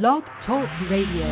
Blog 0.00 0.22
Talk 0.46 0.66
Radio. 0.90 1.26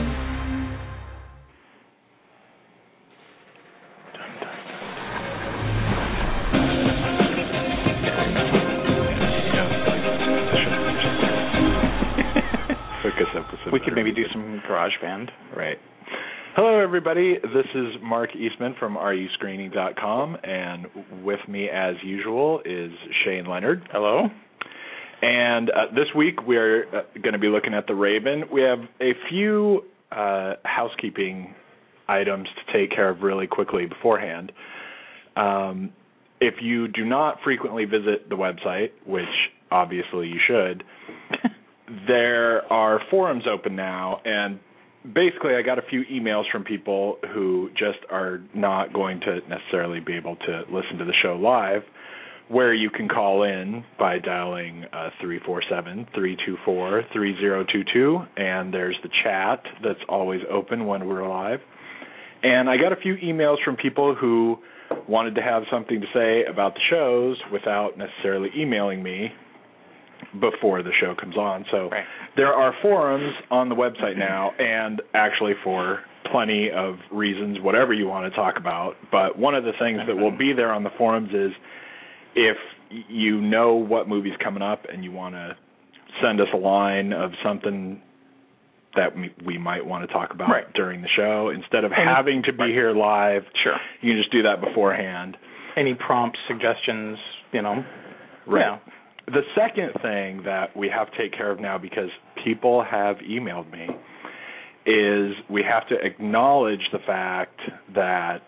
Focus 13.02 13.28
episode. 13.34 13.72
We 13.72 13.80
could 13.80 13.94
maybe 13.94 14.12
do 14.12 14.24
some 14.30 14.60
garage 14.68 14.92
band. 15.00 15.30
Right. 15.56 15.78
Hello, 16.54 16.80
everybody. 16.80 17.36
This 17.42 17.64
is 17.74 17.94
Mark 18.02 18.36
Eastman 18.36 18.74
from 18.78 18.94
RUScreening.com, 18.94 20.36
and 20.44 20.86
with 21.24 21.40
me, 21.48 21.70
as 21.70 21.94
usual, 22.04 22.60
is 22.66 22.90
Shane 23.24 23.46
Leonard. 23.46 23.88
Hello. 23.90 24.28
And 25.22 25.70
uh, 25.70 25.94
this 25.94 26.06
week, 26.16 26.46
we're 26.46 26.84
uh, 26.88 27.02
going 27.20 27.34
to 27.34 27.38
be 27.38 27.48
looking 27.48 27.74
at 27.74 27.86
The 27.86 27.94
Raven. 27.94 28.44
We 28.52 28.62
have 28.62 28.80
a 29.00 29.12
few 29.28 29.84
uh, 30.10 30.54
housekeeping 30.64 31.54
items 32.08 32.48
to 32.48 32.72
take 32.72 32.90
care 32.90 33.08
of 33.08 33.20
really 33.20 33.46
quickly 33.46 33.86
beforehand. 33.86 34.52
Um, 35.36 35.92
if 36.40 36.54
you 36.62 36.88
do 36.88 37.04
not 37.04 37.38
frequently 37.44 37.84
visit 37.84 38.28
the 38.28 38.34
website, 38.34 38.90
which 39.06 39.24
obviously 39.70 40.28
you 40.28 40.40
should, 40.46 40.82
there 42.08 42.70
are 42.72 43.00
forums 43.10 43.44
open 43.46 43.76
now, 43.76 44.20
and 44.24 44.58
basically, 45.14 45.54
I 45.54 45.62
got 45.62 45.78
a 45.78 45.82
few 45.82 46.04
emails 46.10 46.44
from 46.50 46.64
people 46.64 47.18
who 47.32 47.70
just 47.76 47.98
are 48.10 48.40
not 48.54 48.92
going 48.92 49.20
to 49.20 49.40
necessarily 49.48 50.00
be 50.00 50.14
able 50.14 50.36
to 50.36 50.62
listen 50.70 50.98
to 50.98 51.04
the 51.04 51.14
show 51.22 51.36
live, 51.36 51.82
where 52.50 52.74
you 52.74 52.90
can 52.90 53.08
call 53.08 53.44
in 53.44 53.84
by 53.98 54.18
dialing 54.18 54.84
uh, 54.92 55.10
three 55.20 55.38
four 55.46 55.62
seven 55.70 56.06
three 56.14 56.36
two 56.44 56.56
four 56.64 57.02
three 57.12 57.36
zero 57.40 57.64
two 57.72 57.84
two, 57.92 58.18
and 58.36 58.74
there's 58.74 58.96
the 59.02 59.08
chat 59.22 59.62
that's 59.84 60.00
always 60.08 60.40
open 60.50 60.86
when 60.86 61.06
we're 61.06 61.26
live. 61.26 61.60
And 62.42 62.68
I 62.68 62.76
got 62.76 62.92
a 62.92 62.96
few 62.96 63.14
emails 63.16 63.56
from 63.64 63.76
people 63.76 64.14
who 64.14 64.58
wanted 65.08 65.36
to 65.36 65.42
have 65.42 65.62
something 65.70 66.00
to 66.00 66.06
say 66.12 66.44
about 66.50 66.74
the 66.74 66.80
shows 66.90 67.36
without 67.52 67.96
necessarily 67.96 68.50
emailing 68.56 69.02
me 69.02 69.28
before 70.40 70.82
the 70.82 70.90
show 71.00 71.14
comes 71.14 71.36
on. 71.36 71.64
So 71.70 71.88
Right. 71.90 72.04
there 72.36 72.52
are 72.52 72.74
forums 72.82 73.32
on 73.50 73.68
the 73.68 73.76
website 73.76 74.16
now, 74.16 74.52
and 74.58 75.00
actually 75.14 75.54
for 75.62 76.00
plenty 76.30 76.70
of 76.70 76.98
reasons, 77.10 77.60
whatever 77.60 77.92
you 77.92 78.08
want 78.08 78.30
to 78.32 78.36
talk 78.36 78.56
about. 78.56 78.96
But 79.12 79.38
one 79.38 79.54
of 79.54 79.64
the 79.64 79.72
things 79.78 80.00
that 80.06 80.16
will 80.16 80.30
be 80.36 80.52
there 80.52 80.72
on 80.72 80.82
the 80.82 80.90
forums 80.90 81.32
is 81.32 81.52
if 82.34 82.56
you 83.08 83.40
know 83.40 83.74
what 83.74 84.08
movie's 84.08 84.36
coming 84.42 84.62
up 84.62 84.84
and 84.92 85.04
you 85.04 85.12
want 85.12 85.34
to 85.34 85.56
send 86.22 86.40
us 86.40 86.48
a 86.52 86.56
line 86.56 87.12
of 87.12 87.30
something 87.44 88.00
that 88.96 89.16
we, 89.16 89.32
we 89.46 89.56
might 89.58 89.84
want 89.86 90.06
to 90.06 90.12
talk 90.12 90.32
about 90.32 90.50
Right. 90.50 90.72
during 90.74 91.00
the 91.02 91.08
show 91.14 91.50
instead 91.50 91.84
of 91.84 91.92
And- 91.92 92.08
having 92.08 92.42
to 92.44 92.52
be 92.52 92.58
right. 92.64 92.70
here 92.70 92.90
live 92.92 93.44
Sure. 93.62 93.76
you 94.00 94.12
can 94.12 94.20
just 94.20 94.32
do 94.32 94.42
that 94.42 94.60
beforehand 94.60 95.36
Any 95.76 95.94
prompts, 95.94 96.38
suggestions, 96.48 97.16
you 97.52 97.62
know? 97.62 97.84
Right. 98.46 98.62
Yeah. 98.62 98.78
The 99.26 99.42
second 99.54 99.92
thing 100.02 100.42
that 100.44 100.76
we 100.76 100.88
have 100.88 101.12
to 101.12 101.16
take 101.16 101.32
care 101.32 101.52
of 101.52 101.60
now 101.60 101.78
because 101.78 102.10
people 102.42 102.82
have 102.82 103.18
emailed 103.18 103.70
me 103.70 103.88
is 104.86 105.36
we 105.48 105.62
have 105.62 105.86
to 105.88 105.94
acknowledge 106.04 106.80
the 106.90 106.98
fact 107.06 107.60
that 107.94 108.42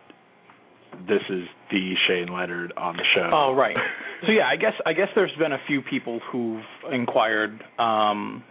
this 1.09 1.23
is 1.29 1.45
the 1.71 1.95
Shane 2.07 2.29
Leonard 2.33 2.73
on 2.77 2.97
the 2.97 3.05
show. 3.15 3.31
Oh, 3.33 3.55
right. 3.55 3.77
So 4.25 4.31
yeah, 4.31 4.47
I 4.47 4.55
guess 4.55 4.75
I 4.87 4.93
guess 4.93 5.09
there's 5.17 5.35
been 5.37 5.51
a 5.51 5.59
few 5.67 5.83
people 5.83 6.21
who've 6.31 6.63
inquired 6.93 7.61
um 7.77 8.45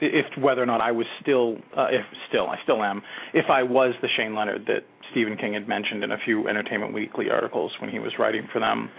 if 0.00 0.26
whether 0.40 0.62
or 0.62 0.66
not 0.66 0.80
I 0.80 0.92
was 0.92 1.06
still 1.20 1.56
uh, 1.76 1.88
if 1.90 2.06
still 2.28 2.46
I 2.46 2.54
still 2.62 2.84
am 2.84 3.02
if 3.34 3.46
I 3.50 3.64
was 3.64 3.94
the 4.00 4.06
Shane 4.16 4.36
Leonard 4.36 4.66
that 4.66 4.84
Stephen 5.10 5.36
King 5.36 5.54
had 5.54 5.66
mentioned 5.66 6.04
in 6.04 6.12
a 6.12 6.18
few 6.24 6.46
Entertainment 6.46 6.94
Weekly 6.94 7.30
articles 7.30 7.72
when 7.80 7.90
he 7.90 7.98
was 7.98 8.12
writing 8.16 8.46
for 8.52 8.60
them, 8.60 8.90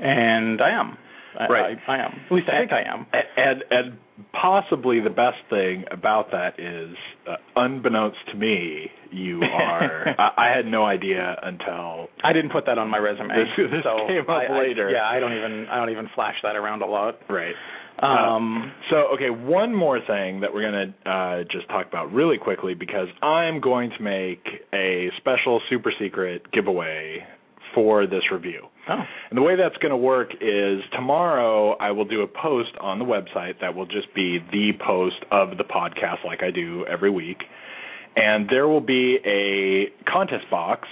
and 0.00 0.62
I 0.62 0.70
am. 0.70 0.96
I, 1.38 1.46
Right. 1.48 1.78
I, 1.86 1.92
I 1.92 2.04
am. 2.04 2.12
At 2.26 2.32
least 2.32 2.48
I 2.48 2.58
think 2.60 2.72
I 2.72 2.82
am. 2.82 3.06
And 3.36 3.64
and 3.70 3.98
possibly 4.32 5.00
the 5.00 5.10
best 5.10 5.38
thing 5.50 5.84
about 5.90 6.30
that 6.32 6.58
is, 6.58 6.96
uh, 7.28 7.36
unbeknownst 7.56 8.18
to 8.32 8.36
me, 8.36 8.90
you 9.12 9.42
are. 9.42 10.08
I, 10.18 10.30
I 10.50 10.56
had 10.56 10.66
no 10.66 10.84
idea 10.84 11.36
until 11.42 12.08
I 12.24 12.32
didn't 12.32 12.50
put 12.52 12.66
that 12.66 12.78
on 12.78 12.88
my 12.90 12.98
resume. 12.98 13.28
This- 13.28 13.70
this 13.70 13.82
so 13.84 14.06
came 14.06 14.20
up 14.22 14.28
I- 14.28 14.46
I- 14.46 14.58
later. 14.58 14.90
yeah, 14.90 15.04
I 15.08 15.20
don't 15.20 15.32
even 15.36 15.66
I 15.70 15.76
don't 15.76 15.90
even 15.90 16.08
flash 16.14 16.36
that 16.42 16.56
around 16.56 16.82
a 16.82 16.86
lot. 16.86 17.18
right. 17.28 17.54
Um, 18.00 18.72
So, 18.90 19.08
okay, 19.14 19.28
one 19.30 19.74
more 19.74 19.98
thing 20.06 20.40
that 20.40 20.54
we're 20.54 20.70
going 20.70 20.94
to 21.04 21.10
uh, 21.10 21.42
just 21.50 21.66
talk 21.68 21.88
about 21.88 22.12
really 22.12 22.38
quickly 22.38 22.74
because 22.74 23.08
I'm 23.22 23.60
going 23.60 23.90
to 23.90 24.00
make 24.02 24.44
a 24.72 25.10
special 25.16 25.60
super 25.68 25.92
secret 25.98 26.48
giveaway 26.52 27.24
for 27.74 28.06
this 28.06 28.22
review. 28.30 28.66
Oh, 28.88 29.02
And 29.30 29.36
the 29.38 29.42
way 29.42 29.56
that's 29.56 29.76
going 29.78 29.90
to 29.90 29.96
work 29.96 30.30
is 30.40 30.80
tomorrow 30.92 31.72
I 31.78 31.90
will 31.92 32.04
do 32.04 32.22
a 32.22 32.26
post 32.26 32.70
on 32.80 32.98
the 32.98 33.04
website 33.04 33.60
that 33.60 33.74
will 33.74 33.86
just 33.86 34.12
be 34.14 34.38
the 34.52 34.72
post 34.84 35.16
of 35.30 35.56
the 35.58 35.64
podcast 35.64 36.24
like 36.24 36.42
I 36.42 36.50
do 36.50 36.84
every 36.86 37.10
week. 37.10 37.38
And 38.16 38.48
there 38.48 38.66
will 38.66 38.80
be 38.80 39.18
a 39.24 39.92
contest 40.10 40.44
box 40.50 40.88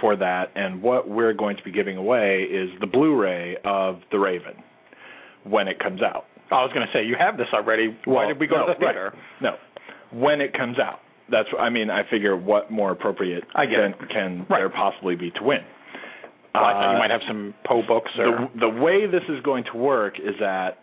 for 0.00 0.14
that 0.16 0.52
and 0.54 0.80
what 0.80 1.08
we're 1.08 1.32
going 1.32 1.56
to 1.56 1.62
be 1.64 1.72
giving 1.72 1.96
away 1.96 2.42
is 2.42 2.70
the 2.80 2.86
Blu-ray 2.86 3.56
of 3.64 4.00
The 4.12 4.18
Raven 4.18 4.54
when 5.44 5.66
it 5.66 5.80
comes 5.80 6.02
out. 6.02 6.26
I 6.50 6.62
was 6.62 6.70
going 6.72 6.86
to 6.86 6.92
say 6.92 7.04
you 7.04 7.16
have 7.18 7.36
this 7.36 7.48
already. 7.52 7.96
Why 8.04 8.14
Well, 8.14 8.28
did 8.28 8.40
we 8.40 8.46
go 8.46 8.56
no, 8.56 8.66
to 8.66 8.72
the 8.74 8.78
theater? 8.78 9.12
Right. 9.12 9.42
No, 9.42 10.18
when 10.18 10.40
it 10.40 10.52
comes 10.54 10.78
out. 10.78 11.00
That's. 11.30 11.48
I 11.58 11.68
mean, 11.68 11.90
I 11.90 12.08
figure 12.08 12.34
what 12.36 12.70
more 12.70 12.90
appropriate 12.90 13.44
I 13.54 13.66
get 13.66 13.76
than 13.82 14.08
can 14.08 14.38
Right. 14.48 14.60
there 14.60 14.70
possibly 14.70 15.14
be 15.14 15.30
to 15.32 15.42
win? 15.42 15.58
Well, 16.54 16.64
I 16.64 16.72
thought 16.72 16.88
Uh, 16.88 16.92
you 16.92 16.98
might 16.98 17.10
have 17.10 17.20
some 17.28 17.54
Poe 17.66 17.82
books 17.86 18.10
or 18.18 18.48
the 18.54 18.60
the 18.60 18.68
way 18.68 19.06
this 19.06 19.22
is 19.28 19.40
going 19.42 19.64
to 19.72 19.76
work 19.78 20.18
is 20.18 20.34
that 20.40 20.78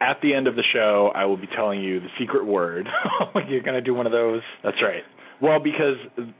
at 0.00 0.20
the 0.22 0.34
end 0.34 0.46
of 0.46 0.56
the 0.56 0.64
show, 0.72 1.10
I 1.14 1.24
will 1.24 1.36
be 1.36 1.46
telling 1.54 1.80
you 1.80 2.00
the 2.00 2.08
secret 2.18 2.44
word. 2.44 2.88
you're 3.48 3.62
going 3.62 3.74
to 3.76 3.80
do 3.80 3.94
one 3.94 4.06
of 4.06 4.12
those. 4.12 4.42
That's 4.62 4.76
right. 4.82 5.02
Well, 5.42 5.58
because 5.58 5.96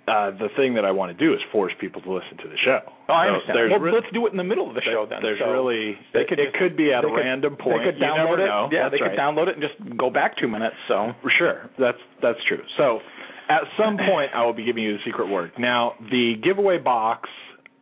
uh, 0.06 0.30
the 0.38 0.48
thing 0.56 0.74
that 0.74 0.84
I 0.84 0.90
want 0.92 1.16
to 1.16 1.18
do 1.18 1.34
is 1.34 1.40
force 1.50 1.72
people 1.80 2.00
to 2.02 2.12
listen 2.12 2.36
to 2.38 2.48
the 2.48 2.56
show. 2.64 2.80
Oh, 3.08 3.12
I 3.12 3.26
understand. 3.26 3.70
Well, 3.70 3.80
re- 3.80 3.92
let's 3.92 4.06
do 4.12 4.26
it 4.26 4.30
in 4.30 4.36
the 4.38 4.44
middle 4.44 4.68
of 4.68 4.74
the 4.74 4.82
show 4.82 5.04
then. 5.08 5.18
There's 5.20 5.38
So 5.40 5.50
really 5.50 5.96
they 6.12 6.20
it, 6.20 6.28
could 6.28 6.38
it 6.38 6.46
just- 6.52 6.56
could 6.58 6.76
be 6.76 6.92
at 6.92 7.04
a 7.04 7.08
could- 7.08 7.14
random 7.16 7.56
point. 7.56 7.82
They 7.84 7.92
could 7.92 8.00
download 8.00 8.38
it. 8.38 8.46
know. 8.46 8.68
Yeah, 8.70 8.84
That's 8.84 8.92
they 8.92 8.98
could 8.98 9.16
right. 9.16 9.18
download 9.18 9.48
it 9.48 9.56
and 9.58 9.62
just 9.62 9.96
go 9.98 10.10
back 10.10 10.36
two 10.38 10.48
minutes. 10.48 10.76
So 10.88 11.12
Sure, 11.38 11.68
that's 11.78 11.98
that's 12.22 12.38
true. 12.48 12.62
So, 12.76 13.00
at 13.48 13.62
some 13.76 13.96
point, 13.98 14.30
I 14.34 14.44
will 14.46 14.54
be 14.54 14.64
giving 14.64 14.82
you 14.82 14.92
the 14.94 15.02
secret 15.04 15.28
word. 15.28 15.52
Now, 15.58 15.94
the 16.10 16.34
giveaway 16.42 16.78
box 16.78 17.28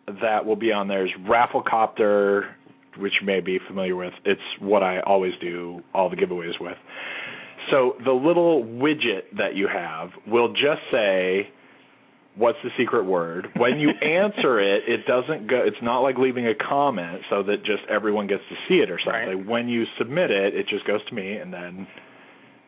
that 0.06 0.44
will 0.44 0.56
be 0.56 0.72
on 0.72 0.88
there 0.88 1.06
is 1.06 1.12
Rafflecopter, 1.20 2.50
which 2.98 3.12
you 3.20 3.26
may 3.26 3.40
be 3.40 3.58
familiar 3.66 3.96
with. 3.96 4.12
It's 4.24 4.40
what 4.60 4.82
I 4.82 5.00
always 5.00 5.32
do 5.40 5.82
all 5.94 6.10
the 6.10 6.16
giveaways 6.16 6.60
with. 6.60 6.76
So, 7.70 7.94
the 8.04 8.12
little 8.12 8.64
widget 8.64 9.36
that 9.38 9.54
you 9.54 9.68
have 9.68 10.10
will 10.26 10.48
just 10.48 10.82
say, 10.90 11.48
"What's 12.34 12.58
the 12.64 12.70
secret 12.76 13.04
word?" 13.04 13.48
When 13.56 13.78
you 13.78 13.90
answer 14.02 14.58
it, 14.58 14.82
it 14.88 15.06
doesn't 15.06 15.46
go. 15.46 15.62
It's 15.64 15.80
not 15.80 16.00
like 16.00 16.18
leaving 16.18 16.46
a 16.48 16.54
comment 16.54 17.22
so 17.30 17.44
that 17.44 17.64
just 17.64 17.84
everyone 17.88 18.26
gets 18.26 18.42
to 18.48 18.56
see 18.68 18.80
it 18.80 18.90
or 18.90 18.98
something. 18.98 19.38
Right. 19.38 19.46
When 19.46 19.68
you 19.68 19.84
submit 19.96 20.32
it, 20.32 20.56
it 20.56 20.66
just 20.68 20.84
goes 20.86 21.04
to 21.08 21.14
me, 21.14 21.36
and 21.36 21.52
then 21.52 21.86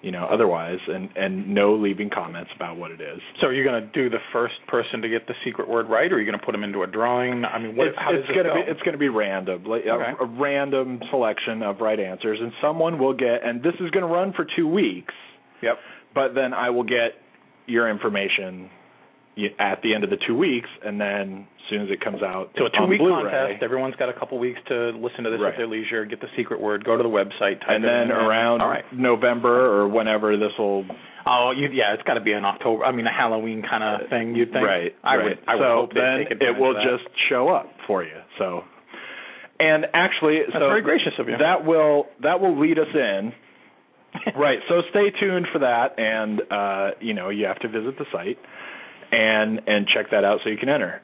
you 0.04 0.12
know, 0.12 0.28
otherwise, 0.30 0.78
and 0.86 1.08
and 1.16 1.48
no 1.54 1.74
leaving 1.74 2.10
comments 2.10 2.50
about 2.54 2.76
what 2.76 2.90
it 2.90 3.00
is. 3.00 3.20
so 3.40 3.46
are 3.48 3.52
you're 3.54 3.64
going 3.64 3.80
to 3.82 3.88
do 3.92 4.10
the 4.10 4.22
first 4.32 4.54
person 4.68 5.00
to 5.00 5.08
get 5.08 5.26
the 5.26 5.34
secret 5.44 5.66
word 5.68 5.88
right, 5.88 6.12
or 6.12 6.16
are 6.16 6.20
you 6.20 6.26
going 6.30 6.38
to 6.38 6.44
put 6.44 6.52
them 6.52 6.62
into 6.62 6.82
a 6.82 6.86
drawing? 6.86 7.44
I 7.44 7.58
mean, 7.58 7.74
what? 7.74 7.88
it's 7.88 7.96
how 7.98 8.12
does 8.12 8.20
it's 8.28 8.36
gonna 8.36 8.54
be 8.54 8.70
it's 8.70 8.82
gonna 8.82 8.98
be 8.98 9.08
random, 9.08 9.64
like 9.64 9.82
Okay. 9.82 10.12
a, 10.20 10.24
a 10.24 10.26
random 10.26 11.00
selection 11.10 11.62
of 11.62 11.80
right 11.80 11.98
answers, 11.98 12.38
and 12.40 12.52
someone 12.62 12.98
will 12.98 13.14
get. 13.14 13.42
And 13.44 13.62
this 13.62 13.74
is 13.80 13.90
going 13.90 14.06
to 14.06 14.12
run 14.12 14.32
for 14.34 14.46
two 14.56 14.68
weeks, 14.68 15.14
Yep. 15.62 15.78
but 16.14 16.34
then 16.34 16.52
I 16.52 16.68
will 16.70 16.84
get 16.84 17.16
your 17.66 17.88
information 17.90 18.68
at 19.58 19.82
the 19.82 19.94
end 19.94 20.04
of 20.04 20.10
the 20.10 20.18
two 20.26 20.36
weeks, 20.36 20.68
and 20.84 21.00
then 21.00 21.46
as 21.58 21.70
soon 21.70 21.82
as 21.82 21.88
it 21.90 22.00
comes 22.00 22.22
out, 22.22 22.50
So 22.56 22.66
a 22.66 22.70
two-week 22.70 23.00
contest. 23.00 23.62
Everyone's 23.62 23.96
got 23.96 24.08
a 24.08 24.12
couple 24.12 24.38
weeks 24.38 24.60
to 24.68 24.90
listen 24.90 25.24
to 25.24 25.30
this 25.30 25.40
Right. 25.40 25.52
at 25.52 25.56
their 25.58 25.66
leisure, 25.66 26.04
get 26.04 26.20
the 26.20 26.28
secret 26.36 26.60
word, 26.60 26.84
go 26.84 26.96
to 26.96 27.02
the 27.02 27.08
website, 27.08 27.58
type 27.60 27.68
and 27.70 27.84
it 27.84 27.88
then 27.88 28.02
in, 28.04 28.10
around 28.12 28.60
right. 28.60 28.84
November 28.92 29.66
or 29.74 29.88
whenever 29.88 30.36
this 30.36 30.52
will 30.58 30.84
Oh, 31.26 31.52
you, 31.56 31.68
yeah, 31.72 31.94
it's 31.94 32.02
got 32.02 32.14
to 32.14 32.20
be 32.20 32.32
an 32.32 32.44
October. 32.44 32.84
I 32.84 32.92
mean, 32.92 33.06
a 33.06 33.10
Halloween 33.12 33.62
kind 33.62 33.82
of 33.82 34.10
thing. 34.10 34.34
You'd 34.34 34.52
think, 34.52 34.66
Right. 34.66 34.94
I 35.02 35.16
right. 35.16 35.24
would. 35.24 35.38
I 35.48 35.54
would 35.54 35.62
so 35.62 35.74
hope 35.88 35.94
they 35.94 36.00
then 36.00 36.18
take 36.28 36.40
it 36.42 36.58
will 36.60 36.74
just 36.74 37.08
show 37.30 37.48
up 37.48 37.72
for 37.86 38.04
you. 38.04 38.12
So, 38.38 38.62
and 39.58 39.86
actually, 39.94 40.40
That's 40.44 40.52
so 40.52 40.68
very 40.68 40.82
gracious 40.82 41.14
of 41.18 41.28
you. 41.28 41.36
that 41.38 41.64
will 41.64 42.08
that 42.22 42.40
will 42.40 42.58
lead 42.60 42.78
us 42.78 42.92
in. 42.92 43.32
right. 44.38 44.58
So 44.68 44.82
stay 44.90 45.10
tuned 45.18 45.46
for 45.52 45.60
that, 45.60 45.98
and 45.98 46.42
uh, 46.50 46.90
you 47.00 47.14
know 47.14 47.30
you 47.30 47.46
have 47.46 47.58
to 47.60 47.68
visit 47.68 47.96
the 47.98 48.04
site. 48.12 48.38
And 49.14 49.60
and 49.66 49.86
check 49.86 50.10
that 50.10 50.24
out 50.24 50.40
so 50.42 50.50
you 50.50 50.56
can 50.56 50.68
enter. 50.68 51.00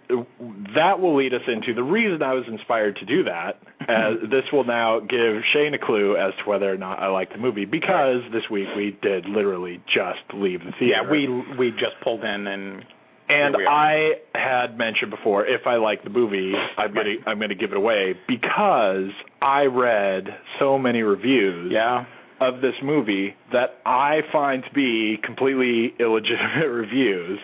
That 0.75 1.01
will 1.01 1.17
lead 1.17 1.33
us 1.33 1.43
into 1.47 1.75
the 1.75 1.83
reason 1.83 2.23
I 2.23 2.35
was 2.35 2.45
inspired 2.49 2.97
to 2.97 3.07
do 3.07 3.25
that. 3.25 3.61
As 3.81 4.29
this 4.31 4.45
will 4.53 4.65
now 4.65 5.01
give 5.01 5.43
Shane 5.55 5.75
a 5.75 5.79
clue 5.79 6.17
as 6.17 6.33
to 6.43 6.49
whether 6.49 6.71
or 6.71 6.77
not 6.77 7.01
I 7.01 7.09
like 7.09 7.33
the 7.33 7.39
movie 7.39 7.65
because 7.65 8.21
this 8.31 8.43
week 8.51 8.69
we 8.77 8.97
did 9.03 9.25
literally 9.25 9.83
just 9.87 10.21
leave 10.35 10.61
the 10.61 10.73
theater. 10.79 11.03
Yeah, 11.03 11.11
we 11.11 11.27
we 11.59 11.71
just 11.71 11.97
pulled 12.05 12.23
in 12.23 12.47
and 12.47 12.85
and 13.31 13.55
Here 13.55 13.59
we 13.59 13.65
are. 13.65 13.69
I 13.69 14.11
had 14.35 14.77
mentioned 14.77 15.11
before, 15.11 15.47
if 15.47 15.67
I 15.67 15.77
like 15.77 16.03
the 16.05 16.11
movie, 16.11 16.53
I'm 16.77 16.93
gonna 16.93 17.15
I'm 17.27 17.39
gonna 17.39 17.55
give 17.55 17.71
it 17.71 17.77
away 17.77 18.15
because 18.29 19.11
I 19.41 19.63
read 19.63 20.25
so 20.59 20.79
many 20.79 21.03
reviews 21.03 21.73
yeah. 21.73 22.05
of 22.41 22.61
this 22.61 22.75
movie 22.83 23.35
that 23.53 23.79
I 23.87 24.21
find 24.33 24.65
to 24.65 24.75
be 24.75 25.17
completely 25.25 25.95
illegitimate 25.99 26.69
reviews. 26.71 27.39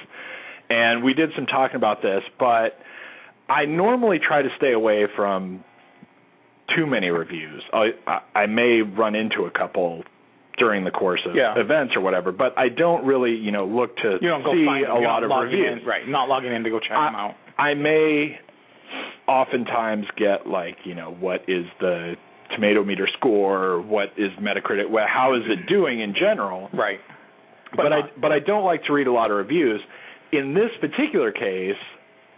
And 0.70 1.02
we 1.04 1.14
did 1.14 1.30
some 1.36 1.46
talking 1.46 1.76
about 1.76 2.02
this, 2.02 2.22
but 2.38 2.78
I 3.48 3.64
normally 3.66 4.18
try 4.18 4.42
to 4.42 4.48
stay 4.56 4.72
away 4.72 5.06
from 5.14 5.62
too 6.76 6.86
many 6.86 7.10
reviews. 7.10 7.62
I 7.72 7.90
I 8.06 8.20
I 8.42 8.46
may 8.46 8.82
run 8.82 9.14
into 9.14 9.44
a 9.44 9.50
couple 9.50 10.02
during 10.58 10.84
the 10.84 10.90
course 10.90 11.20
of 11.26 11.34
Yeah. 11.36 11.54
events 11.58 11.94
or 11.94 12.00
whatever, 12.00 12.32
but 12.32 12.58
I 12.58 12.70
don't 12.70 13.04
really, 13.04 13.32
you 13.36 13.52
know, 13.52 13.66
look 13.66 13.94
to 13.98 14.18
You 14.20 14.28
don't 14.28 14.42
go 14.42 14.52
see 14.54 14.64
a 14.84 14.94
lot 14.94 15.22
of 15.22 15.30
reviews. 15.30 15.82
in, 15.82 15.86
right? 15.86 16.08
Not 16.08 16.28
logging 16.28 16.52
in 16.52 16.64
to 16.64 16.70
go 16.70 16.80
check 16.80 16.96
I- 16.96 17.04
them 17.06 17.14
out. 17.14 17.34
I 17.58 17.74
may 17.74 18.38
oftentimes 19.28 20.06
get 20.16 20.46
like, 20.46 20.76
you 20.84 20.94
know, 20.94 21.10
what 21.20 21.42
is 21.48 21.66
the 21.80 22.16
tomato 22.54 22.84
meter 22.84 23.06
score, 23.18 23.80
what 23.80 24.12
is 24.16 24.30
Metacritic, 24.40 24.86
how 25.08 25.34
is 25.34 25.42
it 25.46 25.66
doing 25.66 26.00
in 26.00 26.14
general? 26.14 26.70
Right. 26.72 27.00
But, 27.74 27.92
I 27.92 28.00
not- 28.00 28.20
but 28.20 28.32
I 28.32 28.38
don't 28.38 28.64
like 28.64 28.84
to 28.84 28.92
read 28.92 29.06
a 29.08 29.12
lot 29.12 29.30
of 29.30 29.36
reviews. 29.36 29.80
In 30.32 30.54
this 30.54 30.70
particular 30.80 31.32
case, 31.32 31.76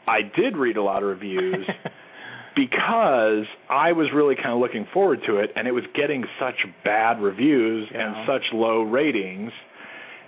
I 0.07 0.23
did 0.23 0.57
read 0.57 0.77
a 0.77 0.83
lot 0.83 1.03
of 1.03 1.09
reviews 1.09 1.67
because 2.57 3.45
I 3.71 3.93
was 3.93 4.09
really 4.15 4.35
kind 4.37 4.51
of 4.53 4.59
looking 4.59 4.87
forward 4.93 5.21
to 5.27 5.39
it, 5.39 5.51
and 5.57 5.67
it 5.69 5.73
was 5.73 5.85
getting 5.95 6.25
such 6.41 6.57
bad 6.85 7.21
reviews 7.21 7.89
Yeah. 7.93 8.07
and 8.07 8.27
such 8.27 8.43
low 8.53 8.83
ratings. 8.83 9.53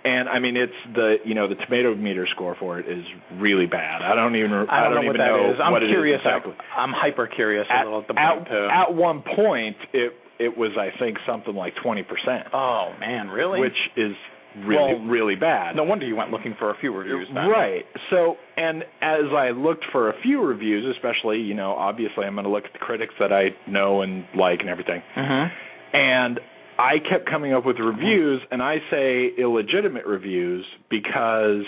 And 0.03 0.29
I 0.31 0.39
mean, 0.39 0.57
it's 0.57 0.73
the 0.95 1.17
you 1.27 1.35
know 1.35 1.47
the 1.47 1.57
tomato 1.57 1.95
meter 1.95 2.27
score 2.35 2.57
for 2.59 2.79
it 2.79 2.89
is 2.89 3.05
really 3.39 3.67
bad. 3.67 4.01
I 4.01 4.15
don't 4.15 4.35
even 4.35 4.51
I 4.51 4.85
don't, 4.85 4.95
know 4.95 5.03
even 5.03 5.07
what 5.09 5.17
that 5.19 5.27
know 5.27 5.51
is. 5.53 5.57
I'm 5.63 5.73
what 5.73 5.83
it 5.83 5.91
is 5.91 5.93
curious. 5.93 6.21
exactly. 6.25 6.55
I'm 6.75 6.93
hyper 6.97 7.27
curious 7.27 7.67
At, 7.69 7.83
a 7.83 7.85
little 7.85 8.01
at 8.01 8.09
the 8.09 8.15
point 8.15 8.47
to. 8.49 8.69
at 8.73 8.95
one 8.95 9.23
point, 9.37 9.77
it 9.93 10.13
it 10.39 10.57
was 10.57 10.71
I 10.81 10.89
think 10.99 11.19
something 11.27 11.55
like 11.55 11.75
twenty 11.83 12.03
percent, 12.03 12.49
oh 12.55 12.95
man, 12.99 13.29
really? 13.29 13.61
which 13.61 13.77
is 13.99 14.13
really 14.59 14.95
Well, 14.95 15.05
really 15.07 15.35
bad. 15.37 15.77
no 15.77 15.85
wonder 15.85 16.05
you 16.07 16.17
went 16.17 16.31
looking 16.31 16.55
for 16.59 16.71
a 16.71 16.75
few 16.81 16.93
reviews. 16.95 17.29
Then. 17.33 17.49
Right. 17.49 17.85
So, 18.11 18.37
and 18.57 18.83
as 19.01 19.25
I 19.37 19.51
looked 19.51 19.85
for 19.93 20.09
a 20.11 20.15
few 20.23 20.43
reviews, 20.43 20.85
especially, 20.97 21.39
you 21.39 21.55
know, 21.55 21.73
obviously 21.73 22.25
I'm 22.25 22.35
going 22.35 22.45
to 22.45 22.51
look 22.51 22.65
at 22.65 22.73
the 22.73 22.79
critics 22.79 23.15
that 23.21 23.33
I 23.33 23.51
know 23.71 24.03
and 24.03 24.25
like 24.35 24.61
and 24.61 24.69
everything. 24.69 25.03
Mhm. 25.17 25.51
And 25.93 26.41
I 26.79 26.99
kept 26.99 27.27
coming 27.29 27.53
up 27.53 27.65
with 27.67 27.79
reviews, 27.79 28.41
and 28.51 28.63
I 28.63 28.79
say 28.91 29.27
illegitimate 29.37 30.07
reviews 30.07 30.65
because 30.89 31.65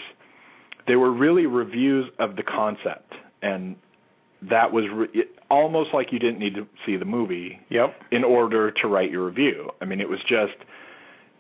they 0.87 0.97
were 0.97 1.11
really 1.13 1.47
reviews 1.47 2.07
of 2.19 2.37
the 2.37 2.43
concept. 2.43 3.13
And 3.43 3.77
that 4.51 4.73
was 4.73 4.85
re- 4.93 5.25
almost 5.51 5.91
like 5.95 6.13
you 6.13 6.19
didn't 6.19 6.39
need 6.39 6.55
to 6.55 6.67
see 6.87 6.97
the 6.97 7.05
movie 7.05 7.61
Yep. 7.69 7.95
in 8.11 8.25
order 8.25 8.71
to 8.71 8.89
write 8.89 9.11
your 9.11 9.27
review. 9.27 9.71
I 9.81 9.85
mean, 9.85 10.01
it 10.01 10.09
was 10.09 10.19
just 10.23 10.55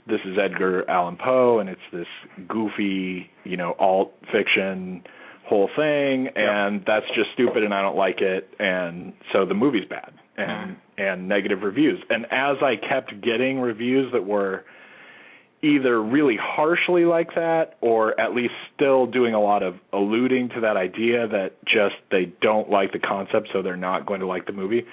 this 0.07 0.21
is 0.25 0.37
Edgar 0.43 0.89
Allan 0.89 1.17
Poe, 1.17 1.59
and 1.59 1.69
it's 1.69 1.81
this 1.93 2.07
goofy, 2.49 3.31
you 3.45 3.57
know, 3.57 3.75
alt 3.79 4.15
fiction 4.33 5.03
whole 5.47 5.69
thing, 5.77 6.29
and 6.35 6.83
that's 6.87 7.07
just 7.15 7.31
stupid, 7.35 7.63
and 7.63 7.75
I 7.75 7.83
don't 7.83 7.97
like 7.97 8.21
it, 8.21 8.49
and 8.59 9.13
so 9.33 9.45
the 9.45 9.55
movie's 9.55 9.89
bad, 9.89 10.13
and 10.37 10.73
mm-hmm. 10.73 11.03
and 11.03 11.29
negative 11.29 11.63
reviews. 11.63 12.03
And 12.11 12.25
as 12.27 12.57
I 12.63 12.77
kept 12.77 13.21
getting 13.23 13.61
reviews 13.61 14.13
that 14.13 14.25
were 14.25 14.65
either 15.63 16.03
really 16.03 16.37
harshly 16.41 17.05
like 17.05 17.35
that 17.37 17.77
or 17.81 18.19
at 18.21 18.35
least 18.35 18.53
still 18.75 19.07
doing 19.07 19.33
a 19.33 19.41
lot 19.41 19.63
of 19.63 19.77
alluding 19.93 20.49
to 20.49 20.61
that 20.61 20.77
idea 20.77 21.29
that 21.29 21.53
just 21.65 21.95
they 22.11 22.33
don't 22.41 22.69
like 22.69 22.93
the 22.93 22.99
concept 22.99 23.49
so 23.53 23.63
they're 23.63 23.77
not 23.77 24.05
going 24.05 24.19
to 24.19 24.27
like 24.27 24.45
the 24.47 24.53
movie 24.53 24.85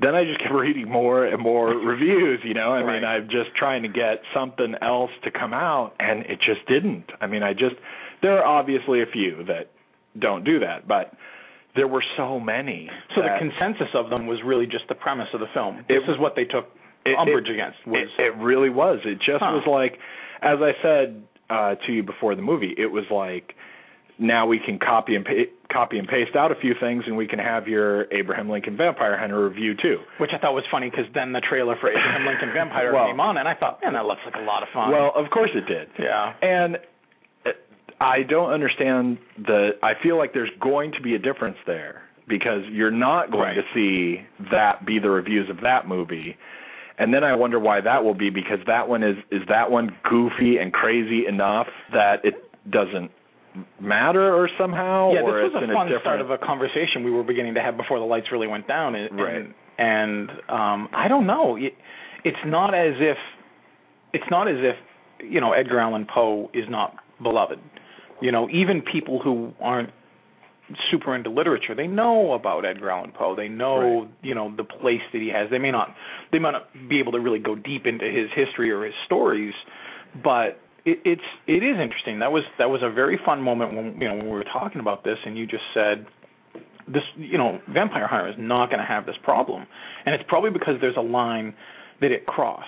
then 0.00 0.14
I 0.14 0.24
just 0.24 0.40
kept 0.40 0.54
reading 0.54 0.88
more 0.88 1.24
and 1.26 1.42
more 1.42 1.68
reviews, 1.92 2.40
you 2.44 2.54
know. 2.54 2.72
I 2.72 2.82
mean, 2.82 3.04
I'm 3.04 3.24
just 3.28 3.54
trying 3.56 3.82
to 3.82 3.88
get 3.88 4.20
something 4.34 4.74
else 4.82 5.10
to 5.24 5.30
come 5.30 5.52
out 5.52 5.92
and 5.98 6.20
it 6.26 6.38
just 6.40 6.66
didn't. 6.68 7.06
I 7.20 7.26
mean, 7.26 7.42
I 7.42 7.52
just 7.52 7.74
there 8.22 8.38
are 8.38 8.44
obviously 8.44 9.02
a 9.02 9.06
few 9.12 9.44
that 9.46 9.70
don't 10.18 10.44
do 10.44 10.60
that, 10.60 10.88
but 10.88 11.12
there 11.76 11.86
were 11.86 12.02
so 12.16 12.40
many. 12.40 12.90
So 13.14 13.22
the 13.22 13.36
consensus 13.38 13.94
of 13.94 14.10
them 14.10 14.26
was 14.26 14.38
really 14.44 14.66
just 14.66 14.88
the 14.88 14.94
premise 14.96 15.28
of 15.34 15.40
the 15.40 15.46
film. 15.54 15.78
It- 15.80 16.00
This 16.00 16.08
is 16.08 16.18
what 16.18 16.34
they 16.34 16.44
took 16.44 16.66
it- 17.04 17.16
umbrage 17.16 17.46
it- 17.48 17.52
against. 17.52 17.78
Was 17.86 18.08
it, 18.18 18.22
it 18.22 18.34
really 18.38 18.70
was. 18.70 18.98
It 19.04 19.18
just 19.18 19.40
Huh. 19.42 19.52
was 19.62 19.66
like, 19.66 19.98
as 20.42 20.58
I 20.60 20.72
said 20.82 21.22
uh, 21.50 21.74
to 21.86 21.92
you 21.92 22.02
before 22.02 22.34
the 22.34 22.42
movie, 22.42 22.74
it 22.76 22.86
was 22.90 23.04
like 23.10 23.54
now 24.18 24.46
we 24.46 24.58
can 24.58 24.78
copy 24.78 25.14
and 25.14 25.24
pa- 25.24 25.50
copy 25.72 25.98
and 25.98 26.08
paste 26.08 26.34
out 26.34 26.50
a 26.50 26.56
few 26.56 26.74
things, 26.80 27.04
and 27.06 27.16
we 27.16 27.26
can 27.26 27.38
have 27.38 27.68
your 27.68 28.12
Abraham 28.12 28.48
Lincoln 28.48 28.76
Vampire 28.76 29.16
Hunter 29.18 29.44
review 29.48 29.74
too. 29.80 29.98
which 30.18 30.30
I 30.34 30.38
thought 30.38 30.54
was 30.54 30.64
funny 30.70 30.90
because 30.90 31.06
then 31.14 31.32
the 31.32 31.40
trailer 31.40 31.76
for 31.80 31.88
Abraham 31.90 32.26
Lincoln 32.26 32.50
Vampire 32.52 32.92
Well- 32.92 33.06
came 33.06 33.20
on, 33.20 33.36
and 33.36 33.46
I 33.48 33.54
thought, 33.54 33.80
man, 33.82 33.92
that 33.94 34.06
looks 34.06 34.20
like 34.24 34.34
a 34.36 34.40
lot 34.44 34.62
of 34.62 34.68
fun. 34.74 34.90
Well, 34.90 35.12
of 35.14 35.30
course 35.30 35.50
it 35.54 35.66
did. 35.66 35.88
yeah. 35.98 36.32
And 36.42 36.76
uh, 37.46 37.50
I 38.00 38.22
don't 38.22 38.50
understand 38.50 39.18
the. 39.38 39.70
I 39.82 39.92
feel 40.02 40.16
like 40.18 40.32
there's 40.32 40.50
going 40.60 40.92
to 40.92 41.00
be 41.02 41.14
a 41.14 41.18
difference 41.18 41.56
there 41.66 42.02
because 42.28 42.62
you're 42.70 42.90
not 42.90 43.30
going 43.30 43.42
Right. 43.42 43.54
to 43.54 43.62
see 43.74 44.22
that 44.50 44.84
be 44.84 44.98
the 44.98 45.10
reviews 45.10 45.48
of 45.48 45.60
that 45.62 45.86
movie. 45.88 46.36
And 46.98 47.14
then 47.14 47.22
I 47.24 47.36
wonder 47.36 47.58
why 47.60 47.80
that 47.80 48.02
will 48.04 48.14
be 48.14 48.28
because 48.30 48.58
that 48.66 48.88
one 48.88 49.02
is 49.04 49.16
is 49.30 49.42
that 49.48 49.70
one 49.70 49.96
goofy 50.08 50.58
and 50.58 50.72
crazy 50.72 51.26
enough 51.26 51.68
that 51.92 52.24
it 52.24 52.34
doesn't 52.68 53.10
matter 53.80 54.34
or 54.34 54.48
somehow 54.58 55.12
yeah, 55.12 55.20
or 55.20 55.42
this 55.42 55.52
was 55.54 55.62
a 55.68 55.72
fun 55.72 55.86
different 55.86 56.02
start 56.02 56.20
of 56.20 56.30
a 56.30 56.38
conversation 56.38 57.04
we 57.04 57.10
were 57.10 57.22
beginning 57.22 57.54
to 57.54 57.60
have 57.60 57.76
before 57.76 57.98
the 57.98 58.04
lights 58.04 58.26
really 58.32 58.46
went 58.46 58.66
down. 58.68 58.94
And, 58.94 59.18
Right. 59.18 59.36
And, 59.36 59.54
and 59.78 60.30
um, 60.48 60.88
I 60.92 61.06
don't 61.08 61.26
know. 61.26 61.56
It, 61.56 61.74
it's 62.24 62.38
not 62.44 62.74
as 62.74 62.94
if 62.98 63.16
it's 64.12 64.24
not 64.30 64.48
as 64.48 64.56
if 64.58 64.76
you 65.30 65.40
know 65.40 65.52
Edgar 65.52 65.78
Allan 65.80 66.06
Poe 66.12 66.50
is 66.52 66.64
not 66.68 66.96
beloved. 67.22 67.58
You 68.20 68.32
know, 68.32 68.48
even 68.50 68.82
people 68.82 69.20
who 69.22 69.52
aren't 69.60 69.90
super 70.90 71.14
into 71.14 71.30
literature, 71.30 71.74
they 71.74 71.86
know 71.86 72.32
about 72.32 72.64
Edgar 72.64 72.90
Allan 72.90 73.12
Poe. 73.12 73.34
They 73.36 73.48
know, 73.48 74.00
Right. 74.02 74.08
you 74.22 74.34
know, 74.34 74.52
the 74.54 74.64
place 74.64 75.00
that 75.12 75.22
he 75.22 75.28
has. 75.28 75.48
They 75.50 75.58
may 75.58 75.70
not 75.70 75.94
they 76.32 76.38
may 76.38 76.50
not 76.50 76.68
be 76.88 76.98
able 76.98 77.12
to 77.12 77.20
really 77.20 77.38
go 77.38 77.54
deep 77.54 77.86
into 77.86 78.04
his 78.06 78.28
history 78.34 78.70
or 78.70 78.84
his 78.84 78.94
stories, 79.06 79.54
but 80.22 80.60
it, 80.88 80.98
it's 81.04 81.28
it 81.46 81.62
is 81.62 81.76
interesting. 81.80 82.20
That 82.20 82.32
was 82.32 82.44
that 82.58 82.70
was 82.70 82.80
a 82.82 82.90
very 82.90 83.18
fun 83.24 83.42
moment 83.42 83.74
when 83.74 84.00
you 84.00 84.08
know 84.08 84.16
when 84.16 84.24
we 84.24 84.32
were 84.32 84.44
talking 84.44 84.80
about 84.80 85.04
this, 85.04 85.18
and 85.24 85.36
you 85.36 85.46
just 85.46 85.64
said 85.74 86.06
this. 86.86 87.02
You 87.16 87.38
know, 87.38 87.60
Vampire 87.72 88.06
Hunter 88.06 88.30
is 88.30 88.36
not 88.38 88.70
going 88.70 88.80
to 88.80 88.86
have 88.86 89.06
this 89.06 89.16
problem, 89.22 89.66
and 90.06 90.14
it's 90.14 90.24
probably 90.28 90.50
because 90.50 90.74
there's 90.80 90.96
a 90.96 91.02
line 91.02 91.54
that 92.00 92.10
it 92.10 92.26
crossed. 92.26 92.64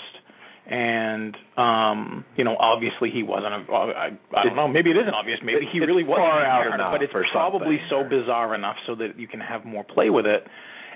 And 0.67 1.37
um, 1.57 2.25
you 2.37 2.45
know, 2.45 2.57
obviously 2.59 3.11
he 3.11 3.23
wasn't. 3.23 3.55
A, 3.55 3.73
I, 3.73 4.11
I 4.37 4.45
don't 4.45 4.57
know. 4.57 4.69
Maybe 4.69 4.91
it 4.91 4.97
isn't 4.99 5.15
obvious. 5.15 5.39
Maybe 5.43 5.67
he 5.73 5.81
really 5.81 6.05
was 6.05 6.19
far 6.19 6.45
out 6.45 6.63
hunter, 6.63 6.75
enough 6.75 6.93
but 6.93 7.03
it's 7.03 7.13
probably 7.33 7.81
so 7.89 8.05
bizarre 8.05 8.55
enough 8.55 8.77
so 8.87 8.95
that 8.97 9.19
you 9.19 9.27
can 9.27 9.41
have 9.41 9.65
more 9.65 9.83
play 9.83 10.11
with 10.11 10.27
it. 10.27 10.45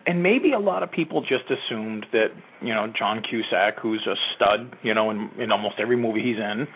And 0.06 0.22
maybe 0.22 0.52
a 0.52 0.58
lot 0.58 0.82
of 0.82 0.92
people 0.92 1.22
just 1.22 1.48
assumed 1.48 2.06
that 2.12 2.28
you 2.60 2.75
know 2.75 2.92
John 2.96 3.22
Cusack, 3.28 3.80
who's 3.80 4.06
a 4.06 4.14
stud, 4.37 4.76
you 4.82 4.94
know, 4.94 5.10
in 5.10 5.30
in 5.40 5.50
almost 5.50 5.76
every 5.80 5.96
movie 5.96 6.22
he's 6.22 6.37
in, 6.37 6.68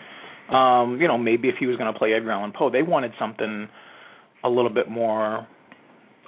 um, 0.51 0.99
you 1.01 1.07
know, 1.07 1.17
maybe 1.17 1.47
if 1.49 1.55
he 1.59 1.65
was 1.65 1.77
going 1.77 1.91
to 1.91 1.97
play 1.97 2.13
Edgar 2.13 2.31
Allan 2.31 2.53
Poe, 2.57 2.69
they 2.69 2.81
wanted 2.83 3.11
something 3.19 3.67
a 4.43 4.49
little 4.49 4.69
bit 4.71 4.89
more 4.89 5.47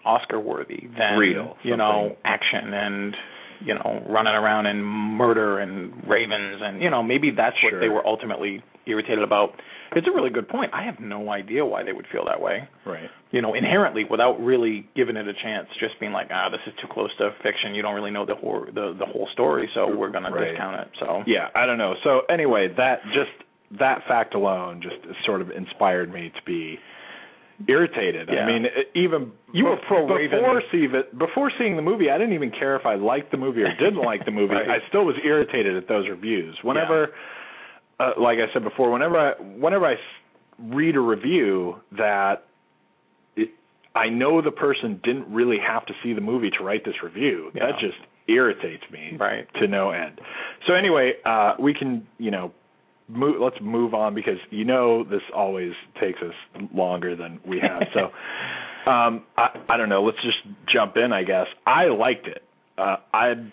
Oscar 0.06 0.40
worthy 0.40 0.88
than 0.98 1.18
Real, 1.18 1.56
you 1.64 1.78
know, 1.78 2.16
action 2.26 2.74
and 2.74 3.16
you 3.64 3.76
know, 3.76 4.04
running 4.10 4.34
around 4.34 4.66
and 4.66 4.84
murder 4.84 5.60
and 5.60 5.94
ravens 6.10 6.60
and 6.64 6.82
you 6.82 6.90
know, 6.90 7.04
maybe 7.04 7.30
that's 7.30 7.56
what 7.64 7.80
they 7.80 7.90
were 7.90 8.06
ultimately 8.06 8.64
irritated 8.88 9.22
about. 9.24 9.52
It's 9.96 10.08
a 10.08 10.12
really 10.12 10.32
good 10.32 10.48
point. 10.48 10.72
I 10.74 10.84
have 10.86 11.00
no 11.00 11.30
idea 11.30 11.64
why 11.66 11.84
they 11.84 11.92
would 11.92 12.08
feel 12.12 12.26
that 12.26 12.42
way. 12.42 12.68
right. 12.86 13.10
You 13.30 13.42
know, 13.42 13.54
inherently 13.54 14.04
without 14.10 14.42
really 14.42 14.90
giving 14.96 15.16
it 15.16 15.28
a 15.28 15.34
chance, 15.34 15.68
just 15.80 16.00
being 16.00 16.12
like, 16.12 16.28
ah, 16.34 16.50
this 16.50 16.60
is 16.66 16.74
too 16.82 16.88
close 16.92 17.12
to 17.20 17.30
fiction. 17.44 17.76
You 17.76 17.82
don't 17.84 17.94
really 17.94 18.12
know 18.12 18.26
the 18.26 18.36
whole 18.36 18.66
the 18.66 18.96
the 18.98 19.06
whole 19.06 19.28
story, 19.34 19.70
so 19.76 19.96
we're 19.96 20.10
going 20.10 20.24
to 20.24 20.32
Right. 20.32 20.50
discount 20.50 20.82
it. 20.82 20.88
So 21.00 21.24
Yeah, 21.28 21.48
I 21.56 21.66
don't 21.68 21.78
know. 21.78 21.94
So 22.04 22.22
anyway, 22.30 22.74
that 22.78 23.04
just 23.14 23.32
that 23.80 24.00
fact 24.08 24.34
alone 24.36 24.82
just 24.82 24.96
sort 25.26 25.42
of 25.42 25.50
inspired 25.52 26.12
me 26.12 26.32
to 26.36 26.42
be 26.46 26.78
irritated. 27.68 28.30
Yeah. 28.32 28.42
I 28.42 28.46
mean, 28.48 28.66
even 28.96 29.32
You 29.54 29.66
were 29.66 29.78
pro 29.88 30.08
before 30.08 30.62
seeing 30.72 30.92
before 31.18 31.52
seeing 31.60 31.76
the 31.76 31.82
movie. 31.82 32.10
I 32.10 32.18
didn't 32.18 32.34
even 32.34 32.52
care 32.52 32.76
if 32.76 32.86
I 32.86 32.96
liked 32.96 33.32
the 33.32 33.38
movie 33.38 33.62
or 33.62 33.70
didn't 33.78 34.02
like 34.04 34.26
the 34.26 34.32
movie. 34.32 34.54
Right. 34.56 34.70
I 34.70 34.88
still 34.90 35.06
was 35.06 35.16
irritated 35.24 35.76
at 35.78 35.88
those 35.88 36.10
reviews. 36.10 36.58
Whenever, 36.64 37.10
uh, 38.00 38.12
like 38.20 38.38
I 38.40 38.52
said 38.54 38.64
before, 38.64 38.92
whenever 38.92 39.18
I 39.18 39.34
whenever 39.42 39.86
I 39.86 39.96
read 40.60 40.96
a 40.96 41.00
review 41.00 41.76
that 41.98 42.44
I 43.94 44.08
know 44.10 44.42
the 44.42 44.52
person 44.52 45.00
didn't 45.04 45.32
really 45.32 45.58
have 45.60 45.86
to 45.88 45.94
see 46.02 46.14
the 46.14 46.22
movie 46.22 46.50
to 46.58 46.64
write 46.64 46.86
this 46.86 46.96
review. 47.04 47.52
Yeah. 47.54 47.68
That 47.68 47.80
just 47.80 47.98
irritates 48.28 48.84
me 48.92 49.18
Right. 49.20 49.48
to 49.60 49.68
no 49.68 49.92
end. 49.92 50.20
So 50.68 50.74
anyway, 50.74 51.14
uh 51.26 51.54
we 51.60 51.74
can, 51.74 52.08
you 52.18 52.32
know, 52.32 52.54
move 53.12 53.42
let's 53.42 53.58
move 53.62 53.94
on 53.94 54.16
because 54.16 54.38
you 54.50 54.66
know 54.66 55.04
this 55.04 55.22
always 55.36 55.74
takes 56.00 56.20
us 56.22 56.34
longer 56.74 57.16
than 57.16 57.40
we 57.46 57.60
have. 57.60 57.84
so 57.94 58.06
um 58.90 59.24
I 59.38 59.50
I 59.70 59.78
don't 59.78 59.90
know, 59.90 60.04
let's 60.04 60.22
just 60.24 60.38
jump 60.74 60.98
in 60.98 61.12
I 61.14 61.24
guess. 61.24 61.48
I 61.66 61.86
liked 61.86 62.28
it. 62.28 62.44
Uh 62.78 62.98
I'm 63.14 63.52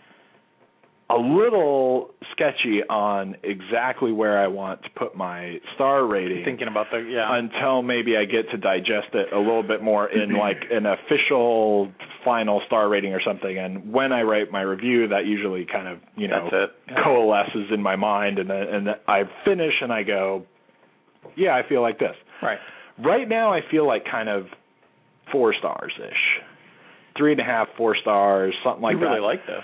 a 1.11 1.17
little 1.17 2.11
sketchy 2.33 2.83
on 2.88 3.35
exactly 3.43 4.12
where 4.12 4.38
I 4.38 4.47
want 4.47 4.83
to 4.83 4.91
put 4.91 5.17
my 5.17 5.59
star 5.75 6.07
rating 6.07 6.45
Thinking 6.45 6.69
about 6.69 6.87
the 6.91 6.99
yeah. 6.99 7.35
until 7.35 7.83
maybe 7.83 8.17
I 8.17 8.27
get 8.27 8.50
to 8.50 8.59
digest 8.59 9.15
it 9.15 9.33
a 9.33 9.38
little 9.38 9.62
bit 9.62 9.83
more 9.83 10.07
in 10.07 10.31
mm-hmm. 10.31 10.37
like 10.37 10.59
an 10.71 10.85
official 10.85 11.91
final 12.25 12.61
star 12.67 12.91
rating 12.91 13.15
or 13.15 13.23
something. 13.27 13.57
And 13.57 13.91
when 13.91 14.12
I 14.12 14.23
write 14.23 14.53
my 14.53 14.61
review, 14.61 15.09
that 15.09 15.25
usually 15.25 15.65
kind 15.65 15.88
of 15.88 15.99
you 16.17 16.29
know 16.29 16.49
That's 16.50 16.71
it. 16.71 16.93
Yeah. 16.93 17.05
coalesces 17.05 17.73
in 17.73 17.83
my 17.83 17.97
mind, 17.97 18.38
and 18.38 18.50
then 18.50 18.62
and 18.62 18.88
I 19.07 19.23
finish 19.47 19.75
and 19.81 19.91
I 19.91 20.03
go, 20.03 20.45
yeah, 21.37 21.57
I 21.57 21.67
feel 21.67 21.81
like 21.81 21.99
this. 21.99 22.17
right. 22.43 22.59
Right 23.03 23.29
now, 23.29 23.53
I 23.53 23.61
feel 23.71 23.87
like 23.87 24.05
kind 24.11 24.29
of 24.29 24.47
four 25.31 25.55
stars 25.55 25.93
ish, 25.99 26.45
three 27.17 27.31
and 27.33 27.41
a 27.41 27.45
half, 27.45 27.69
four 27.77 27.97
stars, 27.97 28.53
something 28.65 28.83
like 28.83 28.97
you 28.97 29.00
really 29.00 29.21
that. 29.21 29.23
like 29.23 29.47
this. 29.47 29.62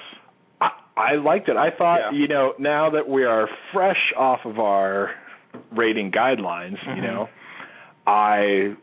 I, 0.97 1.15
liked 1.17 1.49
it. 1.49 1.57
I 1.57 1.71
thought, 1.71 2.13
Yeah. 2.13 2.19
you 2.19 2.29
know, 2.29 2.55
now 2.59 2.91
that 2.91 3.09
we 3.09 3.25
are 3.25 3.49
fresh 3.73 4.13
off 4.17 4.41
of 4.45 4.59
our 4.59 5.11
rating 5.73 6.11
guidelines, 6.13 6.79
Mhm. 6.81 6.97
you 6.97 7.03
know, 7.03 7.29
I 8.07 8.77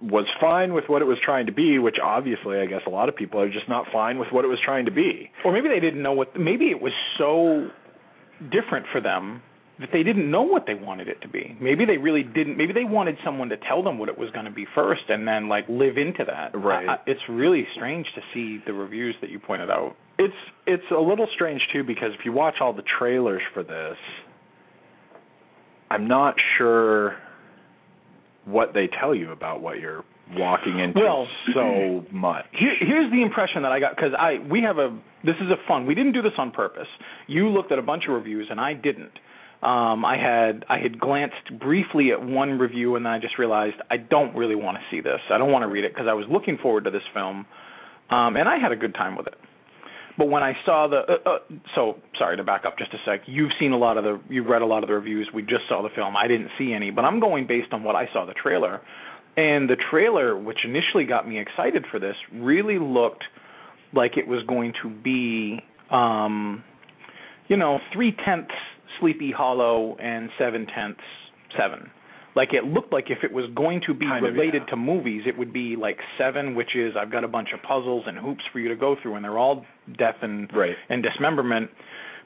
was 0.00 0.26
fine 0.40 0.74
with 0.74 0.88
what 0.88 1.02
it 1.02 1.06
was 1.06 1.18
trying 1.20 1.46
to 1.46 1.52
be, 1.52 1.78
which 1.78 1.98
obviously 1.98 2.60
I 2.60 2.66
guess 2.66 2.82
a 2.86 2.90
lot 2.90 3.08
of 3.08 3.16
people 3.16 3.40
are 3.40 3.48
just 3.48 3.68
not 3.68 3.90
fine 3.90 4.18
with 4.18 4.30
what 4.30 4.44
it 4.44 4.48
was 4.48 4.60
trying 4.60 4.84
to 4.84 4.90
be. 4.90 5.30
Or 5.44 5.52
maybe 5.52 5.68
they 5.68 5.80
didn't 5.80 6.02
know 6.02 6.12
what. 6.12 6.38
Maybe 6.38 6.70
it 6.70 6.80
was 6.80 6.92
so 7.16 7.70
different 8.50 8.86
for 8.92 9.00
them 9.00 9.42
that 9.78 9.90
they 9.92 10.02
didn't 10.02 10.30
know 10.30 10.42
what 10.42 10.66
they 10.66 10.74
wanted 10.74 11.08
it 11.08 11.20
to 11.22 11.28
be. 11.28 11.56
Maybe 11.60 11.84
they 11.84 11.96
really 11.96 12.22
didn't. 12.22 12.56
Maybe 12.56 12.72
they 12.74 12.84
wanted 12.84 13.16
someone 13.24 13.48
to 13.50 13.56
tell 13.56 13.82
them 13.82 13.98
what 13.98 14.08
it 14.08 14.18
was 14.18 14.30
going 14.30 14.44
to 14.44 14.50
be 14.50 14.66
first, 14.74 15.08
and 15.08 15.26
then 15.26 15.48
like 15.48 15.64
live 15.68 15.96
into 15.98 16.24
that. 16.24 16.54
Right. 16.54 16.88
I, 16.88 16.94
I, 16.94 16.98
it's 17.06 17.20
really 17.28 17.66
strange 17.74 18.06
to 18.14 18.20
see 18.34 18.58
the 18.66 18.72
reviews 18.74 19.14
that 19.22 19.30
you 19.30 19.38
pointed 19.38 19.70
out. 19.70 19.96
It's 20.18 20.34
it's 20.66 20.90
a 20.90 21.00
little 21.00 21.28
strange 21.34 21.60
too 21.72 21.84
because 21.84 22.10
if 22.18 22.24
you 22.24 22.32
watch 22.32 22.54
all 22.60 22.72
the 22.72 22.84
trailers 22.98 23.42
for 23.52 23.62
this, 23.62 23.96
I'm 25.90 26.08
not 26.08 26.34
sure 26.56 27.16
what 28.44 28.72
they 28.74 28.88
tell 29.00 29.14
you 29.14 29.32
about 29.32 29.60
what 29.60 29.78
you're 29.78 30.04
walking 30.32 30.78
into 30.78 31.00
Well, 31.00 31.26
so 31.54 32.04
much. 32.12 32.46
Here, 32.52 32.74
here's 32.80 33.10
the 33.12 33.22
impression 33.22 33.62
that 33.62 33.72
I 33.72 33.80
got 33.80 33.94
because 33.94 34.12
I 34.18 34.38
we 34.50 34.62
have 34.62 34.78
a 34.78 34.98
this 35.24 35.36
is 35.40 35.50
a 35.50 35.56
fun. 35.68 35.86
We 35.86 35.94
didn't 35.94 36.12
do 36.12 36.22
this 36.22 36.32
on 36.38 36.50
purpose. 36.50 36.88
You 37.26 37.48
looked 37.48 37.72
at 37.72 37.78
a 37.78 37.82
bunch 37.82 38.04
of 38.08 38.14
reviews 38.14 38.46
and 38.50 38.60
I 38.60 38.74
didn't. 38.74 39.12
Um, 39.62 40.04
I 40.04 40.16
had 40.16 40.64
I 40.68 40.78
had 40.78 40.98
glanced 40.98 41.58
briefly 41.58 42.12
at 42.12 42.22
one 42.24 42.58
review 42.58 42.96
and 42.96 43.04
then 43.04 43.12
I 43.12 43.18
just 43.18 43.38
realized 43.38 43.76
I 43.90 43.96
don't 43.96 44.34
really 44.34 44.54
want 44.54 44.78
to 44.78 44.82
see 44.90 45.00
this. 45.00 45.20
I 45.30 45.38
don't 45.38 45.52
want 45.52 45.62
to 45.62 45.68
read 45.68 45.84
it 45.84 45.92
because 45.92 46.06
I 46.08 46.14
was 46.14 46.26
looking 46.30 46.58
forward 46.58 46.84
to 46.84 46.90
this 46.90 47.02
film, 47.14 47.46
um, 48.10 48.36
and 48.36 48.48
I 48.48 48.58
had 48.58 48.72
a 48.72 48.76
good 48.76 48.94
time 48.94 49.16
with 49.16 49.26
it. 49.26 49.34
But 50.18 50.28
when 50.28 50.42
I 50.42 50.54
saw 50.64 50.88
the 50.88 51.00
uh, 51.00 51.28
uh, 51.28 51.38
so 51.74 51.96
sorry 52.18 52.36
to 52.36 52.44
back 52.44 52.64
up 52.66 52.78
just 52.78 52.92
a 52.94 52.98
sec. 53.04 53.22
You've 53.26 53.50
seen 53.60 53.72
a 53.72 53.76
lot 53.76 53.98
of 53.98 54.04
the 54.04 54.20
you've 54.28 54.46
read 54.46 54.62
a 54.62 54.66
lot 54.66 54.82
of 54.82 54.88
the 54.88 54.94
reviews. 54.94 55.28
We 55.34 55.42
just 55.42 55.68
saw 55.68 55.82
the 55.82 55.90
film. 55.94 56.16
I 56.16 56.26
didn't 56.26 56.50
see 56.58 56.72
any, 56.72 56.90
but 56.90 57.04
I'm 57.04 57.20
going 57.20 57.46
based 57.46 57.72
on 57.72 57.82
what 57.84 57.96
I 57.96 58.06
saw 58.12 58.24
the 58.24 58.34
trailer. 58.34 58.80
And 59.36 59.68
the 59.68 59.76
trailer, 59.90 60.36
which 60.36 60.58
initially 60.64 61.04
got 61.04 61.28
me 61.28 61.38
excited 61.38 61.84
for 61.90 62.00
this, 62.00 62.16
really 62.32 62.78
looked 62.78 63.24
like 63.92 64.16
it 64.16 64.26
was 64.26 64.42
going 64.48 64.72
to 64.82 64.88
be, 64.88 65.60
um, 65.90 66.64
you 67.48 67.58
know, 67.58 67.78
three 67.92 68.16
tenths 68.24 68.54
Sleepy 68.98 69.30
Hollow 69.30 69.94
and 70.00 70.30
seven 70.38 70.66
tenths 70.66 71.02
Seven. 71.58 71.90
Like 72.36 72.52
it 72.52 72.64
looked 72.64 72.92
like 72.92 73.06
if 73.08 73.24
it 73.24 73.32
was 73.32 73.46
going 73.56 73.80
to 73.86 73.94
be 73.94 74.04
Kind 74.06 74.24
of, 74.24 74.34
related 74.34 74.62
yeah. 74.66 74.70
to 74.70 74.76
movies, 74.76 75.22
it 75.26 75.36
would 75.38 75.52
be 75.54 75.74
like 75.74 75.96
Seven, 76.18 76.54
which 76.54 76.76
is 76.76 76.94
I've 76.94 77.10
got 77.10 77.24
a 77.24 77.28
bunch 77.28 77.48
of 77.54 77.62
puzzles 77.62 78.04
and 78.06 78.16
hoops 78.18 78.44
for 78.52 78.60
you 78.60 78.68
to 78.68 78.76
go 78.76 78.94
through, 79.02 79.14
and 79.16 79.24
they're 79.24 79.38
all 79.38 79.64
death 79.98 80.16
and 80.20 80.48
Right. 80.54 80.76
and 80.90 81.02
dismemberment. 81.02 81.70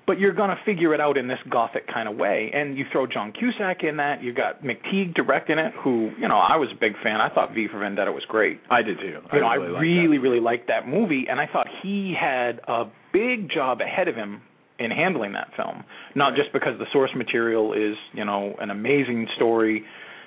But 0.06 0.18
you're 0.18 0.32
gonna 0.32 0.58
figure 0.64 0.92
it 0.94 1.00
out 1.00 1.16
in 1.16 1.28
this 1.28 1.38
gothic 1.48 1.86
kind 1.86 2.08
of 2.08 2.16
way, 2.16 2.50
and 2.52 2.76
you 2.76 2.84
throw 2.90 3.06
John 3.06 3.30
Cusack 3.32 3.84
in 3.84 3.98
that. 3.98 4.20
You 4.22 4.32
got 4.32 4.64
McTeigue 4.64 5.14
directing 5.14 5.58
it, 5.58 5.72
who 5.84 6.10
you 6.18 6.26
know 6.26 6.38
I 6.38 6.56
was 6.56 6.68
a 6.72 6.80
big 6.80 6.94
fan. 7.04 7.20
I 7.20 7.28
thought 7.32 7.54
V 7.54 7.68
for 7.70 7.78
Vendetta 7.78 8.10
was 8.10 8.24
great. 8.26 8.58
I 8.68 8.82
did 8.82 8.98
too. 8.98 9.20
You 9.32 9.40
know, 9.40 9.46
I 9.46 9.54
really, 9.54 9.70
liked 9.72 9.82
really, 9.82 10.18
really 10.18 10.40
liked 10.40 10.66
that 10.66 10.88
movie, 10.88 11.26
and 11.30 11.38
I 11.38 11.46
thought 11.46 11.68
he 11.82 12.16
had 12.18 12.60
a 12.66 12.86
big 13.12 13.50
job 13.54 13.80
ahead 13.80 14.08
of 14.08 14.16
him 14.16 14.40
in 14.80 14.90
handling 14.90 15.32
that 15.32 15.54
film. 15.54 15.84
Not 16.14 16.30
Right. 16.30 16.36
just 16.36 16.52
because 16.52 16.78
the 16.78 16.86
source 16.92 17.14
material 17.14 17.72
is, 17.72 17.96
you 18.12 18.24
know, 18.24 18.56
an 18.60 18.70
amazing 18.70 19.28
story 19.36 19.84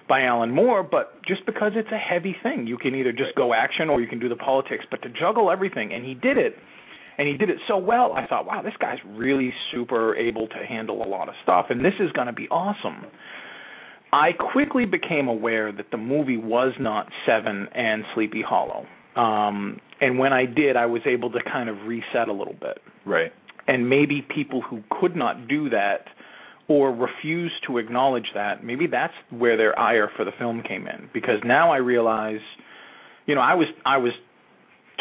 by 0.07 0.22
Alan 0.24 0.51
Moore, 0.51 0.83
but 0.83 1.22
just 1.24 1.45
because 1.45 1.72
it's 1.75 1.91
a 1.91 1.98
heavy 1.98 2.33
thing. 2.43 2.67
You 2.67 2.77
can 2.77 2.93
either 2.95 3.12
just 3.12 3.36
go 3.36 3.53
action 3.53 3.89
or 3.89 4.01
you 4.01 4.07
can 4.07 4.19
do 4.19 4.29
the 4.29 4.36
politics, 4.36 4.86
but 4.89 5.01
to 5.01 5.10
juggle 5.10 5.50
everything, 5.50 5.93
and 5.93 6.05
he 6.05 6.13
did 6.13 6.38
it. 6.38 6.57
And 7.17 7.27
he 7.27 7.38
did 7.38 7.50
it 7.50 7.57
so 7.67 7.77
well. 7.77 8.13
I 8.13 8.25
thought, 8.25 8.45
wow, 8.45 8.62
this 8.63 8.74
guy's 8.79 8.98
really 9.05 9.53
super 9.72 10.15
able 10.15 10.48
to 10.48 10.65
handle 10.67 11.03
a 11.03 11.07
lot 11.07 11.29
of 11.29 11.36
stuff, 11.43 11.67
and 11.69 11.83
this 11.86 11.93
is 12.00 12.12
going 12.13 12.27
to 12.27 12.33
be 12.33 12.48
awesome. 12.50 13.05
I 14.12 14.31
quickly 14.33 14.86
became 14.86 15.27
aware 15.27 15.72
that 15.72 15.88
the 15.91 15.98
movie 15.98 16.38
was 16.38 16.74
not 16.79 17.07
Seven 17.25 17.67
and 17.74 18.03
Sleepy 18.13 18.41
Hollow. 18.41 18.86
Um, 19.15 19.79
and 20.01 20.17
when 20.17 20.33
I 20.33 20.45
did, 20.45 20.75
I 20.75 20.88
was 20.88 21.01
able 21.05 21.31
to 21.31 21.39
kind 21.43 21.69
of 21.69 21.77
reset 21.88 22.27
a 22.29 22.33
little 22.33 22.55
bit. 22.60 22.79
Right. 23.05 23.31
And 23.67 23.89
maybe 23.89 24.22
people 24.22 24.62
who 24.62 24.84
could 25.00 25.15
not 25.15 25.48
do 25.48 25.70
that 25.70 26.05
or 26.67 26.91
refuse 26.91 27.51
to 27.67 27.77
acknowledge 27.77 28.27
that, 28.34 28.63
maybe 28.63 28.88
that's 28.88 29.13
where 29.29 29.58
their 29.58 29.77
ire 29.77 30.10
for 30.15 30.24
the 30.24 30.32
film 30.39 30.63
came 30.67 30.88
in. 30.88 31.10
Because 31.13 31.39
now 31.43 31.72
I 31.72 31.77
realize, 31.77 32.39
you 33.25 33.36
know, 33.36 33.41
I 33.41 33.53
was 33.55 33.67
I 33.86 33.98
was 33.98 34.13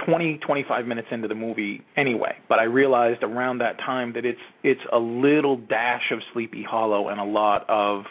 20 0.07 0.39
25 0.39 0.87
minutes 0.87 1.09
into 1.11 1.29
the 1.29 1.35
movie 1.35 1.83
anyway, 1.97 2.37
but 2.49 2.59
I 2.59 2.65
realized 2.65 3.23
around 3.23 3.59
that 3.59 3.79
time 3.79 4.13
that 4.15 4.25
it's 4.25 4.41
it's 4.65 4.81
a 4.93 4.99
little 4.99 5.57
dash 5.57 6.11
of 6.11 6.19
Sleepy 6.33 6.65
Hollow 6.69 7.09
and 7.09 7.21
a 7.21 7.25
lot 7.25 7.65
of 7.69 8.05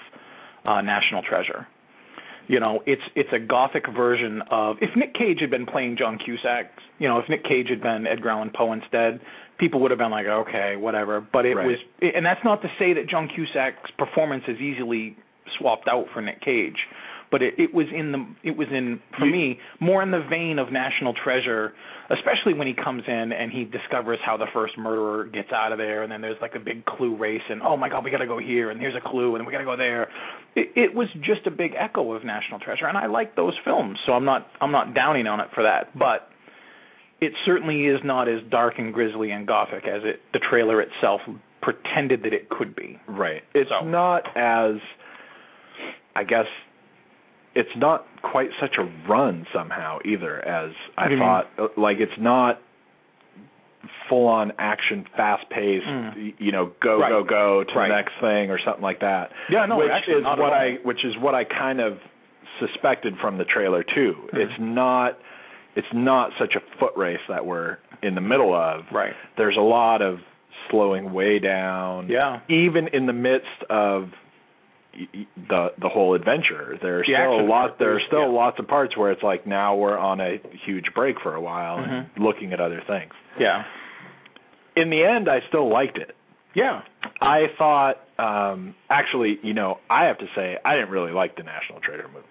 uh 0.65 0.81
National 0.81 1.21
Treasure. 1.21 1.67
You 2.51 2.59
know, 2.59 2.83
it's 2.85 3.01
it's 3.15 3.29
a 3.31 3.39
gothic 3.39 3.85
version 3.95 4.41
of 4.51 4.75
if 4.81 4.89
Nick 4.97 5.13
Cage 5.13 5.37
had 5.39 5.49
been 5.49 5.65
playing 5.65 5.95
John 5.95 6.19
Cusack, 6.19 6.65
you 6.99 7.07
know, 7.07 7.17
if 7.19 7.29
Nick 7.29 7.45
Cage 7.45 7.69
had 7.69 7.81
been 7.81 8.05
Edgar 8.05 8.29
Allan 8.29 8.51
Poe 8.53 8.73
instead, 8.73 9.21
people 9.57 9.79
would 9.79 9.91
have 9.91 9.97
been 9.99 10.11
like, 10.11 10.25
okay, 10.25 10.75
whatever. 10.75 11.21
But 11.21 11.45
it 11.45 11.55
Right. 11.55 11.65
was, 11.65 11.77
and 12.01 12.25
that's 12.25 12.43
not 12.43 12.61
to 12.63 12.67
say 12.77 12.91
that 12.91 13.07
John 13.07 13.29
Cusack's 13.33 13.91
performance 13.97 14.43
is 14.49 14.59
easily 14.59 15.15
swapped 15.57 15.87
out 15.87 16.07
for 16.13 16.21
Nick 16.21 16.41
Cage, 16.41 16.75
but 17.31 17.41
it, 17.41 17.53
it 17.57 17.73
was 17.73 17.87
in 17.95 18.11
the, 18.11 18.25
it 18.43 18.55
was 18.57 18.67
in 18.71 18.99
for 19.17 19.25
You- 19.25 19.31
me 19.31 19.59
more 19.79 20.03
in 20.03 20.11
the 20.11 20.21
vein 20.29 20.59
of 20.59 20.71
National 20.71 21.13
Treasure, 21.13 21.73
especially 22.09 22.53
when 22.53 22.67
he 22.67 22.73
comes 22.73 23.03
in 23.07 23.31
and 23.31 23.51
he 23.51 23.63
discovers 23.63 24.19
how 24.25 24.35
the 24.37 24.47
first 24.53 24.77
murderer 24.77 25.25
gets 25.25 25.51
out 25.53 25.71
of 25.71 25.77
there, 25.77 26.03
and 26.03 26.11
then 26.11 26.19
there's 26.21 26.39
like 26.41 26.55
a 26.55 26.59
big 26.59 26.85
clue 26.85 27.15
race, 27.15 27.41
and 27.49 27.61
oh 27.63 27.77
my 27.77 27.87
God, 27.89 28.03
we 28.03 28.11
got 28.11 28.17
to 28.17 28.27
go 28.27 28.37
here, 28.37 28.69
and 28.69 28.79
here's 28.79 28.95
a 28.95 29.09
clue, 29.09 29.35
and 29.37 29.45
we 29.45 29.51
got 29.51 29.59
to 29.59 29.65
go 29.65 29.77
there. 29.77 30.09
It, 30.55 30.69
it 30.75 30.93
was 30.93 31.07
just 31.23 31.47
a 31.47 31.51
big 31.51 31.71
echo 31.79 32.11
of 32.13 32.23
National 32.25 32.59
Treasure, 32.59 32.85
and 32.87 32.97
I 32.97 33.05
like 33.07 33.35
those 33.35 33.53
films, 33.63 33.97
so 34.05 34.11
I'm 34.13 34.25
not 34.25 34.47
I'm 34.59 34.71
not 34.73 34.93
downing 34.93 35.25
on 35.27 35.39
it 35.39 35.47
for 35.55 35.63
that, 35.63 35.97
but 35.97 36.27
it 37.21 37.33
certainly 37.45 37.85
is 37.85 37.99
not 38.03 38.27
as 38.27 38.41
dark 38.49 38.73
and 38.77 38.93
grisly 38.93 39.31
and 39.31 39.47
gothic 39.47 39.85
as 39.87 40.01
it 40.03 40.19
the 40.33 40.39
trailer 40.39 40.81
itself 40.81 41.21
pretended 41.61 42.23
that 42.23 42.33
it 42.33 42.49
could 42.49 42.75
be. 42.75 42.99
Right. 43.07 43.43
It's 43.53 43.69
So- 43.69 43.85
not 43.85 44.23
as 44.35 44.75
I 46.15 46.23
guess 46.23 46.47
it's 47.55 47.75
not 47.75 48.05
quite 48.21 48.49
such 48.59 48.75
a 48.77 48.83
run 49.09 49.45
somehow 49.53 49.99
either 50.05 50.39
as 50.45 50.71
I 50.97 51.15
thought 51.17 51.47
Uh, 51.57 51.67
like 51.77 51.97
it's 51.99 52.17
not 52.19 52.59
full 54.07 54.27
on 54.27 54.51
action 54.59 55.05
fast 55.17 55.49
paced 55.49 55.85
Mm. 55.87 56.33
you 56.37 56.51
know 56.51 56.71
go 56.81 56.99
Right. 56.99 57.09
go 57.09 57.23
go 57.23 57.63
to 57.63 57.73
Right. 57.73 57.87
the 57.89 57.95
next 57.95 58.13
thing 58.21 58.51
or 58.51 58.59
something 58.59 58.83
like 58.83 58.99
that 58.99 59.31
Yeah, 59.49 59.65
no, 59.65 59.77
which 59.77 60.07
is 60.07 60.23
what. 60.23 60.53
I 60.53 60.75
which 60.83 61.03
is 61.03 61.17
what 61.17 61.33
I 61.33 61.43
kind 61.45 61.79
of 61.79 61.99
suspected 62.59 63.17
from 63.19 63.37
the 63.37 63.45
trailer 63.45 63.83
too 63.83 64.15
Mhm. 64.33 64.37
it's 64.39 64.59
not 64.59 65.17
it's 65.75 65.91
not 65.93 66.31
such 66.37 66.55
a 66.55 66.59
foot 66.79 66.93
race 66.95 67.21
that 67.27 67.45
we're 67.45 67.77
in 68.03 68.13
the 68.13 68.21
middle 68.21 68.53
of 68.53 68.85
Right. 68.91 69.13
there's 69.37 69.57
a 69.57 69.61
lot 69.61 70.01
of 70.01 70.19
slowing 70.69 71.11
way 71.11 71.39
down 71.39 72.07
Yeah. 72.07 72.39
even 72.49 72.87
in 72.89 73.07
the 73.07 73.13
midst 73.13 73.63
of 73.69 74.13
the 75.49 75.67
the 75.79 75.89
whole 75.89 76.13
adventure 76.15 76.77
there's 76.81 77.07
The 77.07 77.13
still 77.13 77.39
a 77.39 77.47
lot 77.47 77.79
there's 77.79 78.01
still 78.07 78.21
yeah. 78.31 78.37
lots 78.43 78.59
of 78.59 78.67
parts 78.67 78.95
where 78.97 79.11
it's 79.11 79.23
like 79.23 79.47
now 79.47 79.75
we're 79.75 79.97
on 79.97 80.19
a 80.19 80.37
huge 80.65 80.85
break 80.93 81.15
for 81.23 81.33
a 81.35 81.41
while 81.41 81.77
and 81.77 82.07
Mhm. 82.07 82.19
looking 82.19 82.51
at 82.53 82.59
other 82.59 82.81
things 82.87 83.13
Yeah. 83.39 83.63
in 84.75 84.89
the 84.89 85.03
end 85.03 85.29
i 85.29 85.39
still 85.47 85.69
liked 85.69 85.97
it 85.97 86.15
Yeah. 86.53 86.81
i 87.21 87.47
thought 87.57 87.99
um 88.19 88.75
actually 88.89 89.39
you 89.43 89.53
know 89.53 89.79
i 89.89 90.05
have 90.05 90.17
to 90.19 90.27
say 90.35 90.57
i 90.65 90.75
didn't 90.75 90.89
really 90.89 91.11
like 91.13 91.35
the 91.35 91.43
national 91.43 91.79
treasure 91.79 92.07
movies 92.13 92.27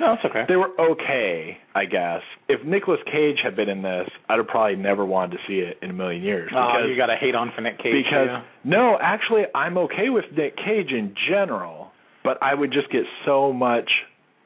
No, 0.00 0.16
that's 0.16 0.24
okay. 0.24 0.44
They 0.48 0.56
were 0.56 0.70
okay, 0.90 1.56
I 1.72 1.84
guess. 1.84 2.22
If 2.48 2.64
Nicolas 2.66 2.98
Cage 3.06 3.38
had 3.44 3.54
been 3.54 3.68
in 3.68 3.80
this, 3.82 4.08
I'd 4.28 4.38
have 4.38 4.48
probably 4.48 4.74
never 4.74 5.04
wanted 5.04 5.36
to 5.38 5.42
see 5.46 5.60
it 5.60 5.78
in 5.82 5.90
a 5.90 5.92
million 5.92 6.20
years. 6.24 6.50
Oh, 6.52 6.84
you 6.84 6.96
got 6.96 7.06
to 7.06 7.16
hate 7.16 7.36
on 7.36 7.52
for 7.54 7.60
Nick 7.60 7.78
Cage. 7.78 7.94
because 8.04 8.26
yeah. 8.26 8.42
no, 8.64 8.98
actually, 9.00 9.44
I'm 9.54 9.78
okay 9.78 10.08
with 10.10 10.24
Nick 10.36 10.56
Cage 10.56 10.90
in 10.90 11.14
general, 11.30 11.83
but 12.24 12.42
I 12.42 12.54
would 12.54 12.72
just 12.72 12.90
get 12.90 13.02
so 13.24 13.52
much 13.52 13.90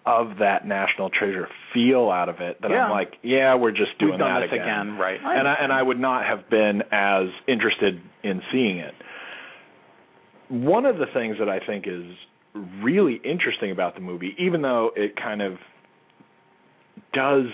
of 0.04 0.38
that 0.40 0.66
National 0.66 1.10
Treasure 1.10 1.48
feel 1.74 2.10
out 2.10 2.28
of 2.28 2.40
it 2.40 2.60
that 2.62 2.70
Yeah. 2.70 2.84
I'm 2.86 2.90
like, 2.90 3.14
yeah, 3.22 3.54
we're 3.54 3.70
just 3.70 3.98
doing 3.98 4.12
We've 4.12 4.20
done 4.20 4.40
that 4.40 4.50
this 4.50 4.60
again, 4.60 4.96
right? 4.98 5.20
and 5.22 5.46
I 5.46 5.54
and 5.60 5.72
I 5.72 5.82
would 5.82 6.00
not 6.00 6.24
have 6.26 6.48
been 6.50 6.82
as 6.92 7.28
interested 7.46 8.00
in 8.22 8.42
seeing 8.50 8.78
it. 8.78 8.94
One 10.48 10.86
of 10.86 10.96
the 10.96 11.06
things 11.12 11.36
that 11.38 11.48
I 11.48 11.60
think 11.60 11.86
is 11.86 12.04
really 12.82 13.20
interesting 13.22 13.70
about 13.70 13.94
the 13.94 14.00
movie, 14.00 14.34
even 14.38 14.62
though 14.62 14.90
it 14.96 15.14
kind 15.16 15.42
of 15.42 15.58
does 17.12 17.46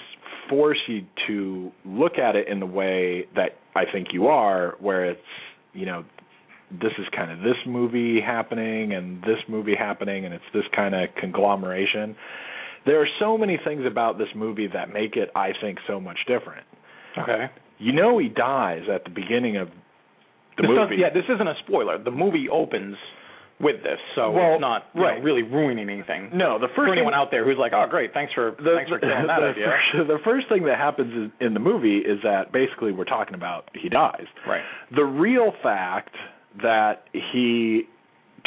force 0.49 0.79
you 0.87 1.05
to 1.27 1.73
look 1.85 2.19
at 2.19 2.37
it 2.37 2.47
in 2.49 2.61
the 2.61 2.67
way 2.67 3.27
that 3.35 3.57
I 3.75 3.85
think 3.91 4.09
you 4.13 4.29
are, 4.29 4.77
where 4.79 5.05
it's 5.11 5.21
you 5.73 5.87
know 5.87 6.05
this 6.81 6.93
is 6.99 7.07
kind 7.17 7.31
of 7.31 7.39
this 7.39 7.57
movie 7.67 8.21
happening 8.21 8.93
and 8.93 9.23
this 9.23 9.39
movie 9.49 9.75
happening 9.77 10.25
and 10.25 10.35
it's 10.35 10.45
this 10.53 10.65
kind 10.75 10.95
of 10.95 11.09
conglomeration. 11.21 12.17
There 12.87 13.01
are 13.01 13.09
so 13.19 13.39
many 13.39 13.59
things 13.65 13.83
about 13.87 14.19
this 14.19 14.29
movie 14.35 14.69
that 14.73 14.93
make 14.93 15.17
it 15.17 15.31
I 15.35 15.51
think 15.61 15.79
so 15.87 16.01
much 16.01 16.19
different 16.27 16.67
okay. 17.19 17.47
you 17.79 17.93
know 17.93 18.19
he 18.19 18.29
dies 18.29 18.83
at 18.93 19.05
the 19.05 19.11
beginning 19.11 19.57
of 19.57 19.69
the 20.57 20.63
This 20.63 20.71
movie. 20.71 20.97
yeah, 20.99 21.11
this 21.13 21.25
isn't 21.29 21.49
a 21.49 21.55
spoiler. 21.67 21.99
The 22.03 22.11
movie 22.13 22.49
opens 22.49 22.97
with 23.61 23.83
this, 23.83 23.99
so 24.17 24.33
Well, 24.33 24.55
it's 24.55 24.61
not 24.61 24.87
you 24.95 25.01
know, 25.01 25.19
really 25.23 25.43
ruining 25.43 25.89
anything. 25.89 26.31
no, 26.35 26.59
the 26.59 26.67
first 26.69 26.75
for 26.77 26.85
thing, 26.87 26.99
anyone 26.99 27.15
out 27.15 27.31
there 27.31 27.45
who's 27.45 27.57
like, 27.59 27.73
"Oh, 27.73 27.87
great, 27.89 28.13
thanks 28.13 28.33
for 28.35 28.51
the, 28.59 28.75
thanks 28.77 28.91
for 28.91 28.99
killing 28.99 29.27
that 29.29 29.41
the, 29.41 29.47
idea." 29.47 29.67
First, 29.67 30.09
the 30.09 30.19
first 30.25 30.49
thing 30.49 30.65
that 30.65 30.77
happens 30.77 31.33
in 31.41 31.55
the 31.55 31.61
movie 31.61 31.99
is 31.99 32.19
that 32.25 32.53
basically 32.53 32.93
we're 32.93 33.05
talking 33.05 33.35
about 33.35 33.71
he 33.81 33.89
dies. 33.89 34.27
Right. 34.47 34.63
The 34.95 35.05
real 35.05 35.53
fact 35.63 36.15
that 36.63 37.05
he 37.33 37.83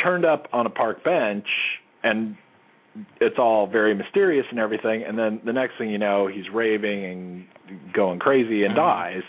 turned 0.01 0.25
up 0.25 0.47
on 0.53 0.65
a 0.65 0.69
park 0.69 1.03
bench 1.03 1.47
and 2.03 2.35
it's 3.21 3.37
all 3.37 3.67
very 3.67 3.93
mysterious 3.93 4.45
and 4.49 4.59
everything 4.59 5.03
and 5.03 5.17
then 5.17 5.39
the 5.45 5.53
next 5.53 5.73
thing 5.77 5.89
you 5.89 5.97
know 5.97 6.27
he's 6.27 6.45
raving 6.53 7.05
and 7.05 7.93
going 7.93 8.19
crazy 8.19 8.63
and 8.63 8.73
Mhm. 8.73 8.77
dies 8.77 9.23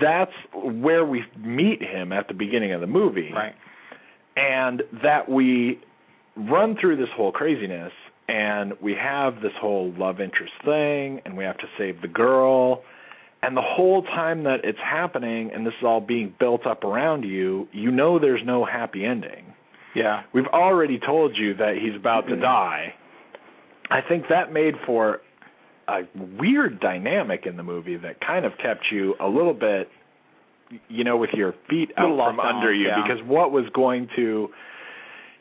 that's 0.00 0.32
where 0.54 1.04
we 1.04 1.24
meet 1.38 1.82
him 1.82 2.12
at 2.12 2.28
the 2.28 2.34
beginning 2.34 2.72
of 2.72 2.80
the 2.80 2.86
movie 2.86 3.32
Right. 3.32 3.54
and 4.36 4.82
that 5.02 5.28
we 5.28 5.78
run 6.36 6.76
through 6.76 6.96
this 6.96 7.10
whole 7.10 7.32
craziness 7.32 7.92
and 8.28 8.74
we 8.80 8.94
have 8.94 9.40
this 9.40 9.52
whole 9.60 9.92
love 9.98 10.20
interest 10.20 10.52
thing 10.64 11.20
and 11.24 11.36
we 11.36 11.44
have 11.44 11.58
to 11.58 11.66
save 11.76 12.00
the 12.02 12.08
girl 12.08 12.82
and 13.42 13.56
the 13.56 13.62
whole 13.62 14.02
time 14.02 14.44
that 14.44 14.58
it's 14.64 14.78
happening 14.78 15.50
and 15.52 15.66
this 15.66 15.72
is 15.78 15.84
all 15.84 16.00
being 16.00 16.34
built 16.38 16.66
up 16.66 16.84
around 16.84 17.22
you 17.24 17.68
you 17.72 17.90
know 17.90 18.18
there's 18.18 18.42
no 18.44 18.64
happy 18.64 19.04
ending 19.04 19.46
Yeah. 19.94 20.22
we've 20.32 20.46
already 20.46 20.98
told 20.98 21.36
you 21.36 21.54
that 21.54 21.76
he's 21.82 21.94
about 21.96 22.26
to 22.28 22.36
die 22.36 22.94
i 23.90 24.00
think 24.06 24.24
that 24.28 24.52
made 24.52 24.74
for 24.86 25.20
a 25.88 26.02
weird 26.38 26.80
dynamic 26.80 27.46
in 27.46 27.56
the 27.56 27.62
movie 27.62 27.96
that 27.96 28.20
kind 28.20 28.44
of 28.44 28.52
kept 28.62 28.86
you 28.92 29.14
a 29.20 29.26
little 29.26 29.54
bit 29.54 29.88
you 30.88 31.02
know 31.04 31.16
with 31.16 31.30
your 31.34 31.54
feet 31.68 31.90
out 31.96 32.10
Little 32.10 32.26
from 32.26 32.40
off 32.40 32.54
under 32.56 32.72
you 32.72 32.88
yeah. 32.88 33.02
because 33.02 33.22
what 33.26 33.50
was 33.50 33.64
going 33.74 34.08
to 34.16 34.48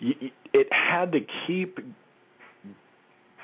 it 0.02 0.68
had 0.72 1.12
to 1.12 1.20
keep 1.46 1.78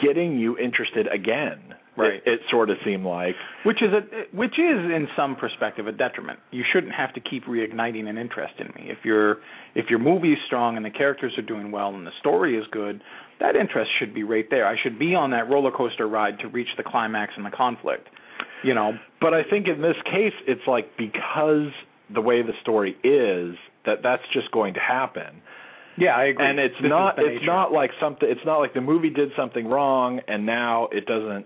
getting 0.02 0.38
you 0.40 0.58
interested 0.58 1.08
again 1.14 1.76
Right. 1.98 2.16
it, 2.16 2.24
it 2.26 2.40
sort 2.52 2.70
of 2.70 2.78
seemed 2.84 3.06
like 3.06 3.36
Which 3.64 3.82
is 3.82 3.90
a 3.94 4.02
which 4.36 4.60
is 4.60 4.80
in 4.92 5.08
some 5.16 5.36
perspective 5.36 5.88
a 5.88 5.92
detriment. 5.92 6.40
You 6.52 6.64
shouldn't 6.74 6.94
have 6.94 7.14
to 7.14 7.22
keep 7.22 7.46
reigniting 7.46 8.08
an 8.10 8.18
interest 8.18 8.56
in 8.60 8.68
me. 8.76 8.90
If 8.92 9.06
your 9.06 9.38
if 9.76 9.90
your 9.90 10.00
movie 10.00 10.34
is 10.34 10.40
strong 10.46 10.76
and 10.78 10.86
the 10.86 10.90
characters 10.92 11.34
are 11.38 11.42
doing 11.42 11.72
well 11.72 11.96
and 11.96 12.06
the 12.06 12.12
story 12.20 12.58
is 12.58 12.66
good, 12.72 13.02
that 13.40 13.56
interest 13.56 13.92
should 14.00 14.14
be 14.14 14.24
right 14.24 14.46
there. 14.50 14.68
I 14.68 14.76
should 14.82 15.00
be 15.00 15.16
on 15.16 15.32
that 15.32 15.50
roller 15.50 15.72
coaster 15.72 16.08
ride 16.08 16.40
to 16.40 16.48
reach 16.50 16.70
the 16.78 16.84
climax 16.84 17.34
and 17.38 17.46
the 17.46 17.52
conflict. 17.52 18.08
You 18.64 18.74
know, 18.74 18.94
But 19.22 19.34
I 19.34 19.44
think 19.50 19.68
in 19.68 19.82
this 19.82 19.96
case, 20.06 20.34
it's 20.48 20.62
like 20.68 20.98
because 20.98 21.72
the 22.14 22.22
way 22.22 22.42
the 22.42 22.54
story 22.62 22.92
is, 23.04 23.56
that 23.86 24.00
that's 24.04 24.24
just 24.34 24.52
going 24.52 24.74
to 24.74 24.80
happen. 24.80 25.42
yeah, 25.98 26.16
I 26.16 26.26
agree. 26.26 26.46
And 26.50 26.60
it's 26.60 26.76
This 26.82 26.90
not 26.90 27.18
it's 27.20 27.36
nature. 27.42 27.46
not 27.46 27.72
like 27.72 27.92
something. 28.02 28.28
It's 28.30 28.46
not 28.46 28.58
like 28.60 28.74
the 28.74 28.82
movie 28.82 29.10
did 29.12 29.30
something 29.38 29.68
wrong, 29.68 30.20
and 30.28 30.46
now 30.46 30.88
it 30.92 31.06
doesn't 31.06 31.46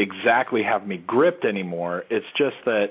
exactly 0.00 0.62
have 0.62 0.86
me 0.86 0.96
gripped 1.06 1.44
anymore. 1.44 2.04
It's 2.10 2.26
just 2.36 2.56
that 2.64 2.88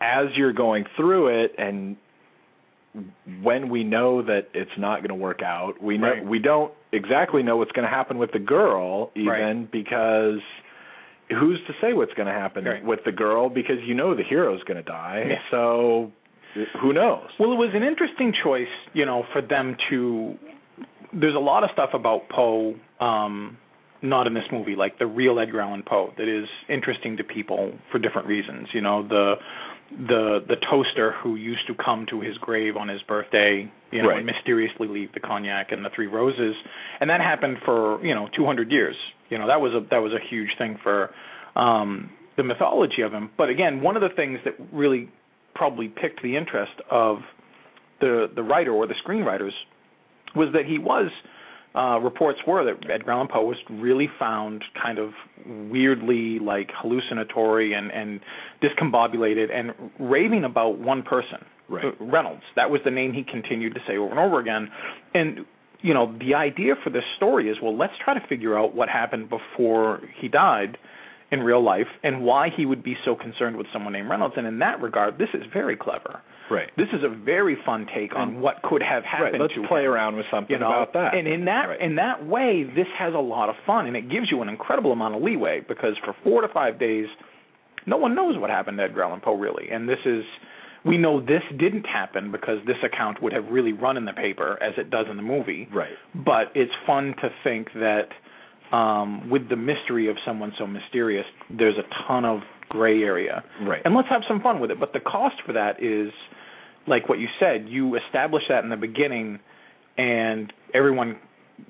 as 0.00 0.26
you're 0.36 0.52
going 0.52 0.84
through 0.96 1.44
it, 1.44 1.52
and 1.58 1.96
when 3.42 3.68
we 3.68 3.84
know 3.84 4.22
that 4.22 4.48
it's 4.54 4.70
not 4.78 4.98
going 4.98 5.08
to 5.10 5.14
work 5.14 5.42
out, 5.42 5.82
we 5.82 5.98
know 5.98 6.08
Right. 6.10 6.24
we 6.24 6.38
don't 6.38 6.72
exactly 6.92 7.42
know 7.42 7.56
what's 7.56 7.72
going 7.72 7.86
to 7.88 7.94
happen 7.94 8.18
with 8.18 8.32
the 8.32 8.38
girl, 8.38 9.10
even 9.14 9.28
Right. 9.28 9.70
because 9.70 10.40
who's 11.30 11.60
to 11.66 11.74
say 11.80 11.92
what's 11.92 12.14
going 12.14 12.26
to 12.26 12.32
happen 12.32 12.64
Right. 12.64 12.82
with 12.84 13.04
the 13.04 13.12
girl 13.12 13.48
because 13.50 13.80
you 13.84 13.94
know 13.94 14.14
the 14.14 14.22
hero's 14.22 14.62
going 14.64 14.78
to 14.78 14.82
die. 14.82 15.26
Yeah. 15.28 15.38
So 15.50 16.10
who 16.80 16.92
knows? 16.92 17.28
Well, 17.38 17.52
it 17.52 17.56
was 17.56 17.70
an 17.74 17.82
interesting 17.82 18.32
choice, 18.42 18.68
you 18.94 19.04
know, 19.04 19.24
for 19.32 19.42
them 19.42 19.76
to. 19.90 20.36
There's 21.12 21.34
a 21.34 21.38
lot 21.38 21.64
of 21.64 21.70
stuff 21.72 21.90
about 21.94 22.28
Poe, 22.28 22.74
um, 23.00 23.56
not 24.02 24.26
in 24.26 24.34
this 24.34 24.44
movie, 24.52 24.76
like 24.76 24.98
the 24.98 25.06
real 25.06 25.38
Edgar 25.40 25.60
Allan 25.60 25.82
Poe, 25.86 26.12
that 26.16 26.28
is 26.28 26.48
interesting 26.68 27.16
to 27.16 27.24
people 27.24 27.72
for 27.90 27.98
different 27.98 28.28
reasons. 28.28 28.68
You 28.72 28.80
know, 28.80 29.06
the 29.06 29.34
the 29.90 30.44
the 30.46 30.56
toaster 30.70 31.14
who 31.22 31.36
used 31.36 31.66
to 31.66 31.74
come 31.74 32.06
to 32.10 32.20
his 32.20 32.36
grave 32.38 32.76
on 32.76 32.88
his 32.88 33.00
birthday, 33.02 33.70
you 33.90 34.02
know, 34.02 34.08
Right. 34.08 34.18
and 34.18 34.26
mysteriously 34.26 34.86
leave 34.86 35.12
the 35.14 35.20
cognac 35.20 35.72
and 35.72 35.84
the 35.84 35.90
three 35.94 36.06
roses, 36.06 36.54
and 37.00 37.08
that 37.10 37.20
happened 37.20 37.56
for 37.64 38.04
you 38.04 38.14
know 38.14 38.28
200 38.36 38.70
years. 38.70 38.96
You 39.30 39.38
know, 39.38 39.46
that 39.46 39.60
was 39.60 39.72
a 39.74 39.80
that 39.90 39.98
was 39.98 40.12
a 40.12 40.20
huge 40.30 40.50
thing 40.58 40.78
for 40.82 41.10
um, 41.56 42.10
the 42.36 42.44
mythology 42.44 43.02
of 43.02 43.12
him. 43.12 43.30
But 43.36 43.48
again, 43.48 43.80
one 43.80 43.96
of 43.96 44.02
the 44.02 44.14
things 44.14 44.38
that 44.44 44.54
really 44.72 45.08
probably 45.54 45.88
piqued 45.88 46.22
the 46.22 46.36
interest 46.36 46.72
of 46.90 47.18
the 48.00 48.30
the 48.34 48.42
writer 48.42 48.72
or 48.72 48.86
the 48.86 48.94
screenwriters 49.04 49.52
was 50.36 50.48
that 50.52 50.66
he 50.66 50.78
was 50.78 51.10
uh 51.78 51.98
reports 52.00 52.40
were 52.46 52.64
that 52.64 52.90
Edgar 52.90 53.12
Allan 53.12 53.28
Poe 53.28 53.44
was 53.44 53.56
really 53.70 54.08
found 54.18 54.64
kind 54.82 54.98
of 54.98 55.10
weirdly 55.46 56.38
like 56.40 56.70
hallucinatory 56.80 57.72
and 57.72 57.90
and 57.92 58.20
discombobulated 58.62 59.52
and 59.52 59.72
raving 59.98 60.44
about 60.44 60.78
one 60.78 61.02
person 61.02 61.38
Right. 61.70 61.84
uh, 61.84 61.90
Reynolds. 62.02 62.44
That 62.56 62.70
was 62.70 62.80
the 62.84 62.90
name 62.90 63.12
he 63.12 63.22
continued 63.22 63.74
to 63.74 63.80
say 63.86 63.98
over 63.98 64.10
and 64.10 64.18
over 64.18 64.40
again. 64.40 64.70
And 65.14 65.40
you 65.82 65.92
know 65.94 66.16
the 66.18 66.34
idea 66.34 66.74
for 66.82 66.90
this 66.90 67.04
story 67.16 67.48
is 67.50 67.56
well 67.62 67.76
let's 67.76 67.92
try 68.04 68.14
to 68.18 68.26
figure 68.26 68.58
out 68.58 68.74
what 68.74 68.88
happened 68.88 69.28
before 69.30 70.00
he 70.20 70.28
died 70.28 70.78
in 71.30 71.40
real 71.40 71.62
life 71.62 71.86
and 72.02 72.22
why 72.22 72.48
he 72.56 72.64
would 72.64 72.82
be 72.82 72.96
so 73.04 73.14
concerned 73.14 73.56
with 73.58 73.66
someone 73.72 73.92
named 73.92 74.08
Reynolds. 74.08 74.34
And 74.38 74.46
in 74.46 74.58
that 74.60 74.80
regard 74.80 75.18
this 75.18 75.28
is 75.34 75.42
very 75.52 75.76
clever 75.76 76.20
Right. 76.50 76.70
this 76.76 76.88
is 76.92 77.02
a 77.04 77.08
very 77.08 77.56
fun 77.66 77.86
take 77.94 78.14
on 78.16 78.28
And- 78.28 78.40
what 78.40 78.62
could 78.62 78.82
have 78.82 79.04
happened 79.04 79.32
Right. 79.32 79.40
Let's 79.42 79.54
to 79.54 79.66
play 79.68 79.84
him, 79.84 79.90
around 79.92 80.16
with 80.16 80.26
something 80.30 80.54
you 80.54 80.60
know 80.60 80.68
about 80.68 80.92
that. 80.94 81.14
and 81.14 81.26
in 81.28 81.44
that 81.46 81.68
Right. 81.68 81.80
in 81.80 81.96
that 81.96 82.24
way 82.24 82.62
this 82.64 82.88
has 82.98 83.14
a 83.14 83.18
lot 83.18 83.48
of 83.48 83.56
fun 83.66 83.86
and 83.86 83.96
it 83.96 84.08
gives 84.08 84.30
you 84.30 84.40
an 84.42 84.48
incredible 84.48 84.92
amount 84.92 85.14
of 85.14 85.22
leeway 85.22 85.60
because 85.60 85.96
for 85.98 86.12
4 86.24 86.42
to 86.42 86.48
5 86.48 86.78
days 86.78 87.06
no 87.86 87.96
one 87.96 88.14
knows 88.14 88.36
what 88.38 88.50
happened 88.50 88.78
to 88.78 88.84
Edgar 88.84 89.02
Allan 89.04 89.20
Poe 89.20 89.34
really 89.34 89.68
and 89.70 89.88
this 89.88 90.00
is 90.04 90.24
we 90.84 90.96
know 90.96 91.20
this 91.20 91.42
didn't 91.56 91.86
happen 91.86 92.30
because 92.30 92.58
this 92.64 92.76
account 92.82 93.20
would 93.20 93.32
have 93.32 93.50
really 93.50 93.72
run 93.72 93.96
in 93.96 94.04
the 94.04 94.12
paper 94.12 94.56
as 94.62 94.72
it 94.78 94.90
does 94.90 95.06
in 95.10 95.16
the 95.16 95.22
movie 95.22 95.68
Right. 95.72 95.90
but 96.14 96.50
it's 96.54 96.72
fun 96.86 97.14
to 97.20 97.30
think 97.44 97.72
that 97.74 98.08
um 98.72 99.28
with 99.30 99.48
the 99.48 99.56
mystery 99.56 100.08
of 100.08 100.16
someone 100.26 100.52
so 100.58 100.66
mysterious 100.66 101.26
there's 101.50 101.76
a 101.78 101.84
ton 102.06 102.24
of 102.24 102.40
gray 102.68 103.02
area 103.02 103.42
Right. 103.62 103.80
and 103.84 103.94
let's 103.94 104.08
have 104.08 104.22
some 104.28 104.40
fun 104.40 104.60
with 104.60 104.70
it 104.70 104.78
but 104.78 104.92
the 104.92 105.00
cost 105.00 105.36
for 105.46 105.54
that 105.54 105.82
is 105.82 106.12
like 106.88 107.08
what 107.08 107.18
you 107.18 107.28
said 107.38 107.66
you 107.68 107.96
establish 107.96 108.42
that 108.48 108.64
in 108.64 108.70
the 108.70 108.76
beginning 108.76 109.38
and 109.96 110.52
everyone 110.74 111.16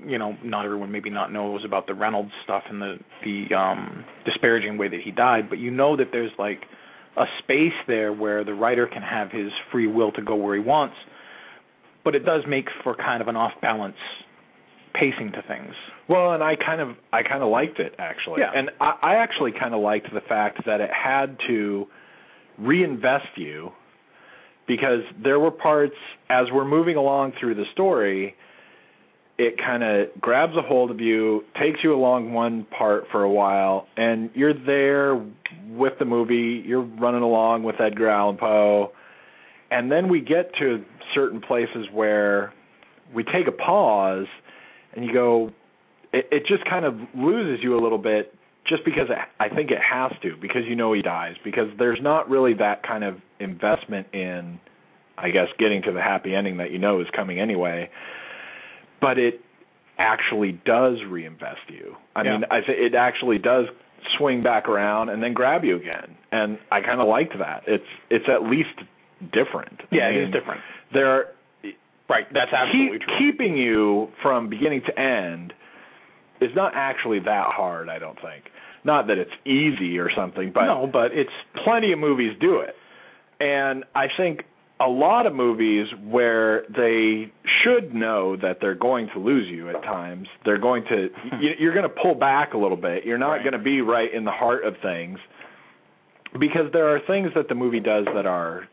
you 0.07 0.19
know 0.19 0.37
not 0.45 0.65
everyone 0.65 0.91
maybe 0.93 1.11
not 1.11 1.33
knows 1.33 1.65
about 1.65 1.87
the 1.87 1.95
Reynolds 1.95 2.31
stuff 2.45 2.63
and 2.71 2.81
the 2.81 2.99
the 3.25 3.55
um 3.55 4.05
disparaging 4.25 4.79
way 4.79 4.89
that 4.89 5.01
he 5.03 5.11
died 5.11 5.49
but 5.49 5.59
you 5.59 5.71
know 5.71 5.97
that 5.97 6.09
there's 6.13 6.33
like 6.39 6.63
a 7.17 7.25
space 7.43 7.73
there 7.87 8.13
where 8.13 8.45
the 8.45 8.55
writer 8.55 8.87
can 8.87 9.03
have 9.03 9.31
his 9.31 9.51
free 9.73 9.87
will 9.87 10.13
to 10.13 10.23
go 10.23 10.35
where 10.37 10.55
he 10.55 10.61
wants 10.61 10.95
but 12.05 12.15
it 12.15 12.25
does 12.25 12.43
make 12.49 12.67
for 12.85 12.95
kind 12.95 13.21
of 13.21 13.29
an 13.29 13.37
off 13.37 13.53
balance 13.61 13.97
pacing 14.95 15.31
to 15.33 15.43
things 15.47 15.75
Well, 16.09 16.33
and 16.33 16.43
I 16.43 16.57
kind 16.57 16.81
of 16.81 16.97
I 17.13 17.23
kind 17.23 17.43
of 17.43 17.51
liked 17.51 17.79
it 17.79 17.95
actually, 17.99 18.41
Yeah. 18.41 18.51
and 18.55 18.71
I, 18.81 18.95
I 19.03 19.15
actually 19.17 19.53
kind 19.53 19.75
of 19.75 19.81
liked 19.81 20.13
the 20.13 20.21
fact 20.23 20.65
that 20.67 20.81
it 20.81 20.91
had 20.91 21.37
to 21.49 21.87
reinvest 22.59 23.27
you 23.37 23.71
because 24.69 25.01
there 25.21 25.41
were 25.41 25.51
parts 25.51 25.97
as 26.31 26.47
we're 26.53 26.67
moving 26.67 26.97
along 26.97 27.33
through 27.41 27.55
the 27.57 27.65
story, 27.73 28.37
it 29.39 29.57
kind 29.57 29.83
of 29.83 30.09
grabs 30.21 30.53
a 30.57 30.63
hold 30.63 30.91
of 30.91 31.01
you, 31.01 31.43
takes 31.61 31.79
you 31.83 31.95
along 31.95 32.33
one 32.33 32.67
part 32.77 33.05
for 33.11 33.23
a 33.23 33.31
while, 33.31 33.87
and 33.97 34.31
you're 34.35 34.55
there 34.55 35.15
with 35.71 35.95
the 35.99 36.05
movie. 36.05 36.63
You're 36.67 36.83
running 36.83 37.23
along 37.23 37.63
with 37.63 37.81
Edgar 37.81 38.11
Allan 38.11 38.37
Poe, 38.37 38.93
and 39.71 39.91
then 39.91 40.09
we 40.09 40.21
get 40.21 40.53
to 40.59 40.85
certain 41.15 41.41
places 41.41 41.87
where 41.93 42.53
we 43.15 43.25
take 43.25 43.49
a 43.49 43.53
pause, 43.53 44.27
and 44.95 45.05
you 45.05 45.13
go. 45.13 45.51
It, 46.13 46.27
it 46.33 46.47
just 46.47 46.65
kind 46.65 46.85
of 46.85 46.95
loses 47.15 47.63
you 47.63 47.79
a 47.79 47.81
little 47.81 47.99
bit, 47.99 48.35
just 48.69 48.85
because 48.85 49.07
I 49.41 49.49
think 49.49 49.71
it 49.71 49.79
has 49.79 50.13
to, 50.23 50.37
because 50.41 50.63
you 50.67 50.77
know 50.77 50.93
he 50.93 51.03
dies, 51.03 51.35
because 51.45 51.69
there's 51.79 51.99
not 52.03 52.29
really 52.29 52.55
that 52.55 52.83
kind 52.83 53.05
of 53.05 53.17
investment 53.41 54.09
in, 54.13 54.61
I 55.17 55.31
guess, 55.31 55.49
getting 55.59 55.83
to 55.83 55.93
the 55.93 56.03
happy 56.03 56.35
ending 56.35 56.59
that 56.59 56.71
you 56.71 56.79
know 56.79 57.01
is 57.01 57.07
coming 57.15 57.41
anyway 57.41 57.91
but 59.01 59.19
it 59.19 59.41
actually 59.99 60.53
does 60.65 60.97
reinvest 61.09 61.69
you. 61.69 61.95
I 62.15 62.23
yeah. 62.23 62.33
mean, 62.33 62.45
I 62.51 62.61
th- 62.61 62.79
it 62.79 62.95
actually 62.95 63.39
does 63.39 63.67
swing 64.17 64.43
back 64.43 64.69
around 64.69 65.09
and 65.09 65.23
then 65.23 65.35
grab 65.35 65.65
you 65.65 65.77
again, 65.77 66.17
and 66.31 66.59
I 66.71 66.81
kind 66.81 67.01
of 67.01 67.09
liked 67.09 67.35
that. 67.39 67.65
It's 67.67 67.85
it's 68.11 68.27
at 68.29 68.49
least 68.49 68.69
different. 69.33 69.81
Yeah, 69.91 70.03
I 70.03 70.11
mean, 70.11 70.21
it 70.21 70.25
is 70.29 70.33
different. 70.33 70.61
There, 70.93 71.11
are, 71.11 71.25
right. 72.09 72.25
That's 72.33 72.53
absolutely 72.53 72.99
keep, 72.99 73.09
true. 73.09 73.33
Keeping 73.33 73.57
you 73.57 74.09
from 74.23 74.49
beginning 74.49 74.83
to 74.87 74.99
end 74.99 75.53
is 76.41 76.51
not 76.55 76.73
actually 76.75 77.19
that 77.21 77.47
hard. 77.49 77.89
I 77.89 77.99
don't 77.99 78.19
think. 78.21 78.45
Not 78.85 79.09
that 79.09 79.19
it's 79.19 79.33
easy 79.45 79.99
or 79.99 80.11
something, 80.15 80.53
but 80.53 80.67
no, 80.67 80.89
but 80.91 81.13
it's 81.13 81.31
plenty 81.65 81.93
of 81.93 81.99
movies 81.99 82.33
do 82.41 82.61
it, 82.61 82.75
and 83.41 83.85
I 83.95 84.07
think 84.17 84.43
a 84.81 84.89
lot 84.89 85.27
of 85.27 85.35
movies 85.35 85.89
where 86.05 86.63
they 86.69 87.33
should 87.65 87.93
know 87.93 88.37
that 88.37 88.59
they're 88.61 88.77
going 88.77 89.09
to 89.13 89.19
lose 89.19 89.49
you 89.49 89.69
at 89.69 89.83
times. 89.83 90.29
They're 90.45 90.59
going 90.59 90.85
to 90.85 91.09
you're 91.41 91.75
going 91.75 91.89
to 91.89 91.95
pull 92.03 92.15
back 92.15 92.55
a 92.55 92.59
little 92.59 92.77
bit. 92.77 93.05
You're 93.05 93.19
not 93.19 93.33
right. 93.33 93.43
going 93.43 93.55
to 93.55 93.59
be 93.59 93.81
right 93.81 94.13
in 94.13 94.25
the 94.25 94.31
heart 94.31 94.65
of 94.65 94.75
things 94.81 95.19
because 96.33 96.71
there 96.73 96.95
are 96.95 97.01
things 97.07 97.31
that 97.35 97.49
the 97.49 97.55
movie 97.55 97.81
does 97.81 98.07
that 98.15 98.27
are 98.27 98.69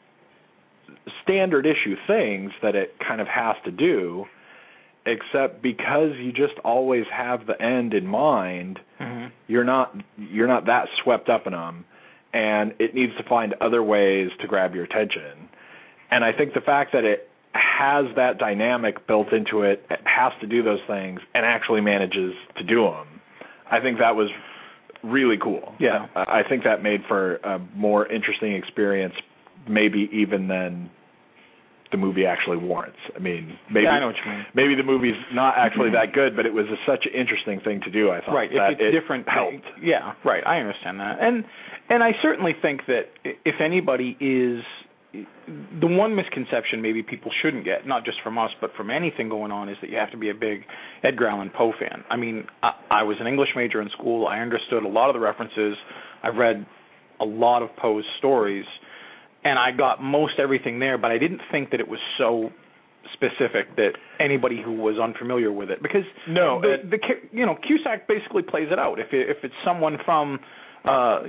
standard 1.24 1.66
issue 1.66 1.96
things 2.08 2.52
that 2.62 2.76
it 2.76 2.96
kind 3.06 3.22
of 3.22 3.28
has 3.28 3.56
to 3.64 3.72
do 3.72 4.26
except 5.06 5.62
because 5.62 6.12
you 6.20 6.32
just 6.32 6.58
always 6.64 7.06
have 7.16 7.46
the 7.46 7.60
end 7.62 7.94
in 7.94 8.06
mind 8.06 8.80
mm-hmm. 9.00 9.15
You're 9.48 9.64
not 9.64 9.96
you're 10.18 10.48
not 10.48 10.66
that 10.66 10.88
swept 11.04 11.30
up 11.30 11.46
in 11.46 11.54
them 11.54 11.86
and 12.34 12.74
it 12.80 12.94
needs 12.94 13.14
to 13.18 13.24
find 13.28 13.54
other 13.62 13.82
ways 13.82 14.30
to 14.42 14.48
grab 14.48 14.76
your 14.76 14.84
attention 14.84 15.50
and 16.12 16.24
I 16.24 16.32
think 16.32 16.54
the 16.54 16.62
fact 16.62 16.94
that 16.94 17.04
it 17.04 17.30
has 17.54 18.06
that 18.16 18.38
dynamic 18.38 19.08
built 19.08 19.32
into 19.32 19.64
it, 19.64 19.86
it 19.90 20.00
has 20.04 20.34
to 20.42 20.48
do 20.48 20.62
those 20.62 20.80
things, 20.88 21.20
and 21.34 21.46
actually 21.46 21.82
manages 21.82 22.34
to 22.58 22.64
do 22.64 22.84
them. 22.84 23.08
I 23.72 23.80
think 23.80 24.00
that 24.00 24.16
was 24.16 24.30
really 25.04 25.38
cool. 25.42 25.74
Yeah, 25.80 26.08
I 26.16 26.42
think 26.48 26.64
that 26.64 26.84
made 26.84 27.02
for 27.08 27.38
a 27.38 27.60
more 27.76 28.08
interesting 28.08 28.54
experience, 28.54 29.14
maybe 29.68 30.10
even 30.12 30.48
than 30.48 30.90
the 31.92 31.98
movie 31.98 32.26
actually 32.26 32.58
warrants. 32.58 32.98
I 33.16 33.20
mean, 33.20 33.58
maybe 33.72 33.84
yeah, 33.84 33.92
I 33.92 34.00
know 34.00 34.08
what 34.08 34.16
you 34.24 34.32
mean. 34.32 34.46
Maybe 34.54 34.76
the 34.76 34.84
movie's 34.84 35.16
not 35.34 35.56
actually 35.58 35.92
that 35.92 36.14
good, 36.14 36.36
but 36.36 36.46
it 36.46 36.54
was 36.54 36.66
a, 36.66 36.78
such 36.90 37.06
an 37.06 37.14
interesting 37.20 37.60
thing 37.62 37.82
to 37.86 37.92
do. 37.92 38.12
I 38.12 38.22
thought 38.22 38.34
right. 38.34 38.50
that 38.52 38.74
if 38.74 38.80
it's 38.80 38.96
it 38.96 39.00
different, 39.00 39.30
helped. 39.30 39.66
Yeah, 39.82 40.14
right. 40.24 40.46
I 40.46 40.58
understand 40.58 41.00
that, 41.00 41.20
and 41.22 41.46
and 41.90 42.04
I 42.04 42.12
certainly 42.22 42.54
think 42.62 42.82
that 42.88 43.14
if 43.24 43.56
anybody 43.62 44.18
is 44.20 44.64
the 45.80 45.88
one 45.88 46.16
misconception 46.16 46.82
maybe 46.82 47.04
people 47.04 47.32
shouldn't 47.42 47.64
get, 47.64 47.88
not 47.88 48.04
just 48.04 48.18
from 48.24 48.38
us, 48.38 48.52
but 48.60 48.72
from 48.76 48.90
anything 48.90 49.30
going 49.30 49.52
on, 49.52 49.70
is 49.70 49.78
that 49.82 49.90
you 49.90 49.98
have 49.98 50.12
to 50.12 50.18
be 50.18 50.30
a 50.30 50.34
big 50.34 50.64
Edgar 51.04 51.28
Allan 51.28 51.52
Poe 51.56 51.72
fan. 51.80 52.04
I 52.10 52.18
mean, 52.18 52.46
I, 52.64 52.72
I 52.92 53.04
was 53.04 53.18
an 53.20 53.28
English 53.28 53.50
major 53.56 53.82
in 53.82 53.90
school. 53.98 54.28
I 54.28 54.40
understood 54.40 54.84
a 54.84 54.88
lot 54.88 55.10
of 55.10 55.14
the 55.14 55.20
references. 55.20 55.78
I've 56.24 56.36
read 56.36 56.66
a 57.20 57.26
lot 57.26 57.62
of 57.62 57.70
Poe's 57.78 58.04
stories, 58.18 58.66
and 59.46 59.58
I 59.58 59.72
got 59.72 60.04
most 60.04 60.34
everything 60.40 60.80
there. 60.80 60.98
But 60.98 61.12
I 61.12 61.18
didn't 61.18 61.42
think 61.52 61.72
that 61.72 61.80
it 61.80 61.88
was 61.88 62.00
so 62.18 62.50
specific 63.14 63.78
that 63.78 63.92
anybody 64.20 64.62
who 64.62 64.74
was 64.74 65.00
unfamiliar 65.00 65.52
with 65.52 65.70
it, 65.70 65.82
because 65.82 66.04
no, 66.28 66.60
the, 66.60 66.74
it, 66.74 66.92
the 66.92 67.00
you 67.32 67.46
know 67.46 67.56
Cusack 67.56 68.08
basically 68.08 68.44
plays 68.44 68.68
it 68.72 68.80
out. 68.80 69.00
If 69.00 69.14
it, 69.14 69.30
if 69.30 69.38
it's 69.44 69.56
someone 69.64 69.98
from 70.04 70.40
uh 70.84 71.22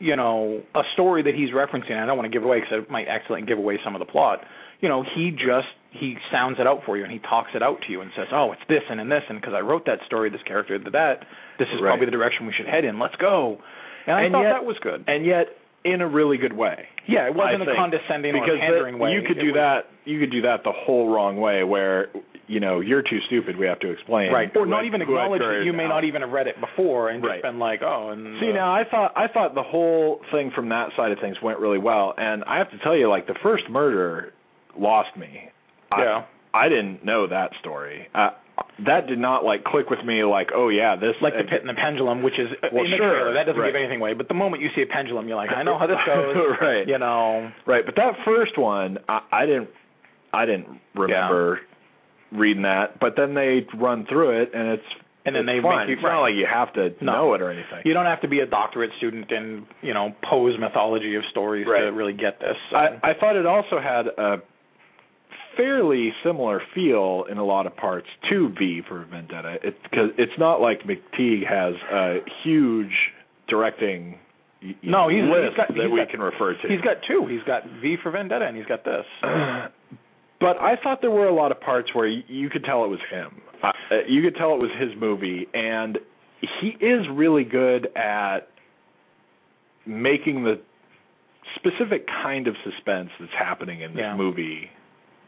you 0.00 0.16
know 0.16 0.62
a 0.74 0.82
story 0.94 1.22
that 1.22 1.34
he's 1.34 1.50
referencing 1.50 2.00
i 2.00 2.06
don't 2.06 2.16
want 2.16 2.30
to 2.30 2.36
give 2.36 2.42
away 2.42 2.58
because 2.58 2.82
it 2.82 2.90
might 2.90 3.06
accidentally 3.06 3.46
give 3.46 3.58
away 3.58 3.78
some 3.84 3.94
of 3.94 4.00
the 4.00 4.06
plot 4.06 4.40
you 4.80 4.88
know 4.88 5.04
he 5.14 5.30
just 5.30 5.68
he 5.92 6.16
sounds 6.32 6.56
it 6.58 6.66
out 6.66 6.80
for 6.86 6.96
you 6.96 7.04
and 7.04 7.12
he 7.12 7.18
talks 7.20 7.50
it 7.54 7.62
out 7.62 7.78
to 7.86 7.92
you 7.92 8.00
and 8.00 8.10
says 8.16 8.26
oh 8.32 8.50
it's 8.52 8.62
this 8.68 8.82
and 8.88 8.98
and 9.00 9.12
this 9.12 9.22
and 9.28 9.40
because 9.40 9.54
i 9.54 9.60
wrote 9.60 9.84
that 9.86 9.98
story 10.06 10.30
this 10.30 10.40
character 10.46 10.78
did 10.78 10.92
that 10.92 11.20
this 11.58 11.68
is 11.68 11.80
right. 11.80 11.90
probably 11.90 12.06
the 12.06 12.12
direction 12.12 12.46
we 12.46 12.54
should 12.56 12.66
head 12.66 12.84
in 12.84 12.98
let's 12.98 13.16
go 13.16 13.58
and 14.06 14.16
i 14.16 14.22
and 14.22 14.32
thought 14.32 14.42
yet, 14.42 14.52
that 14.54 14.64
was 14.64 14.76
good 14.82 15.04
and 15.06 15.26
yet 15.26 15.46
in 15.84 16.00
a 16.00 16.08
really 16.08 16.36
good 16.36 16.52
way. 16.52 16.86
Yeah 17.08 17.26
it 17.26 17.34
wasn't 17.34 17.68
I 17.68 17.72
a 17.72 17.76
condescending 17.76 18.32
because 18.32 18.56
or 18.56 18.58
pandering 18.58 18.98
way. 18.98 19.12
you 19.12 19.22
could 19.26 19.40
do 19.40 19.52
that 19.52 19.86
you 20.04 20.20
could 20.20 20.30
do 20.30 20.42
that 20.42 20.64
the 20.64 20.72
whole 20.72 21.12
wrong 21.12 21.36
way 21.36 21.64
where 21.64 22.08
you 22.46 22.60
know 22.60 22.80
you're 22.80 23.02
too 23.02 23.18
stupid 23.26 23.56
we 23.56 23.66
have 23.66 23.80
to 23.80 23.90
explain. 23.90 24.32
Right. 24.32 24.54
Or 24.56 24.66
not 24.66 24.84
I, 24.84 24.86
even 24.86 25.02
acknowledge 25.02 25.40
that 25.40 25.62
you 25.64 25.72
may 25.72 25.84
out. 25.84 25.88
not 25.88 26.04
even 26.04 26.20
have 26.22 26.30
read 26.30 26.46
it 26.46 26.56
before 26.60 27.10
and 27.10 27.22
right. 27.22 27.36
just 27.36 27.42
been 27.42 27.58
like 27.58 27.80
oh 27.82 28.10
and 28.10 28.38
see 28.40 28.50
uh, 28.50 28.54
now 28.54 28.74
i 28.74 28.82
thought 28.90 29.12
i 29.16 29.28
thought 29.28 29.54
the 29.54 29.62
whole 29.62 30.20
thing 30.32 30.50
from 30.54 30.68
that 30.68 30.90
side 30.96 31.12
of 31.12 31.18
things 31.20 31.36
went 31.42 31.58
really 31.58 31.78
well. 31.78 32.14
And 32.16 32.44
i 32.44 32.58
have 32.58 32.70
to 32.70 32.78
tell 32.78 32.96
you 32.96 33.08
like 33.08 33.26
the 33.26 33.38
first 33.42 33.64
murder 33.70 34.32
lost 34.78 35.16
me. 35.16 35.50
Yeah. 35.96 36.24
I, 36.54 36.66
I 36.66 36.68
didn't 36.68 37.04
know 37.04 37.26
that 37.28 37.50
story. 37.60 38.08
Uh, 38.14 38.30
that 38.86 39.06
did 39.06 39.18
not 39.18 39.44
like 39.44 39.64
click 39.64 39.90
with 39.90 40.04
me 40.04 40.24
like 40.24 40.48
oh 40.54 40.68
yeah 40.68 40.96
this 40.96 41.14
like 41.20 41.34
the 41.34 41.44
pit 41.44 41.60
and 41.60 41.68
the 41.68 41.74
pendulum 41.74 42.22
which 42.22 42.38
is 42.38 42.48
well, 42.72 42.84
in 42.84 42.90
the 42.90 42.96
sure, 42.96 43.10
trailer 43.10 43.34
that 43.34 43.44
doesn't 43.44 43.60
right. 43.60 43.68
give 43.68 43.76
anything 43.76 44.00
away 44.00 44.14
but 44.14 44.28
the 44.28 44.34
moment 44.34 44.62
you 44.62 44.68
see 44.74 44.82
a 44.82 44.86
pendulum 44.86 45.28
you're 45.28 45.36
like 45.36 45.50
i 45.54 45.62
know 45.62 45.78
how 45.78 45.86
this 45.86 45.96
goes 46.06 46.36
right 46.60 46.88
you 46.88 46.98
know 46.98 47.50
right 47.66 47.84
but 47.84 47.96
that 47.96 48.14
first 48.24 48.56
one 48.58 48.98
i, 49.08 49.20
I 49.32 49.46
didn't 49.46 49.68
i 50.32 50.46
didn't 50.46 50.80
remember 50.94 51.60
yeah. 51.60 52.38
reading 52.38 52.62
that 52.62 52.98
but 53.00 53.14
then 53.16 53.34
they 53.34 53.66
run 53.76 54.06
through 54.08 54.42
it 54.42 54.50
and 54.54 54.68
it's 54.68 54.88
and 55.26 55.36
then 55.36 55.46
it's 55.46 55.58
they 55.58 55.62
fun. 55.62 55.86
make 55.86 55.88
you 55.88 55.94
it's 55.94 56.02
not 56.02 56.20
like 56.20 56.34
you 56.34 56.48
have 56.48 56.72
to 56.74 57.04
no. 57.04 57.12
know 57.12 57.34
it 57.34 57.42
or 57.42 57.50
anything 57.50 57.84
you 57.84 57.92
don't 57.92 58.06
have 58.06 58.22
to 58.22 58.28
be 58.28 58.40
a 58.40 58.46
doctorate 58.46 58.90
student 58.96 59.30
in 59.30 59.66
you 59.82 59.92
know 59.92 60.14
Poe's 60.28 60.58
mythology 60.58 61.14
of 61.16 61.22
stories 61.30 61.66
right. 61.68 61.80
to 61.80 61.92
really 61.92 62.14
get 62.14 62.40
this 62.40 62.56
so. 62.70 62.76
I, 62.76 62.98
I 63.02 63.12
thought 63.18 63.36
it 63.36 63.46
also 63.46 63.78
had 63.78 64.06
a 64.06 64.42
fairly 65.60 66.12
similar 66.24 66.62
feel 66.74 67.24
in 67.30 67.38
a 67.38 67.44
lot 67.44 67.66
of 67.66 67.76
parts 67.76 68.06
to 68.30 68.48
V 68.58 68.82
for 68.88 69.04
Vendetta. 69.10 69.56
It 69.62 69.76
because 69.82 70.10
it's 70.16 70.32
not 70.38 70.60
like 70.60 70.80
McTeigue 70.84 71.46
has 71.46 71.74
a 71.92 72.18
huge 72.42 72.92
directing. 73.48 74.18
No, 74.82 75.08
he's, 75.08 75.22
list 75.22 75.50
he's 75.50 75.56
got, 75.56 75.68
that 75.68 75.84
he's 75.84 75.92
we 75.92 75.98
got, 75.98 76.10
can 76.10 76.20
refer 76.20 76.54
to. 76.54 76.68
He's 76.68 76.80
got 76.80 76.96
two. 77.06 77.26
He's 77.28 77.42
got 77.46 77.62
V 77.82 77.96
for 78.02 78.10
Vendetta, 78.10 78.46
and 78.46 78.56
he's 78.56 78.66
got 78.66 78.84
this. 78.84 79.04
but 80.40 80.56
I 80.58 80.76
thought 80.82 81.00
there 81.00 81.10
were 81.10 81.28
a 81.28 81.34
lot 81.34 81.50
of 81.50 81.60
parts 81.60 81.94
where 81.94 82.06
you, 82.06 82.22
you 82.28 82.50
could 82.50 82.64
tell 82.64 82.84
it 82.84 82.88
was 82.88 83.00
him. 83.10 83.40
Uh, 83.62 83.72
you 84.08 84.22
could 84.22 84.36
tell 84.36 84.54
it 84.54 84.58
was 84.58 84.70
his 84.78 84.90
movie, 84.98 85.46
and 85.52 85.98
he 86.60 86.68
is 86.68 87.06
really 87.12 87.44
good 87.44 87.88
at 87.96 88.48
making 89.86 90.44
the 90.44 90.60
specific 91.56 92.06
kind 92.06 92.46
of 92.46 92.54
suspense 92.64 93.10
that's 93.18 93.32
happening 93.38 93.82
in 93.82 93.92
this 93.92 94.00
yeah. 94.00 94.16
movie 94.16 94.70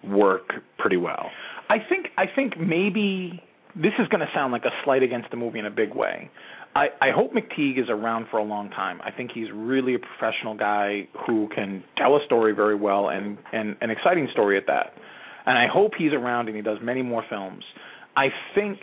work 0.05 0.51
pretty 0.79 0.97
well. 0.97 1.31
I 1.69 1.77
think 1.89 2.09
I 2.17 2.25
think 2.35 2.59
maybe 2.59 3.43
this 3.75 3.93
is 3.99 4.09
going 4.09 4.21
to 4.21 4.29
sound 4.35 4.53
like 4.53 4.65
a 4.65 4.71
slight 4.85 5.03
against 5.03 5.31
the 5.31 5.37
movie 5.37 5.59
in 5.59 5.67
a 5.67 5.71
big 5.71 5.95
way. 5.95 6.31
I, 6.75 6.87
I 7.01 7.11
hope 7.15 7.33
McTeigue 7.33 7.79
is 7.79 7.89
around 7.89 8.27
for 8.31 8.39
a 8.39 8.43
long 8.43 8.71
time. 8.71 9.01
I 9.03 9.11
think 9.11 9.31
he's 9.35 9.49
really 9.55 9.95
a 9.95 9.99
professional 9.99 10.57
guy 10.57 11.09
who 11.27 11.49
can 11.55 11.85
tell 11.99 12.17
a 12.17 12.21
story 12.25 12.55
very 12.55 12.75
well 12.75 13.09
and, 13.11 13.37
and 13.53 13.77
an 13.81 13.91
exciting 13.91 14.29
story 14.33 14.57
at 14.57 14.67
that. 14.67 14.95
And 15.45 15.59
I 15.59 15.67
hope 15.71 15.93
he's 15.99 16.13
around 16.13 16.49
and 16.49 16.57
he 16.57 16.63
does 16.63 16.79
many 16.83 17.03
more 17.03 17.25
films. 17.29 17.65
I 18.17 18.29
think, 18.55 18.79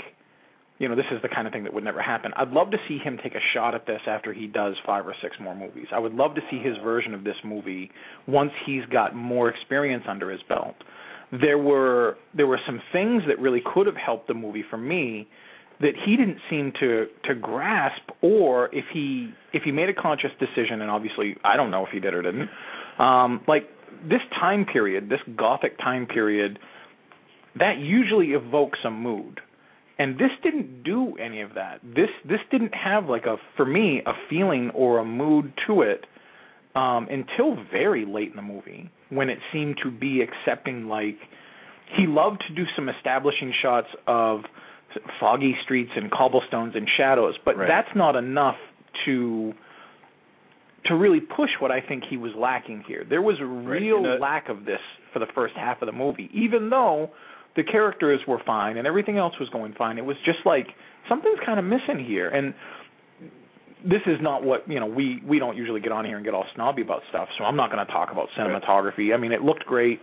you 0.78 0.88
know, 0.88 0.96
this 0.96 1.06
is 1.12 1.22
the 1.22 1.30
kind 1.30 1.48
of 1.48 1.54
thing 1.54 1.64
that 1.64 1.74
would 1.74 1.84
never 1.84 2.02
happen. 2.02 2.32
I'd 2.36 2.50
love 2.50 2.70
to 2.72 2.78
see 2.88 3.00
him 3.00 3.18
take 3.24 3.34
a 3.34 3.42
shot 3.54 3.74
at 3.74 3.88
this 3.88 4.02
after 4.08 4.34
he 4.34 4.46
does 4.46 4.76
five 4.86 5.08
or 5.08 5.16
six 5.22 5.36
more 5.40 5.56
movies. 5.56 5.88
I 5.92 6.00
would 6.00 6.14
love 6.14 6.36
to 6.36 6.42
see 6.52 6.60
his 6.60 6.76
version 6.84 7.14
of 7.14 7.24
this 7.24 7.38
movie 7.44 7.92
once 8.28 8.52
he's 8.66 8.86
got 8.92 9.16
more 9.16 9.50
experience 9.50 10.04
under 10.08 10.30
his 10.30 10.42
belt 10.48 10.76
there 11.32 11.58
were 11.58 12.18
there 12.36 12.48
were 12.48 12.60
some 12.66 12.82
things 12.92 13.24
that 13.28 13.40
really 13.40 13.62
could 13.74 13.86
have 13.86 13.96
helped 13.96 14.28
the 14.28 14.34
movie 14.34 14.64
for 14.70 14.78
me 14.78 15.28
that 15.80 15.94
he 16.06 16.18
didn't 16.18 16.40
seem 16.50 16.74
to 16.80 17.08
to 17.26 17.36
grasp 17.36 18.02
or 18.22 18.74
if 18.74 18.86
he 18.94 19.32
if 19.54 19.64
he 19.64 19.72
made 19.72 19.90
a 19.90 19.94
conscious 19.94 20.32
decision 20.40 20.82
and 20.82 20.90
obviously 20.90 21.36
I 21.44 21.56
don't 21.56 21.72
know 21.72 21.86
if 21.86 21.92
he 21.92 22.00
did 22.00 22.14
or 22.14 22.22
didn't 22.22 22.50
um 23.00 23.42
like 23.48 23.70
this 24.10 24.22
time 24.40 24.66
period 24.66 25.10
this 25.10 25.20
gothic 25.38 25.78
time 25.78 26.08
period 26.08 26.58
that 27.58 27.78
usually 27.78 28.28
evokes 28.28 28.80
a 28.86 28.90
mood. 28.92 29.42
And 29.98 30.16
this 30.16 30.32
didn't 30.44 30.84
do 30.84 31.18
any 31.18 31.42
of 31.42 31.56
that. 31.56 31.82
This 31.84 32.10
this 32.24 32.40
didn't 32.52 32.74
have 32.74 33.06
like 33.06 33.26
a 33.26 33.36
for 33.58 33.66
me 33.66 34.02
a 34.06 34.14
feeling 34.30 34.72
or 34.74 35.00
a 35.00 35.06
mood 35.06 35.54
to 35.68 35.82
it 35.82 36.06
um 36.76 37.08
until 37.10 37.58
very 37.72 38.06
late 38.06 38.30
in 38.30 38.36
the 38.36 38.42
movie 38.42 38.90
when 39.10 39.30
it 39.30 39.40
seemed 39.52 39.78
to 39.84 39.92
be 39.92 40.22
accepting 40.22 40.88
like 40.88 41.18
he 41.98 42.06
loved 42.08 42.44
to 42.48 42.54
do 42.54 42.64
some 42.76 42.90
establishing 42.90 43.52
shots 43.62 43.88
of 44.08 44.42
foggy 45.20 45.56
streets 45.64 45.92
and 45.96 46.12
cobblestones 46.12 46.76
and 46.76 46.88
shadows, 46.98 47.36
but 47.46 47.58
Right. 47.58 47.68
that's 47.68 47.96
not 47.96 48.16
enough 48.16 48.58
to 49.06 49.54
to 50.86 50.96
really 50.96 51.20
push 51.20 51.50
what 51.60 51.72
I 51.72 51.82
think 51.82 52.06
he 52.10 52.16
was 52.16 52.34
lacking 52.36 52.84
here. 52.88 53.04
There 53.08 53.22
was 53.22 53.40
a 53.42 53.46
Right, 53.46 53.82
real 53.82 54.02
know- 54.02 54.16
lack 54.16 54.48
of 54.50 54.64
this 54.66 54.80
for 55.12 55.20
the 55.20 55.28
first 55.28 55.54
half 55.56 55.82
of 55.82 55.86
the 55.88 55.92
movie, 55.92 56.30
even 56.34 56.70
though 56.70 57.12
the 57.56 57.64
characters 57.64 58.26
were 58.26 58.40
fine 58.40 58.78
and 58.78 58.88
everything 58.88 59.18
else 59.18 59.38
was 59.40 59.50
going 59.50 59.74
fine. 59.74 59.98
It 59.98 60.06
was 60.06 60.18
just 60.22 60.46
like 60.46 60.74
something's 61.10 61.40
kind 61.42 61.60
of 61.60 61.66
missing 61.66 62.00
here, 62.00 62.30
and 62.30 62.54
this 63.84 64.02
is 64.06 64.18
not 64.22 64.44
what 64.44 64.68
you 64.70 64.80
know. 64.80 64.86
We 64.86 65.22
we 65.26 65.40
don't 65.40 65.56
usually 65.56 65.80
get 65.82 65.92
on 65.92 66.06
here 66.06 66.16
and 66.18 66.26
get 66.26 66.34
all 66.34 66.46
snobby 66.56 66.82
about 66.82 67.02
stuff, 67.10 67.30
so 67.38 67.44
I'm 67.46 67.56
not 67.56 67.72
going 67.72 67.86
to 67.86 67.92
talk 67.92 68.12
about 68.12 68.28
cinematography. 68.38 69.14
I 69.14 69.18
mean, 69.18 69.32
it 69.32 69.42
looked 69.42 69.66
great, 69.66 70.00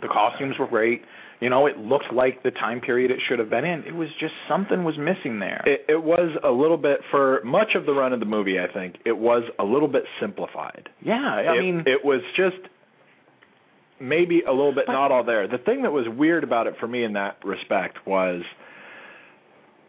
the 0.00 0.08
costumes 0.08 0.54
were 0.58 0.66
great. 0.68 1.02
You 1.40 1.48
know, 1.48 1.66
it 1.66 1.78
looked 1.78 2.12
like 2.12 2.42
the 2.42 2.50
time 2.50 2.80
period 2.82 3.10
it 3.10 3.18
should 3.26 3.38
have 3.38 3.48
been 3.48 3.64
in. 3.64 3.84
It 3.86 3.94
was 3.94 4.08
just 4.20 4.34
something 4.46 4.84
was 4.84 4.96
missing 4.98 5.38
there. 5.40 5.62
It, 5.64 5.86
it 5.88 6.02
was 6.02 6.36
a 6.44 6.50
little 6.50 6.76
bit 6.76 7.00
for 7.10 7.40
much 7.44 7.68
of 7.74 7.86
the 7.86 7.92
run 7.92 8.12
of 8.12 8.20
the 8.20 8.26
movie. 8.26 8.58
I 8.60 8.70
think 8.70 8.96
it 9.06 9.16
was 9.16 9.42
a 9.58 9.64
little 9.64 9.88
bit 9.88 10.02
simplified. 10.20 10.90
yeah, 11.00 11.14
I 11.48 11.56
it, 11.56 11.60
mean, 11.62 11.78
it 11.86 12.04
was 12.04 12.20
just 12.36 12.58
maybe 14.00 14.42
a 14.46 14.50
little 14.50 14.74
bit 14.74 14.84
But- 14.86 14.92
not 14.92 15.12
all 15.12 15.24
there. 15.24 15.48
The 15.48 15.58
thing 15.58 15.82
that 15.82 15.92
was 15.92 16.06
weird 16.08 16.44
about 16.44 16.66
it 16.66 16.74
for 16.78 16.86
me 16.86 17.04
in 17.04 17.14
that 17.14 17.38
respect 17.44 18.06
was 18.06 18.42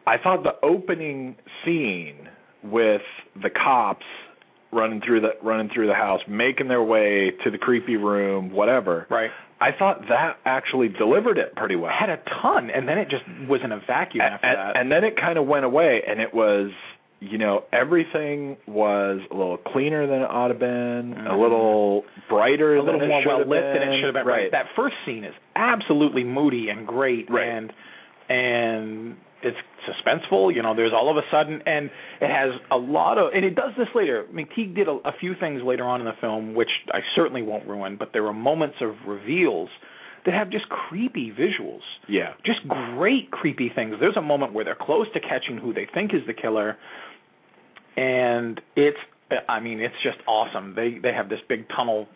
I 0.07 0.17
thought 0.17 0.43
the 0.43 0.55
opening 0.65 1.36
scene 1.65 2.29
with 2.63 3.02
the 3.41 3.50
cops 3.50 4.06
running 4.71 5.02
through 5.06 5.21
the 5.21 5.32
running 5.43 5.69
through 5.74 5.88
the 5.88 5.93
house, 5.93 6.21
making 6.28 6.67
their 6.69 6.84
way 6.84 7.32
to 7.43 7.52
the 7.52 7.58
creepy 7.58 7.97
room, 7.97 8.52
whatever. 8.52 9.06
right. 9.10 9.32
I 9.60 9.69
thought 9.78 10.02
that 10.10 10.38
actually 10.43 10.88
delivered 10.89 11.38
it 11.38 11.56
pretty 11.56 11.76
well. 11.76 11.91
Had 11.91 12.10
a 12.10 12.17
ton, 12.41 12.71
and 12.71 12.88
then 12.88 12.97
it 12.97 13.10
just 13.10 13.24
was 13.47 13.62
in 13.63 13.71
a 13.71 13.80
vacuum 13.86 14.21
after 14.21 14.47
and, 14.47 14.58
that. 14.58 14.76
and 14.80 14.91
then 14.91 15.04
it 15.04 15.15
kind 15.17 15.38
of 15.38 15.45
went 15.45 15.65
away, 15.65 16.02
and 16.08 16.19
it 16.19 16.34
was, 16.34 16.71
you 17.19 17.38
know, 17.38 17.65
everything 17.71 18.58
was 18.65 19.19
a 19.30 19.36
little 19.36 19.58
cleaner 19.58 20.08
than 20.08 20.21
it 20.24 20.30
ought 20.32 20.47
to 20.47 20.56
been, 20.56 21.13
a 21.28 21.30
Mhm. 21.34 21.39
little 21.39 22.06
brighter, 22.28 22.76
a 22.78 22.82
little 22.82 23.06
more 23.06 23.21
well 23.24 23.38
lit 23.45 23.62
than 23.62 23.84
it 23.84 23.97
should 24.00 24.06
have 24.15 24.26
been. 24.26 24.26
Right. 24.26 24.50
That 24.52 24.65
first 24.76 24.95
scene 25.06 25.24
is 25.26 25.36
absolutely 25.56 26.24
moody 26.24 26.69
and 26.69 26.88
great, 26.88 27.30
Right. 27.30 27.47
and 27.47 27.74
and 28.30 29.17
it's 29.43 29.58
suspenseful. 29.88 30.54
You 30.54 30.62
know, 30.62 30.75
there's 30.75 30.93
all 30.93 31.10
of 31.10 31.17
a 31.17 31.25
sudden, 31.32 31.62
and 31.65 31.86
it 32.21 32.30
has 32.30 32.51
a 32.71 32.77
lot 32.77 33.17
of, 33.17 33.34
and 33.34 33.43
it 33.43 33.56
does 33.56 33.71
this 33.77 33.88
later. 33.95 34.25
McTeigue 34.34 34.75
did 34.75 34.88
a, 34.88 34.99
a 35.06 35.12
few 35.19 35.34
things 35.39 35.62
later 35.63 35.84
on 35.84 35.99
in 36.01 36.06
the 36.06 36.13
film, 36.21 36.54
which 36.54 36.69
I 36.93 36.99
certainly 37.15 37.41
won't 37.41 37.67
ruin, 37.67 37.95
but 37.97 38.10
there 38.13 38.25
are 38.27 38.34
moments 38.34 38.77
of 38.82 38.91
reveals 39.08 39.69
that 40.25 40.36
have 40.36 40.51
just 40.51 40.69
creepy 40.69 41.32
visuals. 41.32 41.82
yeah. 42.08 42.34
Just 42.45 42.60
great 42.67 43.32
creepy 43.32 43.71
things. 43.73 43.95
There's 43.99 44.17
a 44.17 44.21
moment 44.21 44.54
where 44.54 44.63
they're 44.63 44.77
close 44.80 45.08
to 45.13 45.19
catching 45.19 45.58
who 45.58 45.73
they 45.73 45.88
think 45.91 46.13
is 46.13 46.21
the 46.27 46.34
killer, 46.34 46.77
and 47.97 48.62
it's 48.75 48.97
I 49.49 49.60
mean 49.60 49.80
it's 49.80 49.95
just 50.04 50.17
awesome. 50.27 50.75
They 50.75 50.97
they 51.01 51.13
have 51.13 51.30
this 51.30 51.39
big 51.49 51.67
tunnel 51.75 52.08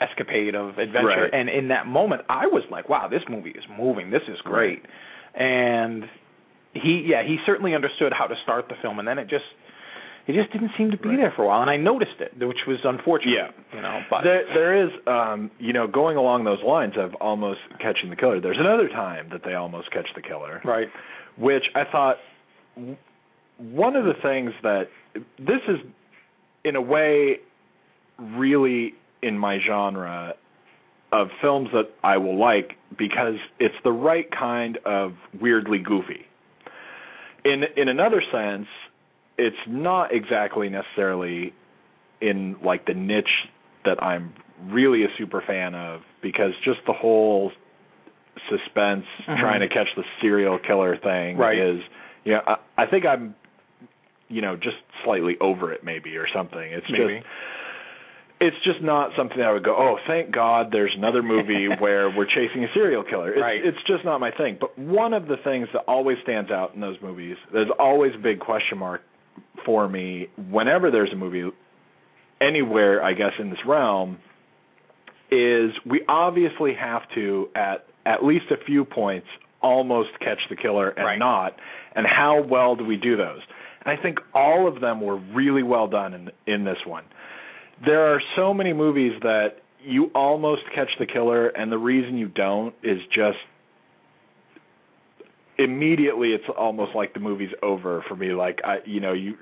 escapade 0.00 0.54
of 0.54 0.78
adventure, 0.78 1.06
Right. 1.30 1.30
and 1.34 1.48
in 1.48 1.68
that 1.68 1.86
moment 1.86 2.22
I 2.28 2.46
was 2.46 2.62
like, 2.70 2.88
wow, 2.88 3.08
this 3.08 3.22
movie 3.28 3.50
is 3.50 3.64
moving. 3.78 4.10
This 4.10 4.22
is 4.28 4.38
great, 4.42 4.82
and 5.34 6.04
he 6.72 7.04
yeah 7.06 7.22
he 7.24 7.38
certainly 7.46 7.74
understood 7.74 8.12
how 8.16 8.26
to 8.26 8.34
start 8.42 8.68
the 8.68 8.74
film, 8.82 8.98
and 8.98 9.06
then 9.08 9.18
it 9.18 9.28
just. 9.28 9.44
It 10.26 10.32
just 10.32 10.50
didn't 10.54 10.70
seem 10.78 10.90
to 10.90 10.96
be 10.96 11.10
Right. 11.10 11.18
there 11.18 11.32
for 11.36 11.42
a 11.42 11.46
while, 11.48 11.60
and 11.60 11.68
I 11.68 11.76
noticed 11.76 12.18
it, 12.18 12.32
which 12.38 12.60
was 12.66 12.78
unfortunate. 12.82 13.34
Yeah. 13.34 13.50
you 13.76 13.82
know. 13.82 14.00
But 14.08 14.22
There, 14.24 14.42
there 14.54 14.82
is, 14.86 14.90
um, 15.06 15.50
you 15.58 15.74
know, 15.74 15.86
going 15.86 16.16
along 16.16 16.44
those 16.44 16.62
lines 16.62 16.94
of 16.96 17.14
almost 17.16 17.60
catching 17.78 18.08
the 18.08 18.16
killer. 18.16 18.40
There's 18.40 18.56
another 18.58 18.88
time 18.88 19.28
that 19.32 19.42
they 19.44 19.52
almost 19.52 19.90
catch 19.90 20.06
the 20.14 20.22
killer, 20.22 20.62
right, 20.64 20.88
which 21.36 21.64
I 21.74 21.84
thought 21.92 22.16
one 23.58 23.96
of 23.96 24.06
the 24.06 24.14
things 24.22 24.52
that 24.62 24.84
this 25.38 25.60
is, 25.68 25.76
in 26.64 26.74
a 26.76 26.80
way, 26.80 27.40
really 28.18 28.94
in 29.22 29.38
my 29.38 29.58
genre 29.66 30.32
of 31.12 31.28
films 31.40 31.68
that 31.72 31.90
I 32.02 32.16
will 32.18 32.38
like 32.38 32.72
because 32.98 33.36
it's 33.60 33.74
the 33.84 33.92
right 33.92 34.26
kind 34.30 34.78
of 34.84 35.12
weirdly 35.40 35.78
goofy. 35.78 36.26
In 37.44 37.62
in 37.76 37.88
another 37.88 38.22
sense, 38.32 38.66
it's 39.38 39.56
not 39.68 40.12
exactly 40.14 40.68
necessarily 40.68 41.52
in 42.20 42.56
like 42.64 42.86
the 42.86 42.94
niche 42.94 43.48
that 43.84 44.02
I'm 44.02 44.32
really 44.70 45.04
a 45.04 45.08
super 45.18 45.42
fan 45.46 45.74
of 45.74 46.00
because 46.22 46.52
just 46.64 46.78
the 46.86 46.92
whole 46.94 47.52
suspense 48.48 49.04
Mhm. 49.28 49.38
trying 49.40 49.60
to 49.60 49.68
catch 49.68 49.88
the 49.96 50.04
serial 50.20 50.58
killer 50.58 50.96
thing 50.96 51.36
Right. 51.36 51.58
is 51.58 51.80
yeah 52.24 52.40
I, 52.46 52.56
I 52.78 52.86
think 52.86 53.04
I'm 53.06 53.34
you 54.28 54.40
know 54.40 54.56
just 54.56 54.76
slightly 55.04 55.36
over 55.40 55.72
it 55.72 55.84
maybe 55.84 56.16
or 56.16 56.26
something 56.28 56.72
it's 56.72 56.88
maybe. 56.90 57.16
just 57.18 57.26
it's 58.40 58.56
just 58.64 58.82
not 58.82 59.10
something 59.16 59.38
that 59.38 59.46
I 59.46 59.52
would 59.52 59.64
go, 59.64 59.74
oh, 59.76 59.96
thank 60.06 60.30
God 60.34 60.68
there's 60.72 60.92
another 60.96 61.22
movie 61.22 61.68
where 61.78 62.10
we're 62.10 62.26
chasing 62.26 62.64
a 62.64 62.68
serial 62.74 63.02
killer. 63.04 63.32
It's, 63.32 63.40
Right. 63.40 63.60
it's 63.64 63.78
just 63.86 64.04
not 64.04 64.18
my 64.20 64.30
thing. 64.32 64.58
But 64.60 64.78
one 64.78 65.14
of 65.14 65.26
the 65.28 65.36
things 65.44 65.68
that 65.72 65.80
always 65.86 66.18
stands 66.22 66.50
out 66.50 66.74
in 66.74 66.80
those 66.80 66.96
movies, 67.00 67.36
there's 67.52 67.70
always 67.78 68.12
a 68.14 68.18
big 68.18 68.40
question 68.40 68.78
mark 68.78 69.02
for 69.64 69.88
me 69.88 70.28
whenever 70.50 70.90
there's 70.90 71.12
a 71.12 71.16
movie 71.16 71.50
anywhere, 72.40 73.02
I 73.02 73.14
guess, 73.14 73.32
in 73.38 73.50
this 73.50 73.58
realm, 73.66 74.18
is 75.30 75.70
we 75.86 76.02
obviously 76.08 76.74
have 76.74 77.02
to, 77.14 77.48
at 77.54 77.86
at 78.06 78.22
least 78.22 78.44
a 78.50 78.62
few 78.66 78.84
points, 78.84 79.26
almost 79.62 80.10
catch 80.20 80.38
the 80.50 80.56
killer 80.56 80.90
and 80.90 81.04
Right. 81.06 81.18
not. 81.18 81.56
And 81.94 82.06
how 82.06 82.42
well 82.42 82.76
do 82.76 82.84
we 82.84 82.96
do 82.96 83.16
those? 83.16 83.40
And 83.84 83.98
I 83.98 84.00
think 84.02 84.18
all 84.34 84.66
of 84.68 84.80
them 84.80 85.00
were 85.00 85.16
really 85.16 85.62
well 85.62 85.86
done 85.86 86.12
in 86.12 86.30
in 86.46 86.64
this 86.64 86.78
one. 86.84 87.04
There 87.86 88.12
are 88.14 88.20
so 88.36 88.54
many 88.54 88.72
movies 88.72 89.12
that 89.22 89.56
you 89.82 90.10
almost 90.14 90.62
catch 90.74 90.88
the 90.98 91.06
killer, 91.06 91.48
and 91.48 91.70
the 91.70 91.78
reason 91.78 92.16
you 92.16 92.28
don't 92.28 92.74
is 92.82 92.98
just 93.14 93.38
immediately 95.58 96.30
it's 96.30 96.44
almost 96.56 96.94
like 96.94 97.14
the 97.14 97.20
movie's 97.20 97.52
over 97.62 98.04
for 98.08 98.16
me. 98.16 98.32
Like 98.32 98.60
I, 98.64 98.78
you 98.86 99.00
know, 99.00 99.12
you 99.12 99.34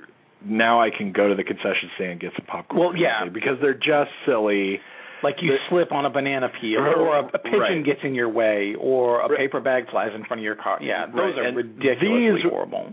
now 0.45 0.81
I 0.83 0.91
can 0.97 1.13
go 1.13 1.29
to 1.29 1.35
the 1.35 1.45
concession 1.45 1.91
stand 1.97 2.11
and 2.13 2.21
get 2.21 2.33
some 2.37 2.47
popcorn. 2.47 2.81
Well, 2.81 2.97
yeah. 2.97 3.25
because 3.33 3.59
they're 3.61 3.75
just 3.75 4.11
silly. 4.27 4.81
Like 5.23 5.37
you 5.41 5.55
slip 5.71 5.93
on 5.93 6.05
a 6.05 6.11
banana 6.11 6.49
peel, 6.61 6.81
or 6.81 7.17
a, 7.21 7.25
a 7.27 7.39
pigeon 7.39 7.61
Right. 7.61 7.85
gets 7.85 8.01
in 8.03 8.13
your 8.13 8.29
way, 8.29 8.75
or 8.77 9.21
a 9.21 9.29
paper 9.37 9.61
bag 9.61 9.89
flies 9.89 10.11
in 10.17 10.25
front 10.25 10.41
of 10.41 10.45
your 10.45 10.57
car. 10.57 10.79
Yeah, 10.83 11.07
those 11.07 11.15
Right. 11.15 11.39
are 11.39 11.45
And 11.45 11.57
ridiculously 11.57 12.43
these- 12.43 12.51
horrible. 12.51 12.93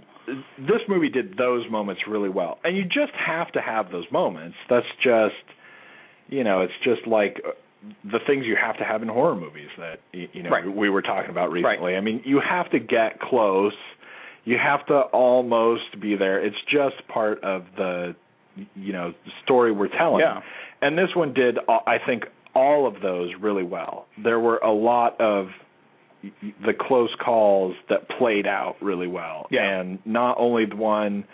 This 0.58 0.82
movie 0.88 1.10
did 1.10 1.38
those 1.38 1.64
moments 1.70 2.02
really 2.08 2.30
well, 2.30 2.60
and 2.64 2.76
you 2.78 2.84
just 2.84 3.14
have 3.26 3.52
to 3.54 3.62
have 3.62 3.92
those 3.92 4.06
moments. 4.12 4.56
That's 4.70 4.86
just, 5.04 5.36
you 6.28 6.44
know, 6.44 6.62
it's 6.62 6.74
just 6.84 7.08
like 7.08 7.42
uh, 7.46 7.52
the 8.04 8.20
things 8.28 8.46
you 8.46 8.56
have 8.62 8.78
to 8.78 8.84
have 8.84 9.02
in 9.02 9.08
horror 9.08 9.36
movies 9.36 9.70
that 9.78 10.00
you 10.12 10.44
know 10.44 10.50
Right. 10.50 10.66
we 10.70 10.90
were 10.90 11.02
talking 11.02 11.30
about 11.32 11.52
Right. 11.52 11.64
recently. 11.66 11.96
I 11.96 12.02
mean, 12.02 12.22
you 12.26 12.40
have 12.42 12.70
to 12.72 12.80
get 12.80 13.20
close. 13.20 13.74
You 14.46 14.58
have 14.58 14.86
to 14.88 15.00
almost 15.14 16.00
be 16.00 16.16
there. 16.16 16.40
It's 16.44 16.58
just 16.72 17.08
part 17.08 17.44
of 17.44 17.66
the, 17.78 18.16
you 18.76 18.94
know, 18.94 19.14
story 19.44 19.72
we're 19.72 19.88
telling. 19.96 20.22
Yeah. 20.22 20.42
And 20.82 20.98
this 20.98 21.10
one 21.16 21.34
did, 21.34 21.58
uh, 21.68 21.80
I 21.86 21.98
think, 22.06 22.24
all 22.56 22.88
of 22.88 23.02
those 23.02 23.30
really 23.40 23.64
well. 23.64 24.08
There 24.18 24.40
were 24.40 24.58
a 24.58 24.72
lot 24.72 25.20
of 25.22 25.48
the 26.22 26.74
close 26.80 27.10
calls 27.24 27.76
that 27.90 28.08
played 28.18 28.46
out 28.48 28.76
really 28.82 29.08
well. 29.08 29.48
Yeah. 29.52 29.80
And 29.80 30.00
not 30.06 30.38
only 30.40 30.66
the 30.66 30.76
one 30.76 31.26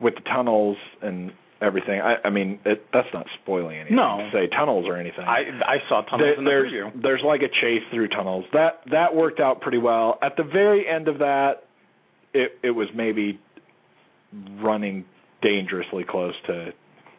with 0.00 0.14
the 0.16 0.20
tunnels 0.22 0.76
and 1.02 1.32
everything. 1.60 2.00
I, 2.00 2.16
I 2.24 2.30
mean, 2.30 2.60
it, 2.64 2.84
that's 2.92 3.08
not 3.12 3.26
spoiling 3.42 3.78
anything. 3.78 3.96
No. 3.96 4.18
to 4.18 4.30
Say 4.32 4.46
tunnels 4.48 4.86
or 4.86 4.96
anything. 4.96 5.24
I 5.24 5.42
I 5.66 5.76
saw 5.88 6.02
tunnels 6.02 6.20
There- 6.20 6.34
in 6.38 6.44
the 6.44 6.50
there's 6.50 6.72
preview. 6.72 7.02
there's 7.02 7.22
like 7.24 7.40
a 7.42 7.48
chase 7.48 7.82
through 7.92 8.08
tunnels. 8.08 8.44
That 8.52 8.80
that 8.92 9.14
worked 9.16 9.40
out 9.40 9.60
pretty 9.60 9.78
well. 9.78 10.18
At 10.22 10.36
the 10.36 10.44
very 10.44 10.86
end 10.88 11.08
of 11.08 11.18
that, 11.18 11.64
it 12.32 12.52
it 12.62 12.70
was 12.70 12.86
maybe 12.94 13.40
running 14.60 15.04
dangerously 15.42 16.04
close 16.08 16.34
to 16.46 16.72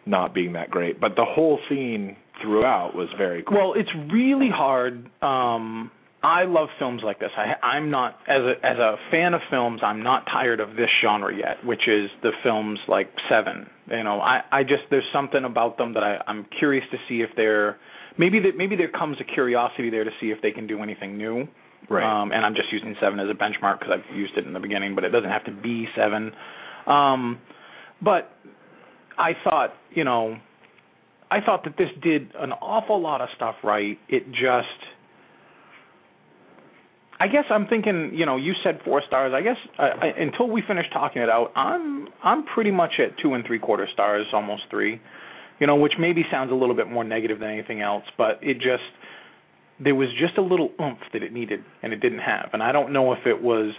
not 0.06 0.34
being 0.34 0.54
that 0.54 0.70
great. 0.70 1.00
But 1.02 1.16
the 1.16 1.26
whole 1.26 1.60
scene 1.68 2.16
throughout 2.42 2.96
was 2.96 3.10
very 3.18 3.44
cool. 3.44 3.58
Well, 3.58 3.74
it's 3.76 3.90
really 4.12 4.50
hard. 4.54 5.10
Um, 5.22 5.92
I 6.22 6.44
love 6.44 6.68
films 6.78 7.02
like 7.04 7.20
this. 7.20 7.30
I, 7.38 7.66
I'm 7.66 7.90
not 7.90 8.18
as 8.28 8.42
a 8.42 8.66
as 8.66 8.78
a 8.78 8.96
fan 9.10 9.34
of 9.34 9.42
films. 9.50 9.82
I'm 9.84 10.04
not 10.04 10.26
tired 10.26 10.60
of 10.60 10.72
this 10.72 10.90
genre 11.02 11.34
yet, 11.36 11.66
which 11.66 11.88
is 11.88 12.10
the 12.22 12.32
films 12.44 12.80
like 12.88 13.10
Seven. 13.30 13.68
You 13.90 14.04
know, 14.04 14.20
I 14.20 14.42
I 14.52 14.64
just 14.64 14.84
there's 14.90 15.08
something 15.14 15.46
about 15.46 15.78
them 15.78 15.94
that 15.94 16.04
I, 16.04 16.18
I'm 16.28 16.46
curious 16.58 16.84
to 16.92 16.98
see 17.08 17.22
if 17.22 17.30
they're 17.38 17.78
maybe 18.18 18.40
that 18.42 18.58
maybe 18.58 18.76
there 18.76 18.92
comes 18.92 19.18
a 19.22 19.24
curiosity 19.24 19.90
there 19.90 20.04
to 20.04 20.12
see 20.20 20.28
if 20.28 20.42
they 20.42 20.52
can 20.52 20.68
do 20.68 20.84
anything 20.84 21.18
new. 21.18 21.48
Right. 21.90 22.04
Um, 22.04 22.34
and 22.34 22.46
I'm 22.46 22.54
just 22.54 22.72
using 22.74 22.96
seven 23.02 23.20
as 23.20 23.28
a 23.30 23.34
benchmark 23.34 23.80
because 23.80 23.94
I've 23.94 24.16
used 24.16 24.34
it 24.38 24.46
in 24.46 24.52
the 24.52 24.60
beginning, 24.60 24.96
but 24.96 25.06
it 25.06 25.10
doesn't 25.10 25.30
have 25.30 25.46
to 25.46 25.52
be 25.52 25.88
seven. 25.96 26.32
Um, 26.86 27.40
but 28.02 28.32
I 29.18 29.32
thought, 29.44 29.74
you 29.92 30.04
know, 30.04 30.36
I 31.32 31.40
thought 31.40 31.64
that 31.64 31.78
this 31.78 31.88
did 32.04 32.32
an 32.38 32.52
awful 32.52 33.02
lot 33.02 33.22
of 33.22 33.30
stuff 33.36 33.56
right. 33.64 33.98
It 34.10 34.26
just 34.32 34.68
I 37.22 37.28
guess 37.28 37.44
I'm 37.50 37.68
thinking, 37.68 38.12
you 38.14 38.26
know, 38.26 38.38
you 38.38 38.54
said 38.64 38.80
four 38.86 39.02
stars. 39.06 39.34
I 39.36 39.42
guess 39.42 39.58
uh, 39.78 39.82
I, 39.82 40.08
until 40.18 40.50
we 40.50 40.64
finish 40.66 40.86
talking 40.94 41.22
it 41.22 41.30
out, 41.30 41.52
I'm 41.56 42.08
I'm 42.24 42.46
pretty 42.46 42.72
much 42.72 42.94
at 43.00 43.18
two 43.22 43.34
and 43.34 43.46
three 43.46 43.60
quarter 43.60 43.88
stars, 43.92 44.26
almost 44.34 44.64
three. 44.70 45.02
You 45.60 45.68
know, 45.68 45.76
which 45.76 45.94
maybe 46.00 46.24
sounds 46.32 46.52
a 46.52 46.56
little 46.56 46.76
bit 46.76 46.90
more 46.90 47.04
negative 47.04 47.40
than 47.40 47.50
anything 47.50 47.82
else, 47.82 48.06
but 48.18 48.40
it 48.42 48.56
just 48.56 48.84
there 49.84 49.96
was 49.96 50.08
just 50.20 50.38
a 50.38 50.42
little 50.42 50.72
oomph 50.80 51.00
that 51.12 51.22
it 51.24 51.34
needed 51.34 51.60
and 51.84 51.92
it 51.92 51.98
didn't 51.98 52.20
have. 52.20 52.50
And 52.54 52.64
I 52.64 52.72
don't 52.72 52.94
know 52.94 53.12
if 53.12 53.26
it 53.26 53.42
was 53.42 53.74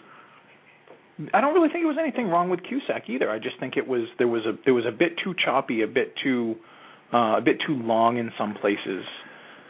I 1.35 1.41
don't 1.41 1.55
really 1.55 1.69
think 1.69 1.83
it 1.83 1.87
was 1.87 1.99
anything 2.01 2.29
wrong 2.29 2.49
with 2.49 2.61
Cusack 2.63 3.09
either. 3.09 3.31
I 3.31 3.39
just 3.39 3.59
think 3.61 3.77
it 3.77 3.87
was 3.87 4.09
there 4.19 4.29
was 4.29 4.45
a 4.47 4.53
there 4.65 4.75
was 4.75 4.85
a 4.87 4.93
bit 4.93 5.13
too 5.23 5.35
choppy, 5.43 5.83
a 5.83 5.87
bit 5.87 6.15
too 6.23 6.57
uh, 7.13 7.39
a 7.39 7.41
bit 7.43 7.57
too 7.67 7.75
long 7.75 8.19
in 8.19 8.31
some 8.39 8.55
places 8.61 9.05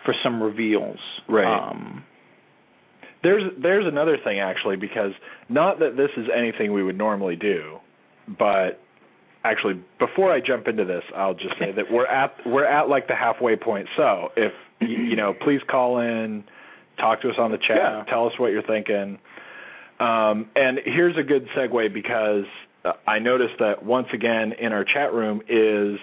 for 0.04 0.14
some 0.22 0.42
reveals. 0.42 0.98
Right. 1.28 1.70
Um, 1.70 2.04
there's 3.22 3.44
there's 3.62 3.86
another 3.86 4.16
thing 4.22 4.40
actually 4.40 4.76
because 4.76 5.12
not 5.48 5.78
that 5.80 5.96
this 5.96 6.10
is 6.16 6.26
anything 6.34 6.72
we 6.72 6.82
would 6.82 6.98
normally 6.98 7.36
do, 7.36 7.78
but 8.38 8.80
actually 9.44 9.82
before 9.98 10.32
I 10.32 10.40
jump 10.40 10.68
into 10.68 10.84
this, 10.84 11.02
I'll 11.16 11.34
just 11.34 11.58
say 11.58 11.72
that 11.72 11.84
we're 11.90 12.06
at 12.06 12.34
we're 12.46 12.64
at 12.66 12.88
like 12.88 13.08
the 13.08 13.14
halfway 13.14 13.56
point. 13.56 13.88
So 13.96 14.28
if 14.36 14.52
you 14.80 15.16
know, 15.16 15.34
please 15.34 15.60
call 15.70 16.00
in, 16.00 16.44
talk 16.98 17.20
to 17.22 17.28
us 17.28 17.36
on 17.38 17.50
the 17.50 17.58
chat, 17.58 17.76
Yeah. 17.76 18.04
tell 18.08 18.26
us 18.26 18.32
what 18.38 18.48
you're 18.52 18.62
thinking. 18.62 19.18
Um, 19.98 20.48
and 20.56 20.78
here's 20.84 21.16
a 21.18 21.22
good 21.22 21.46
segue 21.54 21.92
because 21.92 22.44
uh, 22.86 22.92
I 23.06 23.18
noticed 23.18 23.54
that 23.58 23.84
once 23.84 24.06
again 24.14 24.52
in 24.58 24.72
our 24.72 24.84
chat 24.84 25.12
room 25.12 25.42
is 25.46 25.98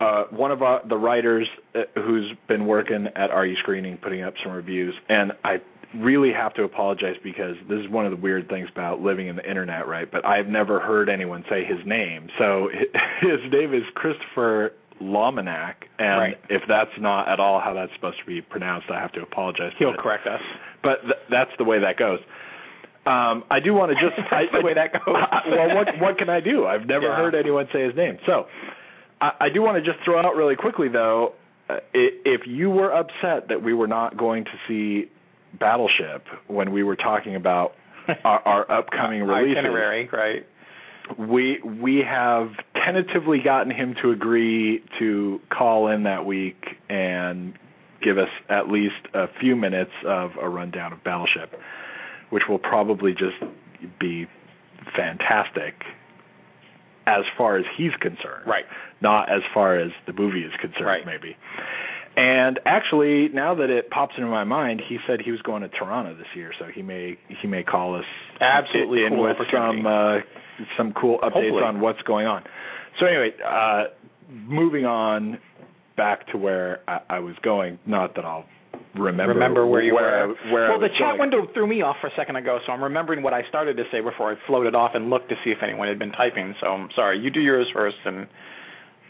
uh, 0.00 0.24
one 0.30 0.50
of 0.50 0.62
our, 0.62 0.82
the 0.88 0.96
writers 0.96 1.46
uh, 1.76 1.82
who's 1.94 2.32
been 2.48 2.66
working 2.66 3.06
at 3.14 3.26
RU 3.32 3.54
Screening, 3.62 3.98
putting 3.98 4.22
up 4.22 4.34
some 4.42 4.52
reviews, 4.52 4.94
and 5.08 5.30
I 5.44 5.60
really 5.98 6.32
have 6.32 6.54
to 6.54 6.62
apologize 6.64 7.16
because 7.22 7.56
this 7.68 7.78
is 7.80 7.88
one 7.90 8.04
of 8.06 8.10
the 8.10 8.16
weird 8.16 8.48
things 8.48 8.68
about 8.72 9.00
living 9.00 9.28
in 9.28 9.36
the 9.36 9.48
internet, 9.48 9.86
right? 9.86 10.10
But 10.10 10.24
I've 10.24 10.46
never 10.46 10.80
heard 10.80 11.08
anyone 11.08 11.44
say 11.50 11.64
his 11.64 11.78
name. 11.86 12.28
So 12.38 12.68
his 13.20 13.40
name 13.52 13.74
is 13.74 13.82
Christopher 13.94 14.72
Lominac, 15.00 15.74
and 15.98 16.18
Right. 16.20 16.38
if 16.48 16.62
that's 16.68 16.90
not 16.98 17.28
at 17.28 17.40
all 17.40 17.60
how 17.60 17.74
that's 17.74 17.92
supposed 17.94 18.18
to 18.20 18.26
be 18.26 18.40
pronounced, 18.40 18.86
I 18.90 19.00
have 19.00 19.12
to 19.12 19.22
apologize. 19.22 19.72
he'll 19.78 19.94
correct 19.94 20.26
us. 20.26 20.40
but 20.82 21.00
th- 21.02 21.14
that's 21.30 21.50
the 21.58 21.64
way 21.64 21.80
that 21.80 21.96
goes. 21.96 22.20
Um, 23.04 23.42
I 23.50 23.58
do 23.58 23.74
want 23.74 23.90
to 23.90 23.94
just 23.96 24.16
That's 24.30 24.46
I, 24.52 24.58
the 24.60 24.64
way 24.64 24.74
that 24.74 24.92
goes. 24.92 25.02
well, 25.50 25.74
what 25.74 25.88
what 26.00 26.18
can 26.18 26.28
I 26.30 26.40
do? 26.40 26.66
I've 26.66 26.86
never 26.86 27.06
Yeah. 27.06 27.16
heard 27.16 27.34
anyone 27.34 27.66
say 27.72 27.82
his 27.84 27.96
name. 27.96 28.16
So 28.26 28.46
I, 29.20 29.32
I 29.40 29.48
do 29.48 29.60
want 29.60 29.82
to 29.82 29.90
just 29.92 30.04
throw 30.04 30.20
out 30.20 30.36
really 30.36 30.54
quickly 30.54 30.86
though, 30.88 31.32
uh, 31.68 31.78
if 31.94 32.42
you 32.46 32.70
were 32.70 32.92
upset 32.94 33.48
that 33.48 33.60
we 33.60 33.74
were 33.74 33.88
not 33.88 34.16
going 34.16 34.44
to 34.44 34.50
see 34.68 35.10
Battleship 35.58 36.24
when 36.48 36.72
we 36.72 36.82
were 36.82 36.96
talking 36.96 37.36
about 37.36 37.72
our, 38.24 38.40
our 38.46 38.70
upcoming 38.70 39.22
releases, 39.22 39.58
itinerary, 39.58 40.08
right? 40.12 40.46
we 41.18 41.60
we 41.62 42.02
have 42.08 42.48
tentatively 42.84 43.40
gotten 43.44 43.70
him 43.72 43.94
to 44.02 44.10
agree 44.10 44.82
to 44.98 45.40
call 45.50 45.88
in 45.88 46.04
that 46.04 46.24
week 46.24 46.64
and 46.88 47.54
give 48.02 48.18
us 48.18 48.28
at 48.48 48.68
least 48.68 48.94
a 49.14 49.26
few 49.40 49.54
minutes 49.54 49.92
of 50.06 50.30
a 50.40 50.48
rundown 50.48 50.92
of 50.92 51.02
Battleship, 51.04 51.52
which 52.30 52.44
will 52.48 52.58
probably 52.58 53.12
just 53.12 53.36
be 54.00 54.26
fantastic 54.96 55.74
as 57.06 57.22
far 57.36 57.56
as 57.56 57.64
he's 57.76 57.92
concerned. 58.00 58.46
Right. 58.46 58.64
Not 59.00 59.28
as 59.30 59.42
far 59.52 59.78
as 59.78 59.90
the 60.06 60.12
movie 60.12 60.40
is 60.44 60.52
concerned, 60.60 60.86
Right. 60.86 61.06
maybe. 61.06 61.36
And 62.14 62.60
actually, 62.66 63.28
now 63.32 63.54
that 63.54 63.70
it 63.70 63.88
pops 63.88 64.14
into 64.18 64.28
my 64.28 64.44
mind, 64.44 64.82
he 64.86 64.98
said 65.06 65.20
he 65.24 65.30
was 65.30 65.40
going 65.42 65.62
to 65.62 65.68
Toronto 65.68 66.14
this 66.14 66.26
year, 66.36 66.52
so 66.58 66.66
he 66.72 66.82
may 66.82 67.16
he 67.40 67.48
may 67.48 67.62
call 67.62 67.96
us 67.98 68.04
Absolutely 68.40 69.04
in 69.04 69.14
cool 69.14 69.22
with 69.22 69.36
some 69.50 69.86
uh, 69.86 70.18
some 70.76 70.92
cool 70.92 71.18
updates 71.18 71.50
Hopefully. 71.50 71.62
on 71.62 71.80
what's 71.80 72.02
going 72.02 72.26
on. 72.26 72.42
So 73.00 73.06
anyway, 73.06 73.30
uh, 73.46 73.84
moving 74.30 74.84
on 74.84 75.38
back 75.96 76.26
to 76.32 76.38
where 76.38 76.80
I, 76.86 77.00
I 77.08 77.18
was 77.20 77.34
going. 77.42 77.78
Not 77.86 78.14
that 78.16 78.26
I'll 78.26 78.44
remember 78.94 79.32
Remember 79.32 79.66
where 79.66 79.80
you 79.82 79.94
where 79.94 80.28
were. 80.28 80.34
Where 80.52 80.70
well, 80.70 80.80
the 80.80 80.88
chat 80.88 81.16
going. 81.16 81.30
window 81.30 81.46
threw 81.54 81.66
me 81.66 81.80
off 81.80 81.96
for 82.02 82.08
a 82.08 82.12
second 82.14 82.36
ago, 82.36 82.58
so 82.66 82.72
I'm 82.72 82.84
remembering 82.84 83.22
what 83.22 83.32
I 83.32 83.40
started 83.48 83.78
to 83.78 83.84
say 83.90 84.02
before 84.02 84.32
I 84.32 84.34
floated 84.46 84.74
off 84.74 84.90
and 84.94 85.08
looked 85.08 85.30
to 85.30 85.34
see 85.44 85.50
if 85.50 85.58
anyone 85.62 85.88
had 85.88 85.98
been 85.98 86.12
typing. 86.12 86.54
So 86.60 86.66
I'm 86.66 86.90
sorry. 86.94 87.18
You 87.18 87.30
do 87.30 87.40
yours 87.40 87.66
first, 87.72 87.96
and 88.04 88.26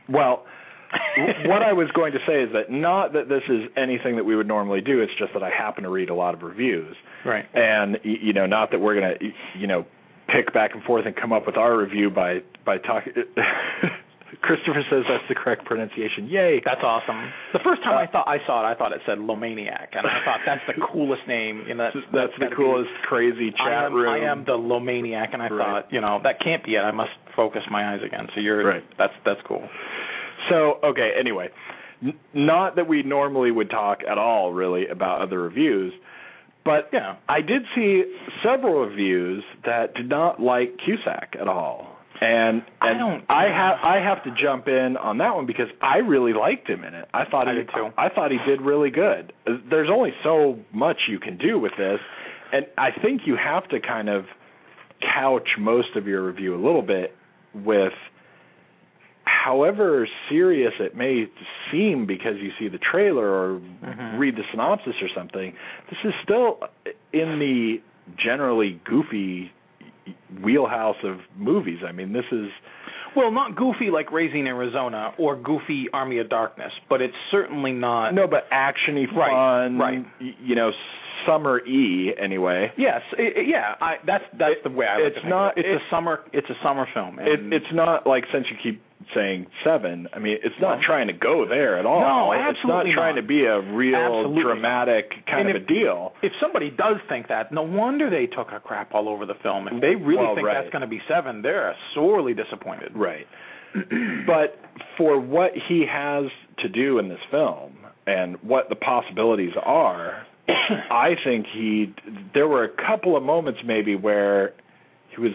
Well, 0.08 0.44
what 1.46 1.62
I 1.62 1.72
was 1.72 1.88
going 1.94 2.12
to 2.12 2.18
say 2.26 2.42
is 2.42 2.50
that 2.52 2.70
not 2.70 3.12
that 3.14 3.28
this 3.28 3.42
is 3.48 3.62
anything 3.76 4.16
that 4.16 4.24
we 4.24 4.36
would 4.36 4.48
normally 4.48 4.80
do. 4.80 5.00
It's 5.00 5.12
just 5.18 5.32
that 5.34 5.42
I 5.42 5.50
happen 5.50 5.84
to 5.84 5.90
read 5.90 6.10
a 6.10 6.14
lot 6.14 6.34
of 6.34 6.42
reviews, 6.42 6.96
right. 7.24 7.44
and 7.54 7.98
you 8.02 8.32
know, 8.32 8.46
not 8.46 8.70
that 8.72 8.80
we're 8.80 8.94
gonna, 8.94 9.14
you 9.58 9.66
know, 9.66 9.84
pick 10.28 10.52
back 10.54 10.72
and 10.74 10.82
forth 10.84 11.04
and 11.06 11.14
come 11.16 11.32
up 11.32 11.46
with 11.46 11.56
our 11.56 11.76
review 11.76 12.10
by 12.10 12.40
by 12.64 12.78
talking. 12.78 13.12
Christopher 14.40 14.82
says 14.90 15.04
that's 15.06 15.28
the 15.28 15.34
correct 15.34 15.66
pronunciation. 15.66 16.26
Yay! 16.26 16.62
That's 16.64 16.80
awesome. 16.82 17.30
The 17.52 17.58
first 17.62 17.82
time 17.84 17.94
Uh, 17.98 18.00
I 18.00 18.06
thought 18.06 18.26
I 18.26 18.38
saw 18.46 18.64
it, 18.66 18.72
I 18.72 18.74
thought 18.74 18.92
it 18.92 19.00
said 19.04 19.18
Lomaniac, 19.18 19.92
and 19.92 20.06
I 20.06 20.24
thought 20.24 20.40
that's 20.46 20.62
the 20.66 20.80
coolest 20.90 21.28
name. 21.28 21.64
You 21.68 21.74
know, 21.74 21.84
that's, 21.92 22.06
That's 22.12 22.32
the 22.40 22.46
gotta 22.48 22.56
be- 22.56 22.56
coolest, 22.56 22.90
crazy 23.04 23.50
chat 23.52 23.60
I 23.84 23.86
am, 23.86 23.92
room. 23.94 24.08
I 24.08 24.18
am 24.30 24.44
the 24.46 24.56
Lomaniac, 24.56 25.34
and 25.34 25.42
I 25.42 25.48
Right. 25.48 25.84
thought, 25.84 25.92
you 25.92 26.00
know, 26.00 26.18
that 26.24 26.40
can't 26.40 26.64
be 26.64 26.74
it. 26.76 26.80
I 26.80 26.90
must 26.92 27.12
focus 27.36 27.60
my 27.70 27.92
eyes 27.92 28.00
again. 28.04 28.26
So 28.34 28.40
you're 28.40 28.64
Right. 28.64 28.84
That's 28.96 29.12
that's 29.26 29.40
cool. 29.46 29.68
So 30.52 30.78
okay, 30.84 31.12
anyway, 31.18 31.48
n- 32.02 32.14
not 32.34 32.76
that 32.76 32.86
we 32.86 33.02
normally 33.02 33.50
would 33.50 33.70
talk 33.70 34.00
at 34.08 34.18
all 34.18 34.52
really 34.52 34.86
about 34.88 35.22
other 35.22 35.40
reviews, 35.40 35.92
but 36.64 36.88
Yeah. 36.92 37.14
I 37.28 37.40
did 37.40 37.62
see 37.74 38.04
several 38.42 38.84
reviews 38.86 39.42
that 39.64 39.94
did 39.94 40.08
not 40.08 40.40
like 40.40 40.76
Cusack 40.84 41.36
at 41.40 41.48
all. 41.48 41.98
And 42.20 42.62
I 42.80 42.90
and 42.90 42.98
don't- 43.00 43.24
I 43.28 43.44
have 43.48 43.78
I 43.82 43.96
have 43.98 44.22
to 44.24 44.30
jump 44.32 44.68
in 44.68 44.96
on 44.96 45.18
that 45.18 45.34
one 45.34 45.46
because 45.46 45.68
I 45.80 45.98
really 45.98 46.32
liked 46.34 46.68
him 46.68 46.84
in 46.84 46.94
it. 46.94 47.08
I 47.12 47.24
thought 47.24 47.48
I 47.48 47.52
he 47.52 47.58
did 47.58 47.70
too. 47.74 47.88
I 47.98 48.08
thought 48.10 48.30
he 48.30 48.38
did 48.46 48.60
really 48.60 48.90
good. 48.90 49.32
There's 49.70 49.90
only 49.90 50.14
so 50.22 50.58
much 50.72 50.98
you 51.08 51.18
can 51.18 51.36
do 51.38 51.58
with 51.58 51.72
this, 51.76 52.00
and 52.52 52.66
I 52.78 52.90
think 52.92 53.26
you 53.26 53.34
have 53.36 53.66
to 53.70 53.80
kind 53.80 54.08
of 54.08 54.26
couch 55.00 55.48
most 55.58 55.96
of 55.96 56.06
your 56.06 56.22
review 56.22 56.54
a 56.54 56.62
little 56.64 56.82
bit 56.82 57.16
with 57.54 57.92
however 59.32 60.06
serious 60.28 60.72
it 60.78 60.94
may 60.96 61.26
seem 61.70 62.06
because 62.06 62.36
you 62.38 62.50
see 62.58 62.68
the 62.68 62.78
trailer 62.78 63.26
or 63.26 63.60
Mhm. 63.84 64.18
read 64.18 64.36
the 64.36 64.44
synopsis 64.50 64.94
or 65.02 65.08
something, 65.08 65.54
this 65.90 65.98
is 66.04 66.14
still 66.22 66.58
in 67.12 67.38
the 67.38 67.80
generally 68.16 68.78
goofy 68.84 69.50
wheelhouse 70.42 70.96
of 71.04 71.20
movies. 71.36 71.78
I 71.86 71.92
mean, 71.92 72.12
this 72.12 72.24
is 72.32 72.50
Well, 73.14 73.30
not 73.30 73.54
goofy 73.56 73.90
like 73.90 74.10
Raising 74.10 74.46
Arizona 74.46 75.12
or 75.18 75.36
goofy 75.36 75.88
Army 75.92 76.18
of 76.18 76.28
Darkness, 76.30 76.72
but 76.88 77.02
it's 77.02 77.16
certainly 77.30 77.72
not. 77.72 78.14
no, 78.14 78.26
but 78.26 78.48
actiony, 78.50 79.06
fun, 79.12 79.78
right. 79.78 80.04
y- 80.20 80.34
you 80.42 80.54
know, 80.54 80.72
summer 81.26 81.60
e 81.66 82.12
anyway. 82.18 82.72
Yes, 82.76 83.02
i 83.18 83.22
i- 83.36 83.40
yeah. 83.40 83.74
I, 83.80 83.98
that's 84.04 84.24
that's 84.32 84.60
the 84.64 84.70
way 84.70 84.86
I 84.86 84.96
like 84.98 85.14
It's 85.16 85.24
not- 85.26 85.58
it. 85.58 85.66
It's 85.66 85.82
it- 85.82 85.86
a 85.86 85.90
summer. 85.90 86.20
It's 86.32 86.50
a 86.50 86.56
summer 86.62 86.86
film. 86.94 87.18
It, 87.20 87.52
it's 87.52 87.70
not 87.72 88.06
like 88.06 88.24
since 88.32 88.50
you 88.50 88.56
keep 88.62 88.80
saying 89.14 89.46
seven. 89.64 90.08
I 90.12 90.18
mean, 90.18 90.38
it's 90.42 90.54
not 90.60 90.80
trying 90.86 91.06
to 91.08 91.12
go 91.12 91.46
there 91.48 91.78
at 91.78 91.86
all. 91.86 92.00
No, 92.00 92.32
absolutely 92.32 92.90
it's 92.90 92.96
not 92.96 93.00
trying 93.02 93.14
not. 93.16 93.20
to 93.22 93.26
be 93.26 93.44
a 93.44 93.60
real 93.60 93.96
Absolutely 93.96 94.42
dramatic 94.42 95.10
kind 95.26 95.48
And 95.48 95.56
of 95.56 95.62
a 95.62 95.66
deal. 95.66 96.12
if 96.22 96.32
somebody 96.40 96.70
does 96.70 96.96
think 97.08 97.28
that, 97.28 97.52
no 97.52 97.62
wonder 97.62 98.10
they 98.10 98.26
took 98.26 98.48
a 98.52 98.60
crap 98.60 98.94
all 98.94 99.08
over 99.08 99.26
the 99.26 99.34
film. 99.42 99.68
If 99.68 99.80
they 99.80 99.94
really 99.94 100.16
Well, 100.24 100.34
think 100.34 100.46
right. 100.46 100.60
that's 100.60 100.72
going 100.72 100.82
to 100.82 100.88
be 100.88 101.00
seven, 101.08 101.42
they're 101.42 101.74
sorely 101.94 102.34
disappointed. 102.34 102.92
Right. 102.94 103.26
but 104.26 104.58
for 104.98 105.18
what 105.20 105.52
he 105.68 105.84
has 105.90 106.24
to 106.58 106.68
do 106.68 106.98
in 106.98 107.08
this 107.08 107.20
film 107.30 107.72
and 108.06 108.36
what 108.42 108.68
the 108.68 108.76
possibilities 108.76 109.52
are, 109.62 110.26
I 110.48 111.14
think 111.24 111.46
he 111.52 111.94
there 112.34 112.48
were 112.48 112.64
a 112.64 112.68
couple 112.88 113.16
of 113.16 113.22
moments 113.22 113.60
maybe 113.64 113.94
where 113.96 114.52
he 115.14 115.20
was 115.20 115.32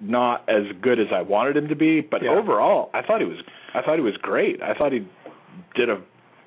not 0.00 0.48
as 0.48 0.64
good 0.80 0.98
as 1.00 1.06
I 1.14 1.22
wanted 1.22 1.56
him 1.56 1.68
to 1.68 1.76
be, 1.76 2.00
but 2.00 2.22
Yeah. 2.22 2.30
overall 2.30 2.90
I 2.94 3.02
thought 3.02 3.20
he 3.20 3.26
was 3.26 3.38
I 3.74 3.82
thought 3.82 3.96
he 3.96 4.02
was 4.02 4.16
great. 4.18 4.62
I 4.62 4.74
thought 4.74 4.92
he 4.92 5.06
did 5.74 5.88
a 5.90 6.00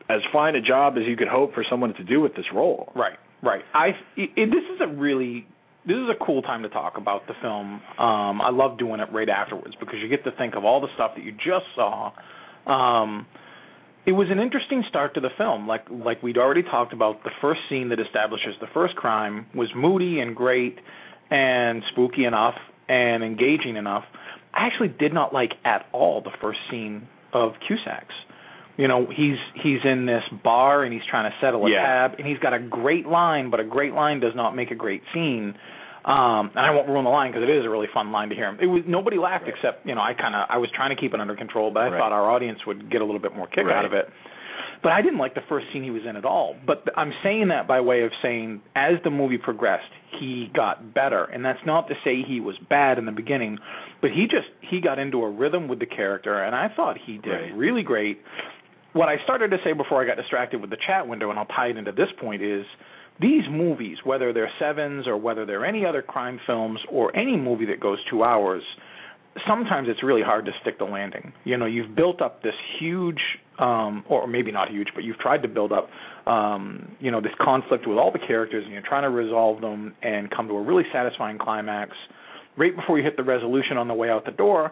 as 0.10 0.22
fine 0.34 0.56
a 0.56 0.62
job 0.62 0.98
as 0.98 1.04
you 1.06 1.16
could 1.16 1.28
hope 1.28 1.54
for 1.54 1.64
someone 1.70 1.94
to 1.96 2.04
do 2.04 2.20
with 2.20 2.36
this 2.36 2.46
role. 2.54 2.92
Right, 2.96 3.18
right. 3.42 3.64
I 3.74 3.88
it, 4.18 4.30
it- 4.36 4.52
this 4.52 4.64
is 4.76 4.82
a 4.82 4.88
really 4.88 5.46
this 5.86 5.98
is 5.98 6.10
a 6.10 6.26
cool 6.26 6.42
time 6.44 6.62
to 6.64 6.70
talk 6.70 6.98
about 6.98 7.26
the 7.28 7.34
film. 7.42 7.82
Um, 7.98 8.40
I 8.42 8.52
love 8.52 8.78
doing 8.78 9.00
it 9.00 9.10
right 9.12 9.28
afterwards 9.30 9.74
because 9.80 9.96
you 10.02 10.08
get 10.10 10.24
to 10.26 10.32
think 10.32 10.56
of 10.56 10.64
all 10.64 10.80
the 10.80 10.90
stuff 10.94 11.12
that 11.16 11.24
you 11.24 11.32
just 11.32 11.66
saw. 11.76 12.12
Um, 12.68 13.26
it 14.06 14.12
was 14.12 14.28
an 14.32 14.40
interesting 14.40 14.84
start 14.90 15.14
to 15.16 15.20
the 15.22 15.30
film. 15.38 15.68
Like 15.68 15.86
like 15.90 16.22
we'd 16.24 16.38
already 16.38 16.64
talked 16.64 16.94
about, 16.94 17.24
the 17.24 17.32
first 17.42 17.62
scene 17.70 17.90
that 17.90 18.00
establishes 18.00 18.56
the 18.62 18.68
first 18.74 18.96
crime 18.96 19.48
was 19.56 19.70
moody 19.76 20.20
and 20.20 20.36
great 20.36 20.78
and 21.30 21.84
spooky 21.92 22.26
enough 22.26 22.56
and 22.88 23.24
engaging 23.24 23.76
enough. 23.78 24.04
I 24.54 24.68
actually 24.68 24.90
did 24.90 25.14
not 25.14 25.34
like 25.34 25.52
at 25.64 25.86
all 25.94 26.22
the 26.22 26.32
first 26.42 26.60
scene 26.70 27.08
of 27.34 27.54
Cusack's 27.68 28.14
You 28.78 28.88
know, 28.88 29.06
he's 29.06 29.38
he's 29.62 29.80
in 29.84 30.06
this 30.06 30.24
bar 30.44 30.84
and 30.84 30.92
he's 30.94 31.04
trying 31.10 31.30
to 31.30 31.38
settle 31.40 31.66
a 31.66 31.70
Yeah. 31.70 31.86
tab, 31.86 32.16
and 32.18 32.26
he's 32.28 32.40
got 32.40 32.54
a 32.54 32.60
great 32.60 33.06
line, 33.06 33.50
but 33.50 33.60
a 33.60 33.64
great 33.64 33.94
line 33.94 34.20
does 34.20 34.34
not 34.36 34.56
make 34.56 34.72
a 34.72 34.76
great 34.76 35.04
scene. 35.14 35.56
Um, 36.04 36.50
and 36.56 36.66
I 36.66 36.72
won't 36.72 36.88
ruin 36.88 37.04
the 37.04 37.12
line 37.12 37.32
because 37.32 37.44
it 37.48 37.50
is 37.54 37.64
a 37.64 37.70
really 37.70 37.88
fun 37.94 38.12
line 38.12 38.30
to 38.30 38.36
hear. 38.36 38.58
It 38.60 38.66
was 38.66 38.82
nobody 38.88 39.18
laughed 39.18 39.44
Right. 39.46 39.54
except 39.54 39.86
you 39.86 39.94
know 39.94 40.02
I 40.02 40.14
kind 40.14 40.34
of 40.36 40.48
I 40.50 40.58
was 40.58 40.70
trying 40.72 40.90
to 40.90 40.96
keep 40.96 41.14
it 41.14 41.20
under 41.22 41.36
control, 41.36 41.70
but 41.70 41.84
I 41.84 41.90
Right. 41.90 41.98
thought 42.00 42.12
our 42.12 42.32
audience 42.32 42.66
would 42.66 42.90
get 42.90 43.02
a 43.02 43.06
little 43.06 43.20
bit 43.22 43.36
more 43.36 43.46
kick 43.48 43.66
Right. 43.68 43.76
out 43.76 43.86
of 43.86 43.94
it. 43.94 44.10
But 44.82 44.94
I 44.94 45.02
didn't 45.04 45.20
like 45.20 45.36
the 45.36 45.42
first 45.42 45.68
scene 45.72 45.84
he 45.84 45.92
was 45.92 46.06
in 46.08 46.16
at 46.18 46.26
all. 46.26 46.56
But 46.66 46.86
th- 46.86 46.98
I'm 46.98 47.14
saying 47.22 47.50
that 47.50 47.68
by 47.68 47.82
way 47.82 48.02
of 48.02 48.12
saying 48.24 48.62
as 48.76 49.00
the 49.04 49.12
movie 49.12 49.38
progressed, 49.38 49.92
he 50.20 50.50
got 50.54 50.94
better, 50.94 51.24
and 51.26 51.44
that's 51.44 51.60
not 51.66 51.88
to 51.88 51.96
say 52.04 52.24
he 52.28 52.40
was 52.40 52.56
bad 52.70 52.98
in 52.98 53.06
the 53.06 53.12
beginning, 53.12 53.58
but 54.02 54.12
he 54.12 54.24
just 54.24 54.48
he 54.62 54.82
got 54.82 55.00
into 55.00 55.22
a 55.24 55.30
rhythm 55.30 55.68
with 55.68 55.80
the 55.80 55.86
character, 55.86 56.44
and 56.44 56.56
I 56.56 56.68
thought 56.76 56.98
he 56.98 57.18
did 57.18 57.30
Right. 57.30 57.54
really 57.56 57.84
great. 57.84 58.22
What 58.94 59.08
I 59.08 59.24
started 59.24 59.52
to 59.52 59.58
say 59.64 59.74
before 59.74 60.02
I 60.04 60.06
got 60.06 60.18
distracted 60.18 60.60
with 60.60 60.70
the 60.70 60.78
chat 60.86 61.08
window, 61.08 61.30
and 61.30 61.40
I'll 61.40 61.46
tie 61.46 61.68
it 61.68 61.78
into 61.78 61.92
this 61.94 62.10
point, 62.20 62.42
is 62.42 62.66
these 63.22 63.44
movies, 63.50 63.98
whether 64.04 64.34
they're 64.34 64.52
sevens 64.60 65.08
or 65.08 65.16
whether 65.16 65.46
they're 65.46 65.66
any 65.66 65.86
other 65.86 66.02
crime 66.02 66.40
films 66.46 66.80
or 66.90 67.16
any 67.16 67.38
movie 67.38 67.66
that 67.68 67.80
goes 67.80 68.00
two 68.10 68.24
hours, 68.24 68.64
sometimes 69.48 69.88
it's 69.90 70.04
really 70.04 70.24
hard 70.24 70.46
to 70.46 70.52
stick 70.62 70.78
the 70.78 70.86
landing. 70.86 71.32
You 71.46 71.58
know, 71.58 71.66
you've 71.66 71.96
built 71.96 72.22
up 72.22 72.44
this 72.44 72.56
huge, 72.80 73.22
um, 73.62 74.04
or 74.10 74.28
maybe 74.28 74.52
not 74.52 74.70
huge, 74.72 74.88
but 74.96 75.04
you've 75.04 75.20
tried 75.20 75.44
to 75.44 75.48
build 75.48 75.72
up, 75.72 75.88
um, 76.26 76.96
you 77.00 77.12
know, 77.12 77.22
this 77.22 77.32
conflict 77.40 77.88
with 77.88 77.98
all 77.98 78.12
the 78.12 78.20
characters, 78.20 78.64
and 78.66 78.74
you're 78.74 78.82
trying 78.82 79.04
to 79.04 79.10
resolve 79.10 79.62
them 79.62 79.94
and 80.02 80.30
come 80.32 80.48
to 80.48 80.56
a 80.56 80.62
really 80.62 80.84
satisfying 80.92 81.38
climax 81.38 81.92
right 82.58 82.76
before 82.76 82.98
you 82.98 83.04
hit 83.04 83.16
the 83.18 83.24
resolution 83.24 83.78
on 83.78 83.88
the 83.88 83.94
way 83.94 84.10
out 84.10 84.26
the 84.26 84.32
door. 84.32 84.72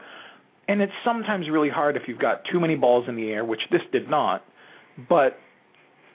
And 0.68 0.82
it's 0.82 0.94
sometimes 1.06 1.48
really 1.50 1.70
hard 1.70 1.96
if 1.96 2.04
you've 2.08 2.20
got 2.20 2.42
too 2.52 2.60
many 2.60 2.76
balls 2.76 3.06
in 3.08 3.16
the 3.16 3.30
air, 3.30 3.46
which 3.46 3.62
this 3.72 3.82
did 3.92 4.10
not. 4.10 4.44
But 5.08 5.38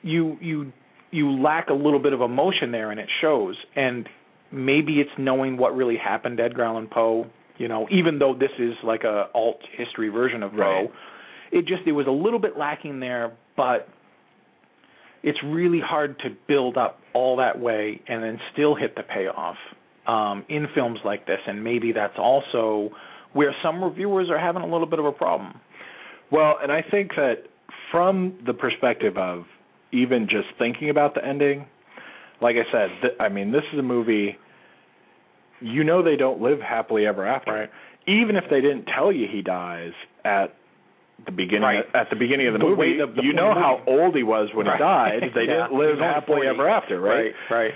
you 0.02 0.36
you 0.40 0.72
you 1.10 1.30
lack 1.30 1.70
a 1.70 1.74
little 1.74 2.00
bit 2.00 2.12
of 2.12 2.20
emotion 2.20 2.70
there, 2.72 2.90
and 2.90 3.00
it 3.00 3.08
shows. 3.20 3.56
And 3.74 4.08
maybe 4.52 5.00
it's 5.00 5.10
knowing 5.18 5.56
what 5.56 5.74
really 5.74 5.96
happened 5.96 6.38
to 6.38 6.44
Edgar 6.44 6.64
Allan 6.64 6.88
Poe. 6.88 7.26
You 7.56 7.68
know, 7.68 7.86
even 7.90 8.18
though 8.18 8.34
this 8.34 8.50
is 8.58 8.74
like 8.84 9.04
a 9.04 9.28
alt 9.34 9.60
history 9.76 10.08
version 10.08 10.42
of 10.42 10.52
Poe, 10.52 10.58
Right. 10.58 10.90
It 11.54 11.66
just 11.66 11.82
it 11.86 11.92
was 11.92 12.06
a 12.06 12.10
little 12.10 12.40
bit 12.40 12.58
lacking 12.58 13.00
there. 13.00 13.32
But 13.56 13.88
it's 15.22 15.38
really 15.42 15.80
hard 15.80 16.18
to 16.18 16.30
build 16.48 16.76
up 16.76 16.98
all 17.14 17.36
that 17.36 17.58
way 17.58 18.00
and 18.08 18.22
then 18.22 18.38
still 18.52 18.74
hit 18.74 18.96
the 18.96 19.02
payoff 19.02 19.56
um, 20.06 20.44
in 20.50 20.66
films 20.74 20.98
like 21.04 21.26
this. 21.26 21.38
And 21.46 21.62
maybe 21.64 21.92
that's 21.92 22.18
also 22.18 22.90
where 23.32 23.54
some 23.62 23.82
reviewers 23.82 24.28
are 24.30 24.38
having 24.38 24.62
a 24.62 24.66
little 24.66 24.86
bit 24.86 24.98
of 24.98 25.06
a 25.06 25.12
problem. 25.12 25.58
Well, 26.30 26.56
and 26.60 26.70
I 26.70 26.82
think 26.90 27.12
that 27.16 27.44
from 27.90 28.38
the 28.44 28.52
perspective 28.52 29.16
of 29.16 29.44
even 29.92 30.26
just 30.28 30.48
thinking 30.58 30.90
about 30.90 31.14
the 31.14 31.24
ending, 31.24 31.66
like 32.42 32.56
I 32.56 32.70
said, 32.72 32.88
th- 33.00 33.14
I 33.20 33.28
mean, 33.28 33.52
this 33.52 33.62
is 33.72 33.78
a 33.78 33.82
movie. 33.82 34.36
You 35.60 35.84
know 35.84 36.02
they 36.02 36.16
don't 36.16 36.42
live 36.42 36.58
happily 36.60 37.06
ever 37.06 37.26
after. 37.26 37.52
Right. 37.52 37.70
Even 38.06 38.36
if 38.36 38.44
they 38.50 38.60
didn't 38.60 38.86
tell 38.86 39.12
you 39.12 39.26
he 39.30 39.40
dies 39.40 39.92
at 40.24 40.54
the 41.24 41.32
beginning 41.32 41.62
Right. 41.62 41.84
at 41.94 42.10
the 42.10 42.16
beginning 42.16 42.46
of 42.48 42.52
the, 42.54 42.58
The 42.58 42.64
movie, 42.64 42.80
way 42.80 42.96
the- 42.98 43.22
you 43.22 43.32
know 43.32 43.50
of 43.50 43.54
the 43.56 43.60
how 43.60 43.80
old 43.86 44.14
he 44.16 44.22
was 44.22 44.48
when 44.54 44.66
Right. 44.66 44.76
he 44.76 44.82
died. 44.82 45.30
They 45.34 45.42
Yeah. 45.44 45.68
didn't 45.68 45.72
live 45.78 45.98
happily 45.98 46.42
40. 46.42 46.48
ever 46.48 46.68
after, 46.68 47.00
right? 47.00 47.34
Right. 47.50 47.74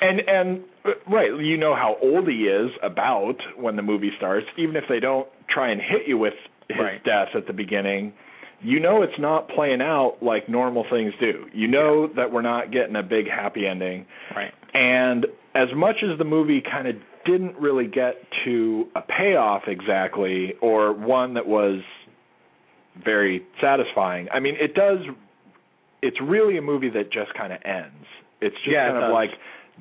And 0.00 0.20
and 0.28 0.64
uh, 0.84 0.92
right, 1.08 1.30
you 1.38 1.56
know 1.56 1.74
how 1.74 1.96
old 2.02 2.26
he 2.28 2.46
is 2.48 2.70
about 2.82 3.36
when 3.56 3.76
the 3.76 3.82
movie 3.82 4.12
starts, 4.16 4.46
even 4.56 4.76
if 4.76 4.84
they 4.88 4.98
don't 5.00 5.28
try 5.48 5.68
and 5.70 5.80
hit 5.80 6.06
you 6.06 6.16
with 6.18 6.34
his 6.68 6.78
Right. 6.78 7.02
death 7.04 7.34
at 7.34 7.46
the 7.46 7.52
beginning. 7.52 8.12
You 8.62 8.78
know 8.80 9.02
it's 9.02 9.18
not 9.18 9.48
playing 9.48 9.80
out 9.80 10.16
like 10.22 10.48
normal 10.48 10.84
things 10.84 11.14
do. 11.18 11.46
You 11.52 11.66
know 11.68 12.06
that 12.08 12.30
we're 12.32 12.42
not 12.42 12.70
getting 12.70 12.94
a 12.96 13.02
big 13.02 13.28
happy 13.28 13.66
ending. 13.66 14.04
Right. 14.36 14.52
And 14.74 15.26
as 15.54 15.68
much 15.74 16.02
as 16.02 16.16
the 16.18 16.24
movie 16.24 16.60
kind 16.60 16.86
of 16.86 16.96
didn't 17.26 17.56
really 17.58 17.86
get 17.86 18.16
to 18.44 18.86
a 18.94 19.02
payoff 19.02 19.62
exactly 19.66 20.54
or 20.60 20.92
one 20.92 21.34
that 21.34 21.46
was 21.46 21.80
very 23.04 23.42
satisfying. 23.60 24.28
I 24.32 24.40
mean, 24.40 24.56
it 24.60 24.74
does 24.74 24.98
it's 26.02 26.16
really 26.22 26.56
a 26.56 26.62
movie 26.62 26.88
that 26.90 27.12
just 27.12 27.32
kind 27.34 27.52
of 27.52 27.58
ends. 27.64 28.06
It's 28.40 28.56
just 28.56 28.68
Yeah, 28.72 28.86
it 28.88 28.92
kind 28.92 29.04
of 29.04 29.10
does. 29.10 29.12
like 29.12 29.30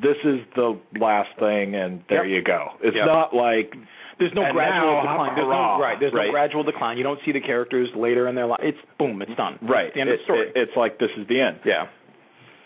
this 0.01 0.17
is 0.23 0.39
the 0.55 0.77
last 0.99 1.29
thing 1.39 1.75
and 1.75 2.03
there 2.09 2.25
Yep. 2.25 2.35
you 2.35 2.41
go. 2.43 2.67
It's 2.81 2.95
Yep. 2.95 3.05
not 3.05 3.33
like 3.33 3.73
There's 4.19 4.33
no 4.33 4.51
gradual 4.51 4.95
now, 4.95 5.01
decline. 5.01 5.35
There's 5.35 5.47
hurrah, 5.47 5.77
no 5.77 5.83
right. 5.83 5.99
There's 5.99 6.13
right. 6.13 6.25
no 6.27 6.31
gradual 6.31 6.63
decline. 6.63 6.97
You 6.97 7.03
don't 7.03 7.19
see 7.25 7.31
the 7.31 7.39
characters 7.39 7.89
later 7.95 8.27
in 8.27 8.35
their 8.35 8.45
life. 8.47 8.59
It's 8.63 8.77
boom. 8.97 9.21
It's 9.21 9.33
done. 9.35 9.57
right. 9.61 9.85
It's 9.87 9.95
the 9.95 10.01
end 10.01 10.09
of 10.09 10.17
the 10.19 10.23
story. 10.25 10.47
it- 10.49 10.53
it's 10.57 10.75
like 10.75 10.99
this 10.99 11.11
is 11.17 11.25
the 11.27 11.39
end. 11.41 11.59
yeah. 11.63 11.87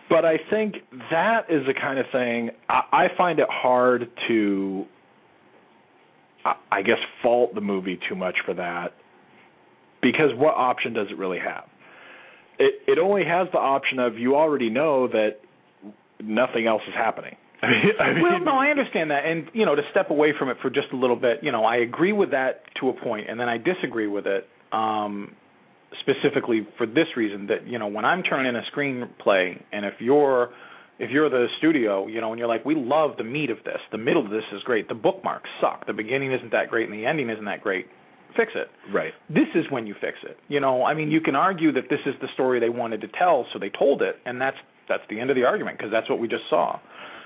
But 0.10 0.26
I 0.26 0.38
think 0.50 0.76
that 1.12 1.50
is 1.50 1.66
the 1.66 1.74
kind 1.74 1.98
of 2.00 2.06
thing 2.12 2.52
I, 2.70 2.82
I 2.92 3.08
find 3.18 3.40
it 3.40 3.48
hard 3.50 4.10
to, 4.28 4.86
I, 6.46 6.56
I 6.72 6.82
guess, 6.82 6.98
fault 7.22 7.56
the 7.56 7.62
movie 7.62 8.00
too 8.10 8.16
much 8.16 8.36
for 8.46 8.54
that, 8.56 8.94
because 10.04 10.30
what 10.36 10.54
option 10.56 10.94
does 10.94 11.08
it 11.10 11.18
really 11.18 11.40
have? 11.40 11.64
It 12.60 12.76
it 12.88 13.00
only 13.00 13.24
has 13.26 13.48
the 13.52 13.58
option 13.58 13.98
of 13.98 14.20
you 14.20 14.36
already 14.36 14.70
know 14.70 15.08
that 15.08 15.40
nothing 16.22 16.68
else 16.68 16.84
is 16.88 16.94
happening. 16.94 17.36
I 17.64 17.68
mean, 17.68 17.82
I 18.00 18.14
mean, 18.14 18.24
Well, 18.24 18.40
no, 18.42 18.52
I 18.52 18.68
understand 18.68 19.10
that, 19.12 19.26
and 19.26 19.48
you 19.54 19.66
know, 19.66 19.74
to 19.74 19.82
step 19.90 20.10
away 20.12 20.34
from 20.38 20.50
it 20.50 20.58
for 20.62 20.70
just 20.70 20.88
a 20.92 20.98
little 20.98 21.16
bit, 21.16 21.40
you 21.42 21.52
know, 21.52 21.64
I 21.64 21.78
agree 21.78 22.12
with 22.12 22.32
that 22.32 22.64
to 22.82 22.90
a 22.90 22.94
point, 22.94 23.30
and 23.30 23.40
then 23.40 23.48
I 23.48 23.58
disagree 23.58 24.08
with 24.08 24.28
it, 24.28 24.48
um, 24.74 25.36
specifically 26.02 26.68
for 26.78 26.86
this 26.86 27.08
reason 27.16 27.48
that 27.48 27.66
you 27.66 27.80
know, 27.80 27.88
when 27.88 28.06
I'm 28.06 28.22
turning 28.22 28.54
in 28.54 28.56
a 28.56 28.64
screenplay, 28.76 29.60
and 29.72 29.86
if 29.86 29.94
you're 30.00 30.50
if 31.00 31.10
you're 31.10 31.30
the 31.30 31.48
studio, 31.58 32.08
you 32.08 32.22
know, 32.22 32.32
and 32.32 32.40
you're 32.40 32.48
like, 32.48 32.66
we 32.66 32.76
love 32.76 33.18
the 33.18 33.24
meat 33.24 33.50
of 33.50 33.58
this, 33.66 33.80
the 33.92 33.98
middle 33.98 34.24
of 34.24 34.30
this 34.30 34.44
is 34.54 34.62
great, 34.64 34.88
the 34.88 34.94
bookmarks 34.94 35.50
suck, 35.60 35.88
the 35.88 35.94
beginning 35.94 36.32
isn't 36.32 36.52
that 36.52 36.70
great, 36.70 36.88
and 36.90 36.98
the 36.98 37.06
ending 37.06 37.30
isn't 37.30 37.46
that 37.46 37.62
great, 37.62 37.88
fix 38.36 38.52
it. 38.56 38.68
right. 38.94 39.14
This 39.30 39.48
is 39.56 39.66
when 39.70 39.88
you 39.88 39.96
fix 40.00 40.18
it. 40.24 40.38
You 40.48 40.60
know, 40.60 40.84
I 40.84 40.94
mean, 40.94 41.12
you 41.12 41.22
can 41.22 41.36
argue 41.36 41.72
that 41.74 41.90
this 41.90 42.00
is 42.06 42.14
the 42.22 42.28
story 42.34 42.60
they 42.60 42.70
wanted 42.70 43.02
to 43.02 43.08
tell, 43.08 43.46
so 43.54 43.60
they 43.60 43.70
told 43.70 44.02
it, 44.02 44.16
and 44.26 44.40
that's 44.40 44.58
that's 44.90 45.04
the 45.10 45.20
end 45.20 45.30
of 45.30 45.36
the 45.36 45.44
argument 45.44 45.78
because 45.78 45.92
that's 45.92 46.10
what 46.10 46.20
we 46.20 46.28
just 46.28 46.44
saw. 46.50 46.80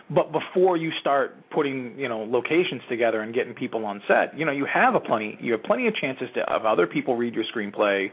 But 0.09 0.31
before 0.31 0.77
you 0.77 0.91
start 1.01 1.35
putting, 1.51 1.99
you 1.99 2.07
know, 2.07 2.23
locations 2.23 2.81
together 2.89 3.21
and 3.21 3.33
getting 3.33 3.53
people 3.53 3.85
on 3.85 4.01
set, 4.07 4.37
you 4.37 4.45
know, 4.45 4.53
you 4.53 4.65
have 4.71 4.95
a 4.95 4.99
plenty 4.99 5.37
you 5.41 5.51
have 5.53 5.63
plenty 5.63 5.87
of 5.87 5.95
chances 5.95 6.29
to 6.35 6.45
have 6.47 6.65
other 6.65 6.87
people 6.87 7.17
read 7.17 7.33
your 7.33 7.43
screenplay, 7.53 8.07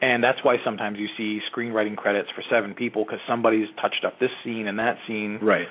and 0.00 0.24
that's 0.24 0.38
why 0.42 0.56
sometimes 0.64 0.98
you 0.98 1.08
see 1.16 1.40
screenwriting 1.54 1.96
credits 1.96 2.28
for 2.34 2.42
seven 2.50 2.74
people 2.74 3.04
because 3.04 3.20
somebody's 3.28 3.68
touched 3.80 4.04
up 4.06 4.18
this 4.20 4.30
scene 4.42 4.68
and 4.68 4.78
that 4.78 4.96
scene. 5.06 5.38
Right. 5.42 5.66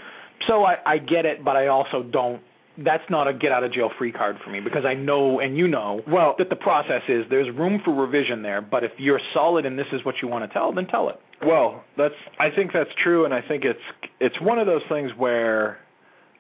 So 0.48 0.64
I, 0.64 0.76
I 0.86 0.98
get 0.98 1.26
it, 1.26 1.44
but 1.44 1.56
I 1.56 1.68
also 1.68 2.04
don't. 2.04 2.42
That's 2.78 3.04
not 3.10 3.28
a 3.28 3.34
get 3.34 3.52
out 3.52 3.64
of 3.64 3.72
jail 3.72 3.92
free 4.00 4.12
card 4.12 4.38
for 4.44 4.50
me 4.50 4.60
because 4.60 4.84
I 4.84 4.96
know 4.96 5.40
and 5.40 5.56
you 5.56 5.68
know 5.68 6.02
Well, 6.08 6.34
that 6.40 6.50
the 6.50 6.56
process 6.56 7.02
is 7.08 7.24
there's 7.30 7.48
room 7.56 7.82
for 7.86 7.94
revision 7.94 8.42
there. 8.42 8.62
But 8.62 8.84
if 8.84 8.92
you're 8.98 9.20
solid 9.34 9.66
and 9.66 9.78
this 9.78 9.86
is 9.94 10.04
what 10.04 10.16
you 10.22 10.28
want 10.28 10.50
to 10.50 10.54
tell, 10.54 10.74
then 10.74 10.88
tell 10.88 11.10
it. 11.10 11.20
Well, 11.46 11.84
that's 11.98 12.16
I 12.40 12.50
think 12.56 12.72
that's 12.74 12.90
true 13.04 13.26
and 13.26 13.34
I 13.34 13.42
think 13.48 13.64
it's 13.64 13.80
it's 14.20 14.40
one 14.42 14.58
of 14.58 14.66
those 14.66 14.82
things 14.90 15.12
where 15.18 15.78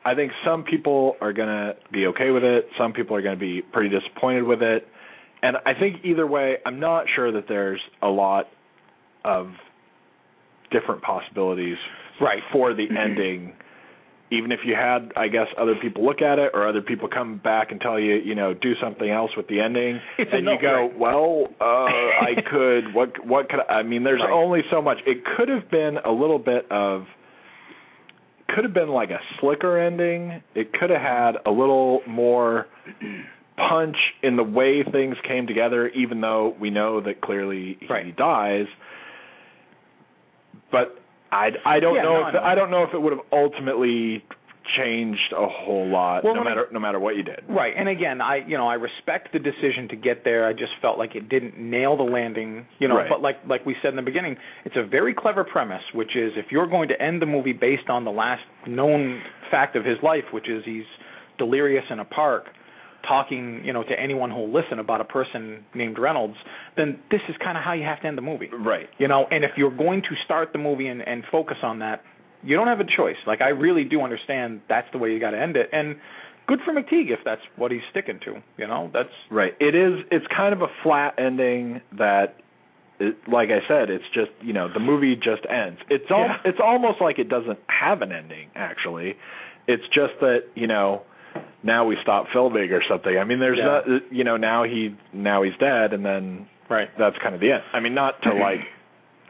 I 0.05 0.15
think 0.15 0.31
some 0.45 0.63
people 0.63 1.15
are 1.21 1.33
going 1.33 1.47
to 1.47 1.75
be 1.91 2.07
okay 2.07 2.31
with 2.31 2.43
it, 2.43 2.65
some 2.77 2.93
people 2.93 3.15
are 3.15 3.21
going 3.21 3.35
to 3.35 3.39
be 3.39 3.61
pretty 3.61 3.89
disappointed 3.89 4.43
with 4.43 4.61
it. 4.61 4.87
And 5.41 5.57
I 5.65 5.73
think 5.79 6.03
either 6.03 6.25
way, 6.25 6.55
I'm 6.65 6.79
not 6.79 7.05
sure 7.15 7.31
that 7.31 7.45
there's 7.47 7.81
a 8.01 8.07
lot 8.07 8.47
of 9.23 9.51
different 10.71 11.01
possibilities 11.03 11.77
Right. 12.21 12.41
for 12.51 12.73
the 12.73 12.85
ending. 12.97 13.53
Even 14.35 14.51
if 14.51 14.59
you 14.65 14.73
had, 14.75 15.11
I 15.15 15.27
guess, 15.27 15.47
other 15.57 15.75
people 15.75 16.03
look 16.05 16.21
at 16.21 16.39
it 16.39 16.51
or 16.53 16.67
other 16.67 16.81
people 16.81 17.07
come 17.07 17.37
back 17.37 17.71
and 17.71 17.79
tell 17.79 17.99
you, 17.99 18.15
you 18.15 18.35
know, 18.35 18.53
do 18.53 18.73
something 18.81 19.09
else 19.09 19.31
with 19.37 19.47
the 19.47 19.59
ending, 19.59 19.99
It's 20.17 20.31
and 20.33 20.45
you 20.45 20.57
go, 20.61 20.87
right. 20.89 20.97
well, 20.97 21.47
uh, 21.61 21.65
I 21.65 22.33
could. 22.51 22.93
What? 22.93 23.25
What 23.25 23.49
could? 23.49 23.59
I, 23.69 23.79
I 23.79 23.83
mean, 23.83 24.03
there's 24.03 24.21
Right. 24.21 24.31
only 24.33 24.61
so 24.71 24.81
much. 24.81 24.97
It 25.05 25.23
could 25.37 25.49
have 25.49 25.69
been 25.69 25.97
a 26.03 26.11
little 26.11 26.39
bit 26.39 26.65
of. 26.71 27.05
Could 28.49 28.63
have 28.65 28.73
been 28.73 28.89
like 28.89 29.09
a 29.09 29.19
slicker 29.39 29.79
ending. 29.79 30.41
It 30.53 30.73
could 30.73 30.89
have 30.91 31.01
had 31.01 31.31
a 31.45 31.51
little 31.51 32.01
more 32.07 32.67
punch 33.57 33.95
in 34.21 34.35
the 34.35 34.43
way 34.43 34.83
things 34.83 35.15
came 35.27 35.47
together, 35.47 35.87
even 35.89 36.21
though 36.21 36.55
we 36.59 36.69
know 36.69 37.01
that 37.01 37.21
clearly 37.21 37.77
he 37.79 37.87
Right. 37.87 38.15
dies. 38.15 38.65
But 40.71 40.99
I 41.33 41.49
I 41.65 41.79
don't 41.79 41.95
Yeah, 41.95 42.03
know 42.03 42.21
no, 42.21 42.27
if 42.29 42.35
I. 42.35 42.51
I 42.51 42.55
don't 42.55 42.71
know 42.71 42.83
if 42.83 42.93
it 42.93 43.01
would 43.01 43.13
have 43.13 43.25
ultimately 43.31 44.23
changed 44.77 45.33
a 45.37 45.45
whole 45.45 45.87
lot, 45.89 46.23
Well, 46.23 46.35
no 46.35 46.41
I- 46.41 46.43
matter 46.45 46.67
no 46.71 46.79
matter 46.79 46.97
what 46.99 47.17
you 47.17 47.23
did. 47.23 47.41
Right. 47.49 47.73
And 47.75 47.89
again, 47.89 48.21
I 48.21 48.37
you 48.47 48.57
know 48.57 48.67
I 48.67 48.75
respect 48.75 49.33
the 49.33 49.39
decision 49.39 49.87
to 49.89 49.95
get 49.97 50.23
there. 50.23 50.47
I 50.47 50.53
just 50.53 50.71
felt 50.81 50.97
like 50.97 51.15
it 51.15 51.27
didn't 51.27 51.57
nail 51.59 51.97
the 51.97 52.03
landing. 52.03 52.65
You 52.79 52.87
know, 52.87 52.95
Right. 52.97 53.09
but 53.09 53.21
like 53.21 53.37
like 53.45 53.65
we 53.65 53.75
said 53.81 53.89
in 53.89 53.97
the 53.97 54.01
beginning, 54.01 54.37
it's 54.63 54.75
a 54.77 54.83
very 54.83 55.13
clever 55.13 55.43
premise, 55.43 55.83
which 55.93 56.15
is 56.15 56.31
if 56.37 56.45
you're 56.51 56.67
going 56.67 56.87
to 56.89 57.01
end 57.01 57.21
the 57.21 57.25
movie 57.25 57.51
based 57.53 57.89
on 57.89 58.05
the 58.05 58.11
last 58.11 58.43
known 58.65 59.21
fact 59.51 59.75
of 59.75 59.83
his 59.83 59.97
life, 60.01 60.23
which 60.31 60.47
is 60.47 60.63
he's 60.63 60.85
delirious 61.37 61.83
in 61.89 61.99
a 61.99 62.05
park. 62.05 62.45
Talking, 63.07 63.61
you 63.65 63.73
know, 63.73 63.83
to 63.83 63.99
anyone 63.99 64.31
who'll 64.31 64.51
listen 64.51 64.79
about 64.79 65.01
a 65.01 65.03
person 65.03 65.65
named 65.75 65.99
Reynolds, 65.99 66.35
then 66.77 66.99
this 67.11 67.19
is 67.27 67.35
kind 67.43 67.57
of 67.57 67.63
how 67.63 67.73
you 67.73 67.83
have 67.83 67.99
to 68.01 68.07
end 68.07 68.17
the 68.17 68.21
movie. 68.21 68.49
Right. 68.57 68.87
You 68.97 69.09
know, 69.09 69.25
and 69.29 69.43
if 69.43 69.51
you're 69.57 69.75
going 69.75 70.01
to 70.03 70.15
start 70.23 70.53
the 70.53 70.59
movie 70.59 70.87
and, 70.87 71.01
and 71.05 71.23
focus 71.29 71.57
on 71.63 71.79
that, 71.79 72.01
you 72.43 72.55
don't 72.55 72.67
have 72.67 72.79
a 72.79 72.85
choice. 72.85 73.17
Like 73.27 73.41
I 73.41 73.49
really 73.49 73.83
do 73.83 74.01
understand 74.01 74.61
that's 74.69 74.87
the 74.93 74.99
way 74.99 75.11
you 75.11 75.19
got 75.19 75.31
to 75.31 75.41
end 75.41 75.57
it, 75.57 75.69
and 75.73 75.95
good 76.47 76.59
for 76.65 76.73
McTeigue 76.73 77.09
if 77.11 77.19
that's 77.25 77.41
what 77.57 77.71
he's 77.71 77.81
sticking 77.91 78.19
to. 78.25 78.35
You 78.57 78.67
know, 78.67 78.89
that's 78.93 79.09
right. 79.29 79.53
It 79.59 79.75
is. 79.75 80.05
It's 80.11 80.25
kind 80.35 80.53
of 80.53 80.61
a 80.61 80.67
flat 80.81 81.15
ending 81.17 81.81
that. 81.97 82.35
It, 82.99 83.17
like 83.27 83.49
I 83.49 83.67
said, 83.67 83.89
it's 83.89 84.03
just 84.13 84.31
you 84.41 84.53
know 84.53 84.71
the 84.71 84.79
movie 84.79 85.15
just 85.15 85.41
ends. 85.49 85.79
It's 85.89 86.05
al- 86.11 86.19
Yeah. 86.19 86.37
it's 86.45 86.59
almost 86.63 87.01
like 87.01 87.17
it 87.19 87.27
doesn't 87.27 87.59
have 87.67 88.01
an 88.01 88.11
ending. 88.11 88.49
Actually, 88.55 89.15
it's 89.67 89.83
just 89.93 90.13
that 90.21 90.43
you 90.55 90.67
know 90.67 91.01
now 91.63 91.85
we 91.85 91.97
stop 92.01 92.27
filming 92.33 92.71
or 92.71 92.81
something. 92.89 93.17
I 93.17 93.23
mean, 93.23 93.39
there's 93.39 93.57
Yeah. 93.57 93.65
not 93.65 94.11
you 94.11 94.23
know 94.23 94.37
now 94.37 94.63
he 94.63 94.95
now 95.13 95.41
he's 95.43 95.55
dead 95.59 95.93
and 95.93 96.05
then 96.05 96.47
right. 96.69 96.89
that's 96.97 97.17
kind 97.19 97.35
of 97.35 97.41
the 97.41 97.51
end. 97.53 97.63
I 97.73 97.79
mean, 97.79 97.93
not 97.93 98.21
to 98.23 98.33
like 98.47 98.59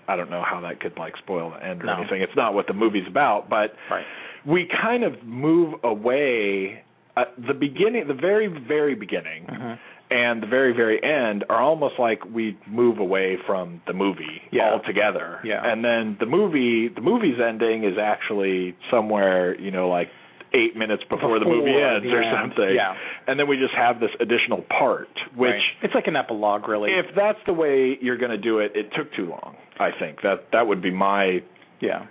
I 0.08 0.16
don't 0.16 0.30
know 0.30 0.43
how 0.43 0.62
that 0.62 0.80
could 0.82 0.97
like 0.97 1.16
spoil 1.18 1.51
the 1.51 1.66
end 1.66 1.82
or 1.84 1.86
No. 1.88 1.93
anything. 1.99 2.22
It's 2.22 2.36
not 2.36 2.54
what 2.54 2.68
the 2.68 2.74
movie's 2.74 3.08
about, 3.08 3.49
but 3.49 3.74
Right. 3.89 4.06
we 4.45 4.66
kind 4.82 5.04
of 5.04 5.24
move 5.24 5.76
away 5.84 6.84
at 7.16 7.34
the 7.38 7.54
beginning 7.54 8.08
the 8.08 8.14
very 8.14 8.47
very 8.47 8.95
beginning 8.95 9.45
Mhm. 9.45 9.78
and 10.10 10.41
the 10.41 10.47
very 10.47 10.74
very 10.74 11.01
end 11.04 11.43
are 11.47 11.62
almost 11.62 11.99
like 11.99 12.20
we 12.26 12.58
move 12.68 12.97
away 12.99 13.38
from 13.45 13.82
the 13.86 13.93
movie 13.93 14.41
Yeah. 14.51 14.72
altogether 14.72 15.39
Yeah. 15.43 15.62
and 15.64 15.86
then 15.86 16.18
the 16.20 16.26
movie 16.26 16.88
the 16.88 17.01
movie's 17.01 17.39
ending 17.39 17.84
is 17.84 17.97
actually 17.99 18.74
somewhere 18.89 19.56
you 19.60 19.70
know 19.70 19.89
like 19.89 20.10
8 20.54 20.76
minutes 20.78 21.04
before, 21.10 21.39
the 21.39 21.45
movie 21.45 21.72
ends 21.74 22.06
the 22.06 22.14
or 22.14 22.22
end. 22.22 22.36
something 22.54 22.76
Yeah. 22.76 22.95
and 23.28 23.39
then 23.39 23.47
we 23.47 23.58
just 23.58 23.74
have 23.74 23.99
this 23.99 24.12
additional 24.20 24.62
part 24.70 25.10
which 25.36 25.49
Right. 25.51 25.62
it's 25.84 25.95
like 25.95 26.08
an 26.08 26.16
epilogue, 26.16 26.68
really. 26.68 26.91
if 26.91 27.08
that's 27.16 27.39
the 27.45 27.54
way 27.54 27.97
you're 28.01 28.18
going 28.18 28.32
to 28.32 28.38
do 28.38 28.60
it 28.60 28.72
it 28.76 28.89
took 28.95 29.12
too 29.16 29.26
long 29.30 29.56
i 29.80 29.89
think 29.99 30.22
that 30.22 30.51
that 30.51 30.68
would 30.68 30.82
be 30.82 30.91
my 30.91 31.41
yeah. 31.80 32.06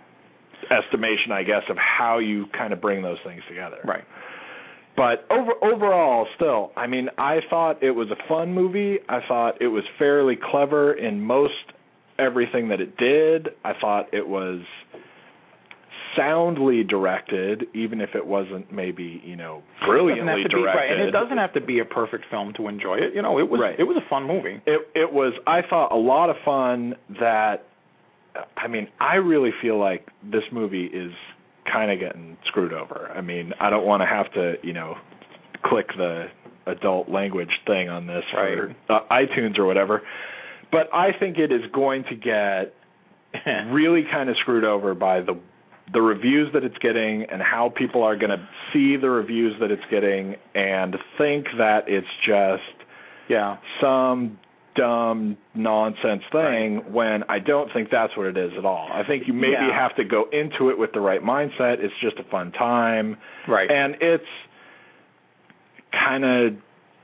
estimation 0.71 1.33
i 1.33 1.43
guess 1.43 1.63
of 1.69 1.77
how 1.77 2.19
you 2.19 2.47
kind 2.57 2.73
of 2.73 2.81
bring 2.81 3.03
those 3.03 3.19
things 3.25 3.43
together 3.49 3.79
Right. 3.85 4.05
but 4.97 5.25
over 5.31 5.53
overall 5.63 6.27
still 6.37 6.73
i 6.77 6.87
mean 6.87 7.09
i 7.19 7.39
thought 7.51 7.83
it 7.83 7.93
was 7.93 8.09
a 8.11 8.29
fun 8.29 8.53
movie 8.53 8.99
i 9.09 9.21
thought 9.27 9.61
it 9.61 9.69
was 9.69 9.85
fairly 9.99 10.37
clever 10.37 10.93
in 10.93 11.21
most 11.21 11.55
everything 12.19 12.69
that 12.69 12.81
it 12.81 12.97
did 12.97 13.51
i 13.65 13.73
thought 13.81 14.13
it 14.13 14.27
was 14.29 14.61
soundly 16.17 16.85
directed 16.85 17.65
even 17.75 18.01
if 18.01 18.11
it 18.15 18.27
wasn't 18.27 18.71
maybe 18.73 19.23
you 19.25 19.37
know 19.37 19.63
brilliantly 19.87 20.43
to 20.43 20.49
be 20.49 20.55
directed 20.55 20.79
right, 20.79 20.93
and 20.93 21.01
it 21.09 21.11
doesn't 21.11 21.39
have 21.39 21.53
to 21.55 21.61
be 21.61 21.79
a 21.79 21.85
perfect 21.85 22.25
film 22.31 22.53
to 22.57 22.69
enjoy 22.69 22.97
it. 22.97 23.15
You 23.15 23.23
know, 23.23 23.39
it 23.39 23.49
was 23.49 23.61
Right. 23.61 23.79
it 23.79 23.85
was 23.85 23.97
a 23.97 24.09
fun 24.11 24.25
movie. 24.27 24.61
it 24.67 24.81
it 24.95 25.13
was 25.13 25.33
i 25.47 25.61
thought 25.69 25.93
a 25.93 25.97
lot 25.97 26.29
of 26.31 26.37
fun 26.45 26.95
that 27.21 27.65
i 28.57 28.67
mean 28.69 28.89
i 29.01 29.15
really 29.17 29.51
feel 29.63 29.79
like 29.79 30.09
this 30.23 30.43
movie 30.53 30.87
is 30.87 31.13
kind 31.71 31.91
of 31.91 31.99
getting 32.01 32.37
screwed 32.47 32.73
over 32.73 33.11
i 33.15 33.21
mean 33.21 33.53
i 33.61 33.71
don't 33.71 33.87
want 33.87 34.01
to 34.03 34.07
have 34.07 34.31
to 34.33 34.55
you 34.63 34.73
know 34.73 34.97
click 35.65 35.87
the 35.97 36.27
adult 36.67 37.09
language 37.09 37.51
thing 37.67 37.89
on 37.89 38.07
this 38.07 38.25
for 38.33 38.75
uh, 38.89 39.01
itunes 39.13 39.59
or 39.59 39.65
whatever 39.67 40.03
but 40.71 40.89
i 40.93 41.09
think 41.19 41.39
it 41.39 41.53
is 41.53 41.63
going 41.73 42.05
to 42.05 42.15
get 42.17 42.75
really 43.71 44.03
kind 44.11 44.29
of 44.29 44.37
screwed 44.41 44.65
over 44.65 44.95
by 44.95 45.21
the 45.21 45.39
the 45.93 46.01
reviews 46.01 46.53
that 46.55 46.65
it's 46.65 46.79
getting 46.79 47.25
and 47.31 47.43
how 47.43 47.73
people 47.77 48.03
are 48.03 48.17
going 48.17 48.31
to 48.31 48.49
see 48.73 48.97
the 48.97 49.11
reviews 49.11 49.55
that 49.61 49.71
it's 49.71 49.83
getting 49.91 50.37
and 50.55 50.97
think 51.19 51.47
that 51.59 51.85
it's 51.87 52.07
just 52.27 52.63
yeah. 53.29 53.57
some 53.81 54.39
dumb 54.75 55.37
nonsense 55.55 56.23
thing 56.33 56.79
when 56.93 57.25
I 57.29 57.39
don't 57.39 57.71
think 57.75 57.89
that's 57.91 58.17
what 58.17 58.27
it 58.27 58.39
is 58.39 58.53
at 58.57 58.65
all. 58.65 58.89
I 58.91 59.03
think 59.07 59.25
you 59.27 59.35
maybe 59.35 59.53
Yeah. 59.53 59.79
have 59.79 59.95
to 59.97 60.05
go 60.05 60.25
into 60.33 60.71
it 60.71 60.79
with 60.79 60.93
the 60.93 61.01
right 61.01 61.23
mindset. 61.23 61.81
It's 61.81 61.93
just 62.01 62.19
a 62.19 62.25
fun 62.25 62.53
time 62.53 63.19
Right. 63.47 63.71
and 63.71 63.97
it's 64.01 64.25
kind 65.93 66.25
of 66.25 66.55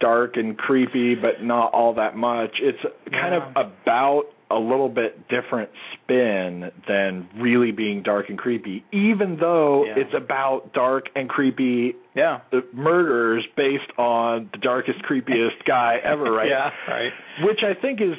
dark 0.00 0.36
and 0.36 0.56
creepy 0.56 1.14
but 1.14 1.42
not 1.42 1.72
all 1.74 1.92
that 1.94 2.16
much. 2.16 2.58
It's 2.60 2.80
kind 3.12 3.34
Yeah. 3.34 3.48
of 3.54 3.68
about 3.84 4.24
a 4.50 4.56
little 4.58 4.88
bit 4.88 5.28
different 5.28 5.68
spin 5.92 6.70
than 6.88 7.28
really 7.36 7.70
being 7.70 8.02
dark 8.02 8.30
and 8.30 8.38
creepy 8.38 8.82
even 8.92 9.36
though 9.38 9.84
Yeah. 9.84 9.94
it's 9.98 10.14
about 10.14 10.72
dark 10.72 11.06
and 11.14 11.28
creepy 11.28 11.94
yeah. 12.14 12.40
murders 12.72 13.44
based 13.56 13.90
on 13.98 14.48
the 14.52 14.58
darkest, 14.58 15.00
creepiest 15.02 15.64
guy 15.66 15.98
ever, 16.04 16.32
right? 16.32 16.48
Yeah. 16.48 16.70
Right. 16.88 17.12
Which 17.42 17.60
I 17.62 17.74
think 17.80 18.00
is 18.00 18.16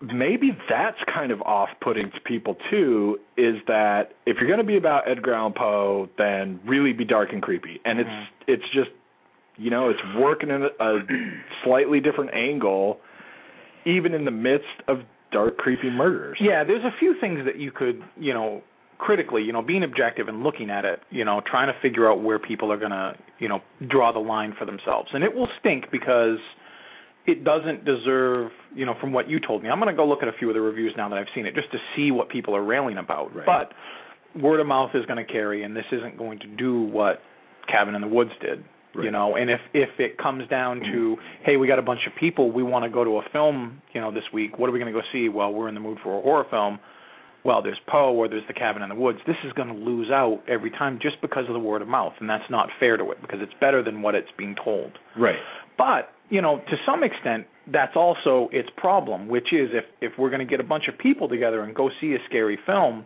maybe 0.00 0.56
that's 0.68 0.96
kind 1.12 1.30
of 1.32 1.42
off-putting 1.42 2.10
to 2.12 2.20
people 2.24 2.56
too. 2.70 3.18
Is 3.36 3.56
that 3.66 4.12
if 4.26 4.36
you're 4.38 4.46
going 4.48 4.60
to 4.60 4.64
be 4.66 4.76
about 4.76 5.08
Edgar 5.10 5.34
Allan 5.34 5.52
Poe, 5.56 6.08
then 6.16 6.60
really 6.66 6.92
be 6.92 7.04
dark 7.04 7.32
and 7.32 7.42
creepy, 7.42 7.80
and 7.84 7.98
Mhm. 7.98 8.02
it's 8.46 8.62
it's 8.62 8.68
just 8.72 8.90
you 9.56 9.70
know 9.70 9.90
it's 9.90 10.00
working 10.16 10.50
in 10.50 10.62
a, 10.62 10.70
a 10.80 11.00
slightly 11.64 12.00
different 12.00 12.32
angle, 12.34 13.00
even 13.86 14.14
in 14.14 14.24
the 14.24 14.30
midst 14.30 14.66
of 14.88 14.98
dark, 15.32 15.56
creepy 15.58 15.90
murders. 15.90 16.38
Yeah, 16.40 16.64
there's 16.64 16.84
a 16.84 16.96
few 16.98 17.14
things 17.20 17.40
that 17.44 17.58
you 17.58 17.70
could, 17.70 18.02
you 18.18 18.34
know, 18.34 18.62
critically, 18.98 19.42
you 19.42 19.52
know, 19.52 19.62
being 19.62 19.82
objective 19.82 20.28
and 20.28 20.42
looking 20.42 20.70
at 20.70 20.84
it, 20.84 21.00
you 21.10 21.24
know, 21.24 21.40
trying 21.50 21.72
to 21.72 21.80
figure 21.80 22.10
out 22.10 22.22
where 22.22 22.38
people 22.38 22.70
are 22.70 22.76
going 22.76 22.90
to, 22.90 23.14
you 23.38 23.48
know, 23.48 23.60
draw 23.88 24.12
the 24.12 24.18
line 24.18 24.54
for 24.58 24.66
themselves. 24.66 25.08
And 25.12 25.24
it 25.24 25.34
will 25.34 25.48
stink 25.58 25.86
because 25.90 26.38
it 27.26 27.44
doesn't 27.44 27.84
deserve, 27.84 28.50
you 28.74 28.84
know, 28.84 28.94
from 29.00 29.12
what 29.12 29.28
you 29.28 29.40
told 29.40 29.62
me. 29.62 29.70
I'm 29.70 29.80
going 29.80 29.92
to 29.92 29.96
go 29.96 30.06
look 30.06 30.22
at 30.22 30.28
a 30.28 30.32
few 30.38 30.48
of 30.48 30.54
the 30.54 30.60
reviews 30.60 30.92
now 30.96 31.08
that 31.08 31.18
I've 31.18 31.26
seen 31.34 31.46
it 31.46 31.54
just 31.54 31.70
to 31.72 31.78
see 31.96 32.10
what 32.10 32.28
people 32.28 32.54
are 32.54 32.64
railing 32.64 32.98
about. 32.98 33.34
Right. 33.34 33.46
But 33.46 34.42
word 34.42 34.60
of 34.60 34.66
mouth 34.66 34.90
is 34.94 35.06
going 35.06 35.24
to 35.24 35.30
carry 35.30 35.64
and 35.64 35.74
this 35.74 35.84
isn't 35.92 36.18
going 36.18 36.38
to 36.40 36.46
do 36.46 36.82
what 36.82 37.20
Cabin 37.68 37.94
in 37.94 38.00
the 38.00 38.08
Woods 38.08 38.32
did. 38.40 38.64
You 38.94 39.10
know, 39.10 39.36
and 39.36 39.50
if 39.50 39.60
if 39.72 39.90
it 39.98 40.18
comes 40.18 40.48
down 40.48 40.80
to, 40.80 41.16
hey, 41.44 41.56
we 41.56 41.68
got 41.68 41.78
a 41.78 41.82
bunch 41.82 42.00
of 42.06 42.12
people, 42.18 42.50
we 42.50 42.62
want 42.62 42.84
to 42.84 42.90
go 42.90 43.04
to 43.04 43.18
a 43.18 43.22
film, 43.32 43.80
you 43.92 44.00
know, 44.00 44.12
this 44.12 44.24
week. 44.32 44.58
What 44.58 44.68
are 44.68 44.72
we 44.72 44.80
going 44.80 44.92
to 44.92 44.98
go 44.98 45.04
see? 45.12 45.28
Well, 45.28 45.52
we're 45.52 45.68
in 45.68 45.74
the 45.74 45.80
mood 45.80 45.98
for 46.02 46.18
a 46.18 46.22
horror 46.22 46.44
film. 46.50 46.80
Well, 47.44 47.62
there's 47.62 47.78
Poe 47.86 48.12
or 48.12 48.28
there's 48.28 48.46
The 48.48 48.52
Cabin 48.52 48.82
in 48.82 48.88
the 48.88 48.94
Woods. 48.94 49.18
This 49.26 49.36
is 49.46 49.52
going 49.52 49.68
to 49.68 49.74
lose 49.74 50.10
out 50.10 50.42
every 50.46 50.70
time 50.70 50.98
just 51.00 51.20
because 51.22 51.44
of 51.48 51.54
the 51.54 51.60
word 51.60 51.80
of 51.80 51.88
mouth, 51.88 52.12
and 52.20 52.28
that's 52.28 52.44
not 52.50 52.68
fair 52.78 52.96
to 52.96 53.10
it 53.12 53.22
because 53.22 53.38
it's 53.40 53.54
better 53.60 53.82
than 53.82 54.02
what 54.02 54.14
it's 54.14 54.28
being 54.36 54.54
told. 54.62 54.92
Right. 55.16 55.38
But 55.78 56.10
you 56.28 56.42
know, 56.42 56.58
to 56.58 56.76
some 56.86 57.02
extent, 57.02 57.46
that's 57.72 57.96
also 57.96 58.48
its 58.52 58.68
problem, 58.76 59.28
which 59.28 59.52
is 59.52 59.70
if 59.72 59.84
if 60.00 60.18
we're 60.18 60.30
going 60.30 60.46
to 60.46 60.50
get 60.50 60.60
a 60.60 60.68
bunch 60.68 60.84
of 60.88 60.98
people 60.98 61.28
together 61.28 61.62
and 61.62 61.74
go 61.74 61.90
see 62.00 62.12
a 62.14 62.18
scary 62.28 62.58
film, 62.66 63.04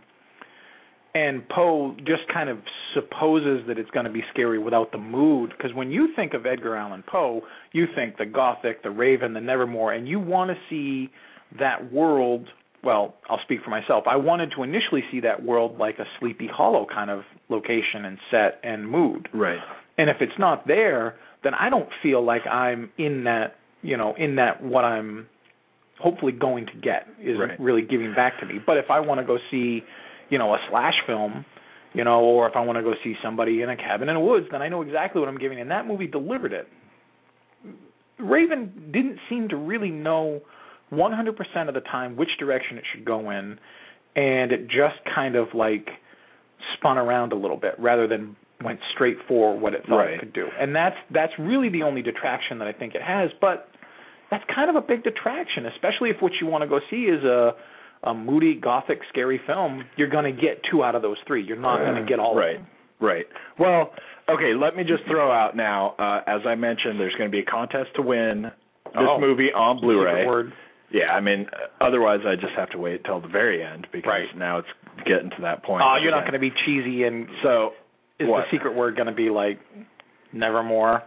and 1.14 1.48
Poe 1.48 1.94
just 1.98 2.22
kind 2.32 2.48
of 2.48 2.58
supposes 2.92 3.62
that 3.68 3.78
it's 3.78 3.90
going 3.90 4.06
to 4.06 4.12
be 4.12 4.22
scary 4.32 4.58
without 4.58 4.90
the 4.92 4.98
mood, 4.98 5.52
because 5.56 5.72
when 5.74 5.90
you 5.90 6.08
think 6.16 6.34
of 6.34 6.44
Edgar 6.44 6.76
Allan 6.76 7.04
Poe, 7.06 7.42
you 7.72 7.86
think 7.94 8.18
the 8.18 8.26
Gothic, 8.26 8.82
the 8.82 8.90
Raven, 8.90 9.32
the 9.32 9.40
Nevermore, 9.40 9.92
and 9.92 10.08
you 10.08 10.18
want 10.18 10.50
to 10.50 10.56
see 10.68 11.10
that 11.58 11.92
world. 11.92 12.48
Well, 12.82 13.14
I'll 13.30 13.40
speak 13.44 13.60
for 13.64 13.70
myself. 13.70 14.04
I 14.06 14.16
wanted 14.16 14.52
to 14.56 14.62
initially 14.62 15.02
see 15.10 15.20
that 15.20 15.42
world 15.42 15.78
like 15.78 15.98
a 15.98 16.04
Sleepy 16.18 16.48
Hollow 16.52 16.86
kind 16.92 17.10
of 17.10 17.22
location 17.48 18.04
and 18.04 18.18
set 18.30 18.60
and 18.62 18.88
mood. 18.88 19.28
Right. 19.32 19.60
And 19.96 20.10
if 20.10 20.16
it's 20.20 20.38
not 20.38 20.66
there, 20.66 21.14
then 21.44 21.54
I 21.54 21.70
don't 21.70 21.88
feel 22.02 22.24
like 22.24 22.46
I'm 22.46 22.90
in 22.98 23.24
that, 23.24 23.56
you 23.82 23.96
know, 23.96 24.14
in 24.18 24.36
that 24.36 24.62
what 24.62 24.84
I'm 24.84 25.28
hopefully 26.00 26.32
going 26.32 26.66
to 26.66 26.72
get 26.82 27.06
is 27.22 27.38
Right. 27.38 27.58
really 27.60 27.82
giving 27.82 28.12
back 28.14 28.40
to 28.40 28.46
me. 28.46 28.58
But 28.64 28.78
if 28.78 28.90
I 28.90 29.00
want 29.00 29.20
to 29.20 29.26
go 29.26 29.38
see, 29.50 29.84
you 30.30 30.38
know, 30.38 30.54
a 30.54 30.58
slash 30.70 30.94
film, 31.06 31.44
you 31.92 32.04
know, 32.04 32.20
or 32.20 32.48
if 32.48 32.56
I 32.56 32.60
want 32.60 32.76
to 32.78 32.82
go 32.82 32.94
see 33.02 33.14
somebody 33.22 33.62
in 33.62 33.70
a 33.70 33.76
cabin 33.76 34.08
in 34.08 34.14
the 34.14 34.20
woods, 34.20 34.46
then 34.50 34.62
I 34.62 34.68
know 34.68 34.82
exactly 34.82 35.20
what 35.20 35.28
I'm 35.28 35.38
giving 35.38 35.60
And 35.60 35.70
that 35.70 35.86
movie 35.86 36.06
delivered 36.06 36.52
it. 36.52 36.68
Raven 38.18 38.90
didn't 38.92 39.18
seem 39.28 39.48
to 39.48 39.56
really 39.56 39.90
know 39.90 40.40
100% 40.92 41.68
of 41.68 41.74
the 41.74 41.80
time 41.80 42.16
which 42.16 42.28
direction 42.38 42.78
it 42.78 42.84
should 42.94 43.04
go 43.04 43.30
in, 43.30 43.58
and 44.16 44.52
it 44.52 44.66
just 44.68 44.96
kind 45.14 45.34
of 45.34 45.48
like 45.54 45.88
spun 46.76 46.98
around 46.98 47.32
a 47.32 47.36
little 47.36 47.56
bit 47.56 47.74
rather 47.78 48.06
than 48.06 48.36
went 48.62 48.78
straight 48.94 49.16
for 49.26 49.58
what 49.58 49.74
it 49.74 49.82
thought 49.86 49.98
Right. 49.98 50.14
it 50.14 50.20
could 50.20 50.32
do. 50.32 50.46
And 50.58 50.74
that's 50.74 50.96
that's 51.10 51.32
really 51.38 51.68
the 51.68 51.82
only 51.82 52.02
detraction 52.02 52.58
that 52.60 52.68
I 52.68 52.72
think 52.72 52.94
it 52.94 53.02
has, 53.02 53.30
but 53.40 53.68
that's 54.30 54.44
kind 54.54 54.70
of 54.70 54.76
a 54.76 54.80
big 54.80 55.02
detraction, 55.02 55.66
especially 55.66 56.10
if 56.10 56.16
what 56.22 56.32
you 56.40 56.46
want 56.46 56.62
to 56.62 56.68
go 56.68 56.80
see 56.90 57.04
is 57.04 57.22
a 57.24 57.54
a 58.05 58.14
moody 58.14 58.55
gothic 58.55 59.00
scary 59.09 59.40
film. 59.46 59.84
You're 59.96 60.09
going 60.11 60.24
to 60.34 60.40
get 60.40 60.61
two 60.70 60.82
out 60.84 60.94
of 60.94 61.02
those 61.02 61.16
three. 61.26 61.42
You're 61.42 61.57
not 61.57 61.78
going 61.78 61.96
to 62.02 62.09
get 62.09 62.18
all 62.18 62.36
Right. 62.36 62.57
of 62.57 62.62
them. 62.62 62.70
Right. 63.00 63.26
Well, 63.59 63.92
okay, 64.28 64.55
let 64.55 64.76
me 64.76 64.84
just 64.84 65.05
throw 65.11 65.30
out 65.32 65.57
now, 65.57 65.94
uh, 65.98 66.20
as 66.26 66.40
I 66.46 66.55
mentioned, 66.55 66.98
there's 67.00 67.14
going 67.16 67.30
to 67.30 67.34
be 67.34 67.40
a 67.40 67.44
contest 67.44 67.90
to 67.96 68.02
win 68.02 68.42
this 68.42 68.92
Oh. 68.96 69.18
movie 69.18 69.52
on 69.52 69.80
Blu-ray. 69.80 70.24
Word. 70.26 70.52
Yeah, 70.90 71.12
I 71.12 71.20
mean, 71.20 71.46
otherwise 71.80 72.20
I 72.24 72.36
just 72.36 72.52
have 72.57 72.70
to 72.70 72.78
wait 72.78 73.02
till 73.05 73.20
the 73.20 73.26
very 73.28 73.64
end 73.64 73.88
because 73.90 74.09
Right. 74.09 74.36
now 74.36 74.59
it's 74.59 74.68
getting 75.05 75.30
to 75.30 75.40
that 75.42 75.64
point. 75.64 75.82
Oh, 75.84 75.96
you're 76.00 76.12
not 76.12 76.20
going 76.22 76.34
to 76.34 76.38
be 76.38 76.52
cheesy 76.64 77.02
and 77.05 77.26
So, 77.42 77.72
is 78.20 78.28
what? 78.28 78.44
the 78.44 78.57
secret 78.57 78.74
word 78.74 78.94
going 78.94 79.09
to 79.09 79.12
be 79.12 79.28
like 79.28 79.59
nevermore? 80.32 81.02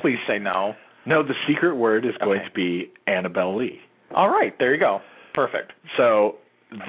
Please 0.00 0.18
say 0.26 0.38
no. 0.38 0.74
No, 1.06 1.22
the 1.22 1.34
secret 1.46 1.74
word 1.76 2.04
is 2.04 2.16
going 2.18 2.40
Okay. 2.40 2.48
to 2.48 2.54
be 2.54 2.90
Annabel 3.06 3.56
Lee. 3.56 3.80
All 4.14 4.28
right, 4.28 4.58
there 4.58 4.72
you 4.74 4.80
go. 4.80 5.00
Perfect. 5.38 5.72
So 5.96 6.34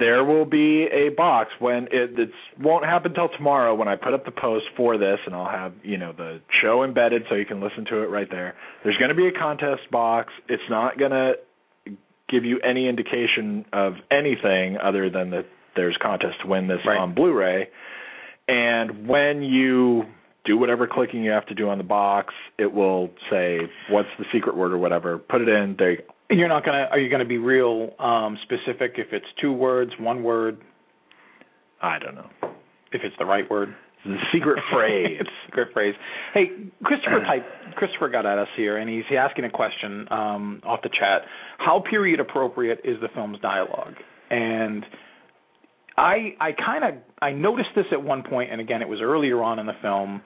there 0.00 0.24
will 0.24 0.44
be 0.44 0.88
a 0.92 1.10
box 1.16 1.50
when 1.60 1.84
it 1.92 2.18
it 2.18 2.30
won't 2.60 2.84
happen 2.84 3.14
till 3.14 3.28
tomorrow 3.28 3.76
when 3.76 3.86
I 3.86 3.94
put 3.94 4.12
up 4.12 4.24
the 4.24 4.32
post 4.32 4.64
for 4.76 4.98
this 4.98 5.18
and 5.24 5.36
I'll 5.36 5.48
have, 5.48 5.72
you 5.84 5.96
know, 5.96 6.12
the 6.12 6.40
show 6.60 6.82
embedded 6.82 7.22
so 7.28 7.36
you 7.36 7.46
can 7.46 7.60
listen 7.60 7.84
to 7.90 7.98
it 8.02 8.06
right 8.06 8.28
there. 8.28 8.56
There's 8.82 8.96
going 8.96 9.10
to 9.10 9.14
be 9.14 9.28
a 9.28 9.32
contest 9.32 9.82
box. 9.92 10.32
It's 10.48 10.62
not 10.68 10.98
going 10.98 11.12
to 11.12 11.34
give 12.28 12.44
you 12.44 12.58
any 12.68 12.88
indication 12.88 13.64
of 13.72 13.94
anything 14.10 14.78
other 14.82 15.10
than 15.10 15.30
that 15.30 15.46
there's 15.76 15.96
contest 16.02 16.40
to 16.42 16.48
win 16.48 16.66
this 16.66 16.80
Right. 16.84 16.98
on 16.98 17.14
Blu-ray. 17.14 17.68
And 18.48 19.06
when 19.06 19.44
you 19.44 20.06
do 20.44 20.58
whatever 20.58 20.88
clicking 20.88 21.22
you 21.22 21.30
have 21.30 21.46
to 21.46 21.54
do 21.54 21.68
on 21.68 21.78
the 21.78 21.84
box, 21.84 22.34
it 22.58 22.72
will 22.72 23.10
say 23.30 23.60
what's 23.88 24.08
the 24.18 24.24
secret 24.32 24.56
word 24.56 24.72
or 24.72 24.78
whatever. 24.78 25.18
Put 25.18 25.40
it 25.40 25.48
in. 25.48 25.76
There 25.78 25.92
you 25.92 25.98
go. 25.98 26.14
And 26.30 26.38
You're 26.38 26.48
not 26.48 26.64
gonna. 26.64 26.86
Are 26.90 26.98
you 26.98 27.10
gonna 27.10 27.24
be 27.24 27.38
real 27.38 27.90
um, 27.98 28.38
specific? 28.44 28.94
If 28.96 29.08
it's 29.12 29.26
two 29.40 29.52
words, 29.52 29.90
one 29.98 30.22
word, 30.22 30.58
I 31.82 31.98
don't 31.98 32.14
know. 32.14 32.30
if 32.92 33.02
it's 33.04 33.16
the 33.18 33.24
right 33.26 33.48
word. 33.50 33.74
The 34.04 34.16
secret 34.32 34.62
phrase. 34.72 35.20
secret 35.46 35.68
phrase. 35.72 35.94
Hey, 36.32 36.46
Christopher 36.84 37.20
type. 37.26 37.44
Christopher 37.76 38.08
got 38.08 38.26
at 38.26 38.38
us 38.38 38.48
here, 38.56 38.78
and 38.78 38.88
he's 38.88 39.04
asking 39.16 39.44
a 39.44 39.50
question 39.50 40.06
um, 40.10 40.62
off 40.64 40.80
the 40.82 40.88
chat. 40.88 41.22
How 41.58 41.82
period 41.90 42.20
appropriate 42.20 42.80
is 42.84 42.96
the 43.00 43.08
film's 43.14 43.38
dialogue? 43.40 43.94
And 44.30 44.84
I 45.96 46.34
I 46.40 46.52
kind 46.52 46.84
of 46.84 47.02
I 47.20 47.32
noticed 47.32 47.70
this 47.74 47.86
at 47.92 48.02
one 48.02 48.22
point, 48.22 48.52
and 48.52 48.60
again, 48.60 48.82
it 48.82 48.88
was 48.88 49.00
earlier 49.02 49.42
on 49.42 49.58
in 49.58 49.66
the 49.66 49.76
film. 49.82 50.22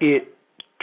It 0.00 0.32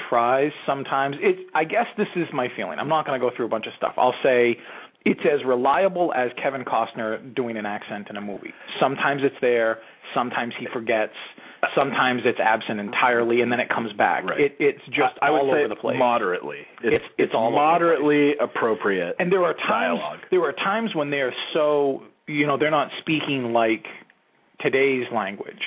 tries 0.10 0.52
sometimes. 0.66 1.16
It 1.22 1.48
I 1.54 1.64
guess 1.64 1.86
this 1.98 2.08
is 2.16 2.28
my 2.34 2.48
feeling. 2.56 2.80
I'm 2.80 2.90
not 2.90 3.06
going 3.06 3.20
to 3.20 3.26
go 3.26 3.36
through 3.36 3.46
a 3.46 3.50
bunch 3.50 3.68
of 3.68 3.74
stuff. 3.78 3.94
I'll 3.98 4.16
say 4.24 4.58
it's 5.06 5.22
as 5.22 5.46
reliable 5.46 6.14
as 6.14 6.32
Kevin 6.42 6.64
Costner 6.66 7.34
doing 7.36 7.56
an 7.58 7.66
accent 7.66 8.08
in 8.10 8.18
a 8.18 8.22
movie. 8.22 8.52
Sometimes 8.80 9.22
it's 9.24 9.36
there, 9.42 9.78
sometimes 10.14 10.54
he 10.60 10.68
forgets, 10.74 11.14
sometimes 11.76 12.22
it's 12.26 12.40
absent 12.44 12.80
entirely, 12.82 13.40
and 13.42 13.50
then 13.52 13.60
it 13.62 13.70
comes 13.70 13.94
back. 13.94 14.26
Right. 14.26 14.40
It, 14.42 14.56
it's 14.60 14.86
just 14.88 15.16
I 15.22 15.30
would 15.30 15.38
all 15.42 15.52
say 15.54 15.60
over 15.60 15.70
the 15.70 15.76
place. 15.80 15.96
moderately. 15.98 16.60
It's 16.84 16.96
It's- 16.96 17.12
it's 17.18 17.32
the 17.32 17.38
moderately 17.38 18.34
appropriate. 18.42 19.16
and 19.20 19.32
there 19.32 19.44
are 19.46 19.54
times 19.54 20.00
dialogue. 20.00 20.20
there 20.32 20.42
are 20.44 20.52
times 20.54 20.94
when 20.94 21.10
they're 21.10 21.34
so 21.54 22.04
you 22.28 22.46
know 22.46 22.58
they're 22.58 22.72
not 22.72 22.90
speaking 23.00 23.54
like 23.54 23.86
today's 24.60 25.06
language 25.14 25.62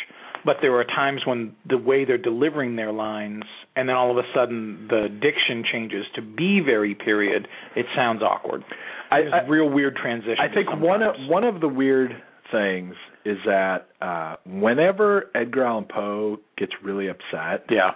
but 0.45 0.57
there 0.63 0.75
are 0.77 0.85
times 0.85 1.23
when 1.27 1.55
the 1.69 1.79
way 1.79 2.05
they're 2.05 2.19
delivering 2.19 2.77
their 2.77 2.93
lines 2.93 3.45
and 3.77 3.89
then 3.89 3.97
all 3.97 4.11
of 4.11 4.17
a 4.17 4.27
sudden 4.35 4.87
the 4.89 5.09
diction 5.21 5.65
changes 5.71 6.05
to 6.15 6.23
be 6.23 6.61
very 6.65 6.95
period 6.95 7.47
it 7.77 7.87
sounds 7.95 8.23
awkward. 8.23 8.63
I- 9.11 9.21
There's 9.23 9.33
I- 9.33 9.47
real 9.49 9.69
weird 9.69 9.97
transitions 9.97 10.39
I 10.41 10.49
think 10.53 10.69
one 10.81 11.03
of 11.03 11.15
one 11.29 11.45
of 11.45 11.61
the 11.61 11.69
weird 11.69 12.11
things 12.53 12.95
is 13.25 13.39
that 13.47 13.87
uh 14.01 14.37
whenever 14.47 15.31
Edgar 15.35 15.65
Allan 15.65 15.85
Poe 15.85 16.39
gets 16.57 16.73
really 16.83 17.09
upset, 17.09 17.65
yeah 17.71 17.93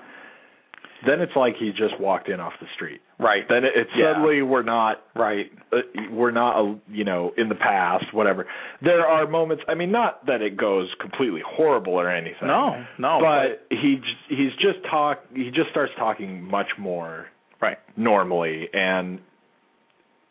then 1.06 1.20
it's 1.20 1.36
like 1.36 1.54
he 1.58 1.70
just 1.70 1.98
walked 2.00 2.28
in 2.28 2.40
off 2.40 2.52
the 2.60 2.66
street. 2.74 3.00
right 3.18 3.44
Then 3.48 3.64
it, 3.64 3.72
it's 3.76 3.90
Yeah. 3.96 4.12
suddenly 4.14 4.42
we're 4.42 4.62
not 4.62 5.02
right 5.14 5.50
uh, 5.72 5.78
we're 6.10 6.30
not 6.30 6.58
uh, 6.60 6.74
you 6.88 7.04
know 7.04 7.32
in 7.36 7.48
the 7.48 7.54
past 7.54 8.06
whatever. 8.12 8.46
There 8.82 9.06
are 9.06 9.26
moments. 9.26 9.62
I 9.68 9.74
mean, 9.74 9.90
not 9.92 10.26
that 10.26 10.42
it 10.42 10.56
goes 10.56 10.88
completely 11.00 11.42
horrible 11.46 11.94
or 11.94 12.10
anything. 12.10 12.48
no 12.48 12.84
no 12.98 13.20
but 13.20 13.66
he 13.70 14.00
he's 14.28 14.52
just 14.54 14.78
talk 14.90 15.20
he 15.34 15.50
just 15.50 15.70
starts 15.70 15.92
talking 15.98 16.42
much 16.42 16.68
more 16.78 17.26
right 17.60 17.78
normally 17.96 18.68
and 18.72 19.20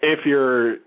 if 0.01 0.19
you're 0.25 0.77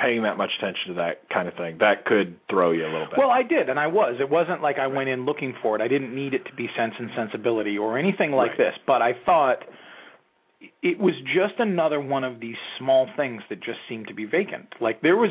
paying 0.00 0.22
that 0.22 0.36
much 0.36 0.50
attention 0.58 0.88
to 0.88 0.94
that 0.94 1.28
kind 1.32 1.46
of 1.48 1.54
thing 1.54 1.76
that 1.80 2.04
could 2.04 2.36
throw 2.48 2.70
you 2.72 2.84
a 2.84 2.90
little 2.90 3.06
bit 3.06 3.18
Well, 3.18 3.30
I 3.30 3.42
did, 3.42 3.68
and 3.68 3.78
I 3.78 3.86
was. 3.86 4.16
It 4.20 4.30
wasn't 4.30 4.62
like 4.62 4.78
I 4.78 4.86
went 4.86 5.08
in 5.08 5.26
looking 5.26 5.54
for 5.62 5.76
it. 5.76 5.82
I 5.82 5.88
didn't 5.88 6.14
need 6.14 6.34
it 6.34 6.44
to 6.46 6.54
be 6.54 6.68
Sense 6.76 6.94
and 6.98 7.10
Sensibility 7.16 7.76
or 7.78 7.98
anything 7.98 8.32
like 8.32 8.50
Right. 8.50 8.58
this. 8.58 8.74
But 8.86 9.02
I 9.02 9.12
thought 9.26 9.58
it 10.82 10.98
was 10.98 11.14
just 11.34 11.58
another 11.58 12.00
one 12.00 12.24
of 12.24 12.40
these 12.40 12.56
small 12.78 13.08
things 13.16 13.42
that 13.48 13.60
just 13.60 13.78
seemed 13.88 14.08
to 14.08 14.14
be 14.14 14.24
vacant. 14.24 14.66
Like 14.80 15.00
there 15.02 15.16
was, 15.16 15.30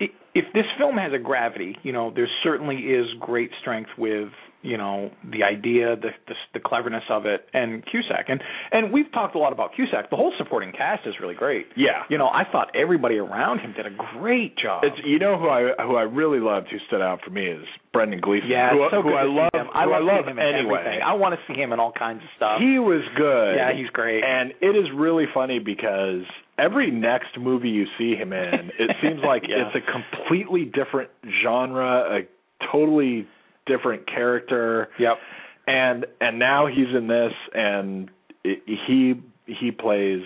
if 0.00 0.44
this 0.54 0.66
film 0.78 0.96
has 0.96 1.12
a 1.12 1.18
gravity, 1.18 1.76
you 1.82 1.92
know, 1.92 2.10
there 2.14 2.28
certainly 2.42 2.76
is 2.76 3.06
great 3.20 3.50
strength 3.60 3.90
with 3.98 4.28
you 4.62 4.76
know 4.76 5.10
the 5.32 5.42
idea, 5.42 5.96
the, 5.96 6.10
the 6.28 6.34
the 6.54 6.60
cleverness 6.60 7.04
of 7.08 7.24
it, 7.26 7.46
and 7.54 7.82
Cusack. 7.86 8.26
And 8.28 8.42
and 8.72 8.92
we've 8.92 9.10
talked 9.12 9.34
a 9.34 9.38
lot 9.38 9.52
about 9.52 9.74
Cusack. 9.74 10.10
The 10.10 10.16
whole 10.16 10.32
supporting 10.36 10.72
cast 10.72 11.06
is 11.06 11.14
really 11.20 11.34
great. 11.34 11.66
yeah 11.76 12.02
You 12.10 12.18
know, 12.18 12.28
I 12.28 12.44
thought 12.50 12.68
everybody 12.76 13.16
around 13.16 13.60
him 13.60 13.72
did 13.76 13.86
a 13.86 13.90
great 14.18 14.56
job. 14.58 14.84
it's 14.84 14.96
you 15.04 15.18
know 15.18 15.38
who 15.38 15.48
I 15.48 15.72
who 15.82 15.96
I 15.96 16.02
really 16.02 16.40
loved 16.40 16.68
who 16.70 16.78
stood 16.88 17.00
out 17.00 17.20
for 17.24 17.30
me 17.30 17.46
is 17.46 17.64
Brendan 17.92 18.20
Gleeson 18.20 18.48
Yeah, 18.50 18.70
who, 18.72 18.86
so 18.90 19.02
who 19.02 19.08
good 19.10 19.16
I 19.16 19.24
love 19.24 19.50
him. 19.54 19.66
I 19.72 19.84
love, 19.86 20.02
I 20.02 20.16
love 20.16 20.26
him 20.26 20.38
anyway 20.38 20.80
everything. 20.80 21.00
I 21.04 21.14
want 21.14 21.34
to 21.34 21.40
see 21.52 21.58
him 21.58 21.72
in 21.72 21.80
all 21.80 21.92
kinds 21.92 22.22
of 22.22 22.28
stuff. 22.36 22.60
he 22.60 22.78
was 22.78 23.02
good 23.16 23.56
yeah, 23.56 23.72
he's 23.74 23.88
great. 23.90 24.22
and 24.24 24.52
it 24.60 24.76
is 24.76 24.86
really 24.94 25.24
funny 25.32 25.58
because 25.58 26.22
every 26.58 26.90
next 26.90 27.38
movie 27.40 27.70
you 27.70 27.86
see 27.98 28.14
him 28.14 28.32
in 28.34 28.70
it 28.78 28.90
seems 29.02 29.20
like 29.24 29.44
Yeah. 29.48 29.68
it's 29.72 29.76
a 29.76 29.90
completely 29.90 30.64
different 30.66 31.08
genre 31.42 32.18
a 32.20 32.66
totally 32.70 33.26
different 33.66 34.06
character 34.06 34.88
yep. 34.98 35.18
and 35.66 36.06
and 36.20 36.38
now 36.38 36.66
he's 36.66 36.94
in 36.96 37.06
this 37.06 37.32
and 37.54 38.10
it, 38.44 38.62
he 38.66 39.14
he 39.46 39.70
plays 39.70 40.22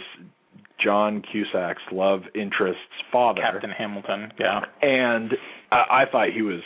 John 0.83 1.23
Cusack's 1.33 1.83
love 1.93 2.23
interest's 2.35 2.81
father 3.13 3.41
Captain 3.43 3.71
Hamilton. 3.71 4.33
Yeah. 4.39 4.61
and 4.83 5.33
I, 5.71 6.03
I 6.03 6.05
thought 6.11 6.29
he 6.35 6.43
was 6.43 6.61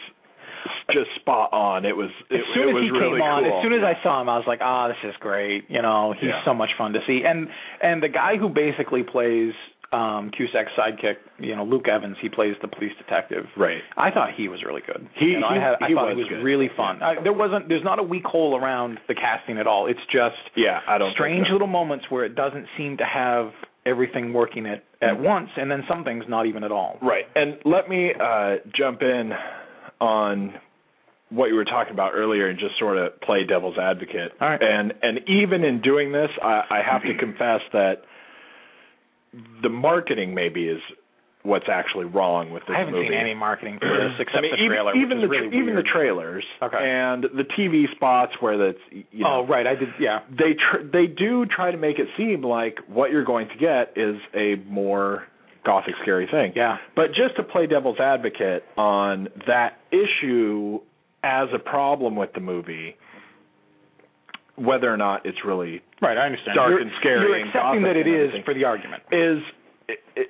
just 0.92 1.08
spot 1.20 1.50
on 1.52 1.84
it 1.84 1.96
was 1.96 2.10
it, 2.30 2.36
As 2.36 2.40
soon 2.54 2.68
as 2.70 2.74
was 2.74 2.82
he 2.84 2.90
really 2.90 3.18
came 3.20 3.22
on, 3.22 3.44
cool. 3.44 3.58
as 3.58 3.62
soon 3.62 3.72
as 3.72 3.84
I 3.84 4.02
saw 4.02 4.20
him, 4.20 4.28
I 4.28 4.36
was 4.36 4.46
like, 4.46 4.58
"Ah, 4.60 4.88
this 4.88 4.96
is 5.04 5.14
great." 5.20 5.64
You 5.70 5.80
know, 5.82 6.12
he's 6.18 6.30
Yeah. 6.30 6.44
so 6.44 6.52
much 6.52 6.70
fun 6.76 6.92
to 6.94 7.00
see. 7.06 7.22
And 7.24 7.48
and 7.80 8.02
the 8.02 8.08
guy 8.08 8.36
who 8.36 8.48
basically 8.48 9.02
plays 9.04 9.52
um 9.92 10.30
Cusack's 10.36 10.72
sidekick, 10.78 11.16
you 11.38 11.56
know, 11.56 11.64
Luke 11.64 11.88
Evans, 11.88 12.16
he 12.20 12.28
plays 12.28 12.54
the 12.60 12.68
police 12.68 12.92
detective. 12.98 13.46
right 13.56 13.80
I 13.96 14.10
thought 14.10 14.30
he 14.36 14.48
was 14.48 14.62
really 14.64 14.82
good. 14.86 15.08
He- 15.14 15.26
you 15.26 15.40
know, 15.40 15.46
I, 15.48 15.54
had, 15.54 15.74
I 15.80 15.88
he 15.88 15.94
thought 15.94 16.08
was 16.08 16.16
he 16.16 16.22
was 16.24 16.28
good. 16.28 16.44
really 16.44 16.68
fun. 16.76 17.02
I, 17.02 17.22
there 17.22 17.32
wasn't, 17.32 17.68
there's 17.68 17.84
not 17.84 17.98
a 17.98 18.02
weak 18.02 18.24
hole 18.24 18.56
around 18.56 18.98
the 19.08 19.14
casting 19.14 19.56
at 19.58 19.66
all. 19.66 19.86
It's 19.86 20.00
just 20.12 20.36
yeah 20.56 20.80
I 20.86 20.98
don't 20.98 21.12
strange 21.12 21.46
so. 21.48 21.52
little 21.54 21.68
moments 21.68 22.04
where 22.10 22.24
it 22.24 22.34
doesn't 22.34 22.66
seem 22.76 22.98
to 22.98 23.04
have 23.04 23.50
everything 23.86 24.32
working 24.34 24.66
at 24.66 24.84
at 25.00 25.18
once, 25.18 25.48
and 25.56 25.70
then 25.70 25.84
some 25.88 26.02
things 26.04 26.24
not 26.28 26.44
even 26.46 26.64
at 26.64 26.72
all. 26.72 26.98
Right. 27.00 27.24
And 27.36 27.58
let 27.64 27.88
me 27.88 28.10
uh, 28.12 28.56
jump 28.76 29.00
in 29.00 29.30
on 30.00 30.54
what 31.30 31.46
you 31.46 31.54
were 31.54 31.64
talking 31.64 31.92
about 31.92 32.12
earlier 32.14 32.48
and 32.48 32.58
just 32.58 32.78
sort 32.78 32.96
of 32.98 33.20
play 33.20 33.44
devil's 33.48 33.76
advocate. 33.78 34.32
All 34.40 34.48
right. 34.48 34.60
And 34.62 34.92
and 35.02 35.20
even 35.28 35.64
in 35.64 35.80
doing 35.82 36.10
this, 36.12 36.30
I, 36.42 36.62
I 36.70 36.80
have 36.84 37.02
to 37.02 37.14
confess 37.18 37.60
that 37.72 38.02
the 39.62 39.68
marketing 39.68 40.34
maybe 40.34 40.68
is 40.68 40.80
what's 41.42 41.66
actually 41.70 42.04
wrong 42.04 42.50
with 42.50 42.62
this 42.66 42.74
I 42.74 42.80
haven't 42.80 42.94
movie. 42.94 43.08
seen 43.08 43.18
any 43.18 43.34
marketing 43.34 43.78
for 43.80 43.88
this 43.88 44.12
except 44.20 44.38
I 44.38 44.40
mean, 44.42 44.50
the 44.52 44.68
trailer, 44.68 44.94
even, 44.96 45.04
even 45.04 45.18
is 45.18 45.22
the 45.22 45.28
really 45.28 45.58
even 45.58 45.74
the 45.76 45.82
trailers 45.82 46.44
Okay. 46.62 46.76
and 46.80 47.22
the 47.24 47.44
TV 47.58 47.84
spots 47.94 48.32
where 48.40 48.58
that's 48.58 48.78
you 48.90 49.24
oh, 49.24 49.28
know 49.30 49.44
oh, 49.44 49.46
right. 49.46 49.66
I 49.66 49.74
did. 49.74 49.88
Yeah. 50.00 50.20
they 50.30 50.54
tr- 50.54 50.84
they 50.92 51.06
do 51.06 51.46
try 51.46 51.70
to 51.70 51.78
make 51.78 51.98
it 51.98 52.08
seem 52.16 52.42
like 52.42 52.78
what 52.88 53.10
you're 53.10 53.24
going 53.24 53.48
to 53.48 53.56
get 53.56 53.94
is 53.96 54.16
a 54.34 54.56
more 54.68 55.24
gothic 55.64 55.94
scary 56.02 56.26
thing. 56.30 56.52
Yeah. 56.56 56.76
But 56.96 57.08
just 57.08 57.36
to 57.36 57.42
play 57.42 57.66
devil's 57.66 58.00
advocate 58.00 58.64
on 58.76 59.28
that 59.46 59.78
issue 59.90 60.80
as 61.22 61.48
a 61.54 61.58
problem 61.58 62.16
with 62.16 62.32
the 62.32 62.40
movie, 62.40 62.96
whether 64.58 64.92
or 64.92 64.96
not 64.96 65.24
it's 65.26 65.38
really 65.44 65.80
Right. 66.00 66.16
I 66.18 66.26
understand. 66.26 66.56
Dark 66.56 66.70
you're, 66.70 66.80
and 66.80 66.90
scary 67.00 67.20
You're 67.26 67.36
and 67.36 67.48
accepting 67.48 67.82
that 67.82 67.96
it 67.96 68.06
is 68.06 68.30
for 68.44 68.54
the 68.54 68.64
argument. 68.64 69.02
is 69.12 69.42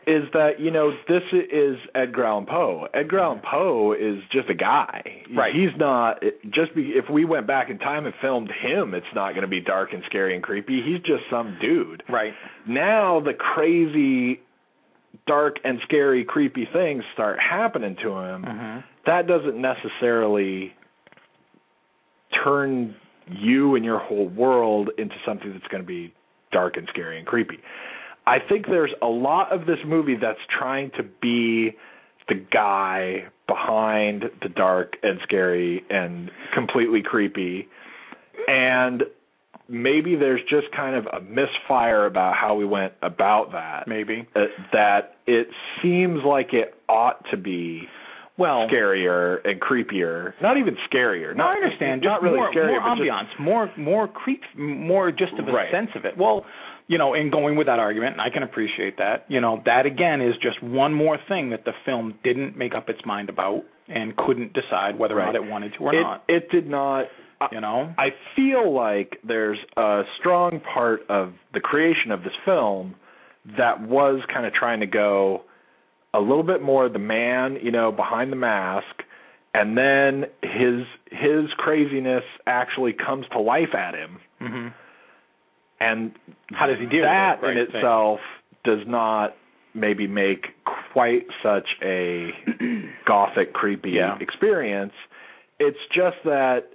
is 0.07 0.23
that 0.35 0.61
you 0.61 0.71
know 0.71 0.93
this 1.09 1.23
is 1.33 1.77
Edgar 1.95 2.25
Allan 2.25 2.47
Poe. 2.47 2.87
Edgar 2.95 3.19
Allan 3.19 3.41
Poe 3.41 3.93
is 3.93 4.23
just 4.31 4.49
a 4.49 4.55
guy. 4.55 5.03
Right. 5.37 5.53
He's 5.53 5.77
not 5.77 6.23
just 6.51 6.75
be, 6.77 6.93
if 6.95 7.11
we 7.11 7.25
went 7.25 7.49
back 7.49 7.69
in 7.69 7.79
time 7.81 8.07
and 8.07 8.15
filmed 8.21 8.51
him, 8.63 8.95
it's 8.95 9.13
not 9.17 9.31
going 9.31 9.43
to 9.43 9.49
be 9.49 9.61
dark 9.61 9.93
and 9.93 10.05
scary 10.07 10.35
and 10.37 10.45
creepy. 10.45 10.81
He's 10.85 11.01
just 11.01 11.25
some 11.29 11.59
dude. 11.61 12.05
Right. 12.09 12.35
Now 12.69 13.19
the 13.21 13.35
crazy 13.35 14.41
dark 15.27 15.57
and 15.65 15.81
scary 15.85 16.25
creepy 16.25 16.69
things 16.73 17.03
start 17.15 17.39
happening 17.41 17.97
to 18.03 18.11
him. 18.17 18.45
Mhm. 18.45 18.85
That 19.07 19.27
doesn't 19.27 19.61
necessarily 19.61 20.73
turn 22.45 22.95
you 23.31 23.75
and 23.75 23.85
your 23.85 23.99
whole 23.99 24.29
world 24.29 24.91
into 24.99 25.15
something 25.27 25.53
that's 25.53 25.67
going 25.69 25.83
to 25.83 25.87
be 25.87 26.13
dark 26.53 26.77
and 26.77 26.89
scary 26.89 27.19
and 27.19 27.27
creepy. 27.27 27.59
I 28.27 28.39
think 28.47 28.67
there's 28.67 28.93
a 29.03 29.07
lot 29.07 29.53
of 29.53 29.67
this 29.67 29.79
movie 29.87 30.17
that's 30.21 30.39
trying 30.59 30.91
to 30.97 31.03
be 31.03 31.77
the 32.29 32.35
guy 32.35 33.25
behind 33.47 34.25
the 34.43 34.51
dark 34.51 34.95
and 35.03 35.19
scary 35.25 35.83
and 35.89 36.31
completely 36.55 37.03
creepy 37.03 37.69
and 38.47 39.03
maybe 39.69 40.17
there's 40.17 40.41
just 40.49 40.67
kind 40.75 40.97
of 40.97 41.07
a 41.07 41.21
misfire 41.21 42.07
about 42.07 42.35
how 42.35 42.55
we 42.55 42.65
went 42.65 42.93
about 43.03 43.53
that. 43.53 43.87
Maybe 43.87 44.27
uh, 44.35 44.41
that 44.73 45.17
it 45.27 45.49
seems 45.83 46.21
like 46.25 46.53
it 46.53 46.75
ought 46.89 47.25
to 47.31 47.37
be 47.37 47.83
well 48.39 48.69
scarier 48.69 49.39
and 49.45 49.61
creepier. 49.61 50.33
Not 50.41 50.57
even 50.57 50.77
scarier. 50.91 51.31
No, 51.37 51.45
not, 51.45 51.51
I 51.51 51.55
understand. 51.63 52.03
Not 52.03 52.15
just 52.21 52.23
really 52.25 52.37
more, 52.37 52.53
scarier, 52.53 52.81
more 52.81 52.97
just- 52.97 53.03
ambiance, 53.03 53.39
more 53.41 53.71
more 53.77 54.09
creep, 54.09 54.43
more 54.57 55.11
just 55.13 55.35
of 55.35 55.49
a 55.49 55.53
Right. 55.53 55.71
sense 55.71 55.91
of 55.95 56.05
it. 56.05 56.17
Well, 56.17 56.47
you 56.87 56.97
know, 56.97 57.13
in 57.13 57.31
going 57.31 57.57
with 57.57 57.67
that 57.67 57.79
argument, 57.79 58.13
and 58.13 58.23
I 58.23 58.31
can 58.31 58.43
appreciate 58.43 58.97
that. 58.97 59.25
You 59.29 59.41
know, 59.43 59.61
that 59.67 59.85
again 59.85 60.23
is 60.23 60.35
just 60.39 60.63
one 60.63 60.95
more 60.95 61.19
thing 61.29 61.51
that 61.51 61.65
the 61.67 61.73
film 61.85 62.15
didn't 62.25 62.57
make 62.57 62.75
up 62.75 62.89
its 62.89 63.05
mind 63.05 63.29
about 63.29 63.65
and 63.89 64.17
couldn't 64.17 64.53
decide 64.55 64.99
whether 64.99 65.19
or 65.21 65.25
not 65.25 65.35
it 65.35 65.45
wanted 65.45 65.75
to 65.75 65.79
or 65.81 65.95
it, 65.95 66.01
not. 66.01 66.25
It 66.29 66.51
did 66.51 66.67
not. 66.69 67.07
You 67.53 67.61
know, 67.61 67.95
I 67.97 68.09
feel 68.35 68.73
like 68.75 69.19
there's 69.23 69.59
a 69.77 70.03
strong 70.19 70.59
part 70.75 71.03
of 71.09 71.35
the 71.55 71.61
creation 71.61 72.11
of 72.11 72.25
this 72.25 72.33
film 72.45 72.97
that 73.57 73.81
was 73.81 74.21
kind 74.33 74.45
of 74.45 74.53
trying 74.53 74.81
to 74.81 74.87
go 74.87 75.43
a 76.15 76.21
little 76.21 76.43
bit 76.43 76.63
more 76.63 76.87
of 76.87 76.93
the 76.93 76.99
man, 76.99 77.59
you 77.63 77.71
know, 77.71 77.93
behind 77.93 78.33
the 78.33 78.37
mask, 78.37 79.03
and 79.55 79.77
then 79.77 80.25
his 80.43 80.87
his 81.11 81.51
craziness 81.57 82.25
actually 82.47 82.93
comes 82.95 83.27
to 83.33 83.41
life 83.41 83.75
at 83.75 83.95
him, 83.95 84.19
hmm 84.39 84.69
and 85.81 86.13
How 86.53 86.67
does 86.67 86.79
he 86.79 86.85
with 86.87 87.05
that? 87.05 87.41
Right, 87.41 87.57
in 87.57 87.59
itself 87.59 88.19
does 88.65 88.81
not 88.87 89.37
maybe 89.75 90.07
make 90.09 90.47
quite 90.93 91.27
such 91.43 91.69
a 91.85 92.31
gothic 93.07 93.53
creepy 93.53 93.91
Yeah. 93.91 94.19
experience 94.21 94.93
it's 95.61 95.79
just 95.95 96.17
that 96.25 96.71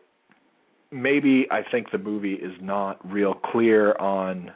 maybe 0.92 1.48
i 1.52 1.62
think 1.70 1.92
the 1.92 1.98
movie 1.98 2.36
is 2.36 2.54
not 2.62 3.00
real 3.12 3.34
clear 3.34 3.94
on 3.98 4.52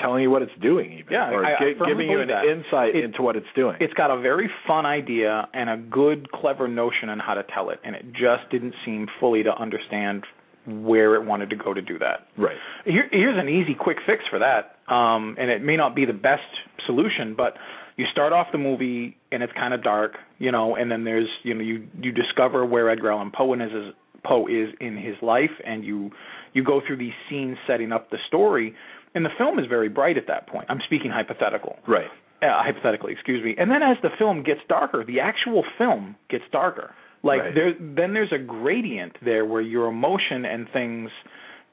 telling 0.00 0.22
you 0.22 0.30
what 0.30 0.42
it's 0.42 0.52
doing 0.60 0.92
even 0.92 1.12
Yeah, 1.12 1.30
or 1.30 1.44
I- 1.44 1.54
I 1.54 1.74
firmly 1.74 1.86
giving 1.86 2.10
you 2.10 2.20
an 2.20 2.28
that. 2.28 2.44
insight 2.44 2.94
It- 2.94 3.04
into 3.04 3.22
what 3.22 3.36
it's 3.36 3.50
doing 3.54 3.76
it's 3.80 3.94
got 3.94 4.10
a 4.10 4.16
very 4.18 4.48
fun 4.66 4.84
idea 4.86 5.48
and 5.54 5.70
a 5.70 5.76
good, 5.76 6.30
clever 6.32 6.68
notion 6.68 7.08
on 7.08 7.18
how 7.18 7.34
to 7.34 7.42
tell 7.44 7.70
it, 7.70 7.80
and 7.84 7.96
it 7.96 8.12
just 8.12 8.48
didn't 8.50 8.74
seem 8.84 9.06
fully 9.20 9.42
to 9.42 9.56
understand 9.56 10.24
where 10.66 11.14
it 11.14 11.22
wanted 11.24 11.48
to 11.50 11.56
go 11.56 11.72
to 11.72 11.80
do 11.80 11.98
that. 11.98 12.26
right 12.36 12.56
Here, 12.84 13.08
here's 13.12 13.36
an 13.38 13.48
easy, 13.48 13.74
quick 13.74 14.00
fix 14.00 14.26
for 14.26 14.38
that, 14.40 14.76
um, 14.88 15.36
and 15.38 15.50
it 15.50 15.62
may 15.62 15.76
not 15.76 15.94
be 15.94 16.04
the 16.04 16.12
best 16.12 16.42
solution, 16.86 17.34
but 17.34 17.56
you 17.96 18.04
start 18.06 18.32
off 18.32 18.50
the 18.52 18.58
movie 18.58 19.16
and 19.32 19.42
it's 19.42 19.52
kind 19.54 19.72
of 19.72 19.82
dark, 19.82 20.18
you 20.38 20.50
know, 20.52 20.74
and 20.76 20.90
then 20.90 21.04
there's, 21.04 21.28
you 21.44 21.54
know, 21.54 21.62
you 21.62 21.86
you 22.02 22.12
discover 22.12 22.66
where 22.66 22.90
Edgar 22.90 23.10
Allan 23.12 23.30
Poe 23.30 23.54
is, 23.54 23.72
is 23.72 23.94
Poe 24.24 24.46
is 24.48 24.74
in 24.80 24.96
his 24.96 25.14
life, 25.22 25.52
and 25.64 25.84
you 25.84 26.10
you 26.52 26.64
go 26.64 26.80
through 26.80 26.96
these 26.96 27.14
scenes 27.28 27.56
setting 27.66 27.92
up 27.92 28.10
the 28.10 28.18
story, 28.26 28.74
and 29.16 29.24
the 29.24 29.34
film 29.36 29.58
is 29.58 29.66
very 29.66 29.88
bright 29.88 30.16
at 30.16 30.28
that 30.28 30.46
point. 30.46 30.66
I'm 30.68 30.80
speaking 30.86 31.10
hypothetical 31.10 31.76
right 31.88 32.10
uh, 32.42 32.62
hypothetically, 32.62 33.12
excuse 33.12 33.42
me. 33.42 33.54
And 33.58 33.70
then 33.70 33.82
as 33.82 33.96
the 34.02 34.10
film 34.18 34.42
gets 34.42 34.60
darker, 34.68 35.04
the 35.04 35.20
actual 35.20 35.64
film 35.78 36.16
gets 36.28 36.44
darker. 36.52 36.94
Like 37.22 37.40
Right. 37.40 37.54
there, 37.54 37.72
then 37.78 38.12
there's 38.12 38.32
a 38.32 38.38
gradient 38.38 39.16
there 39.24 39.44
where 39.44 39.62
your 39.62 39.86
emotion 39.88 40.44
and 40.44 40.68
things 40.72 41.10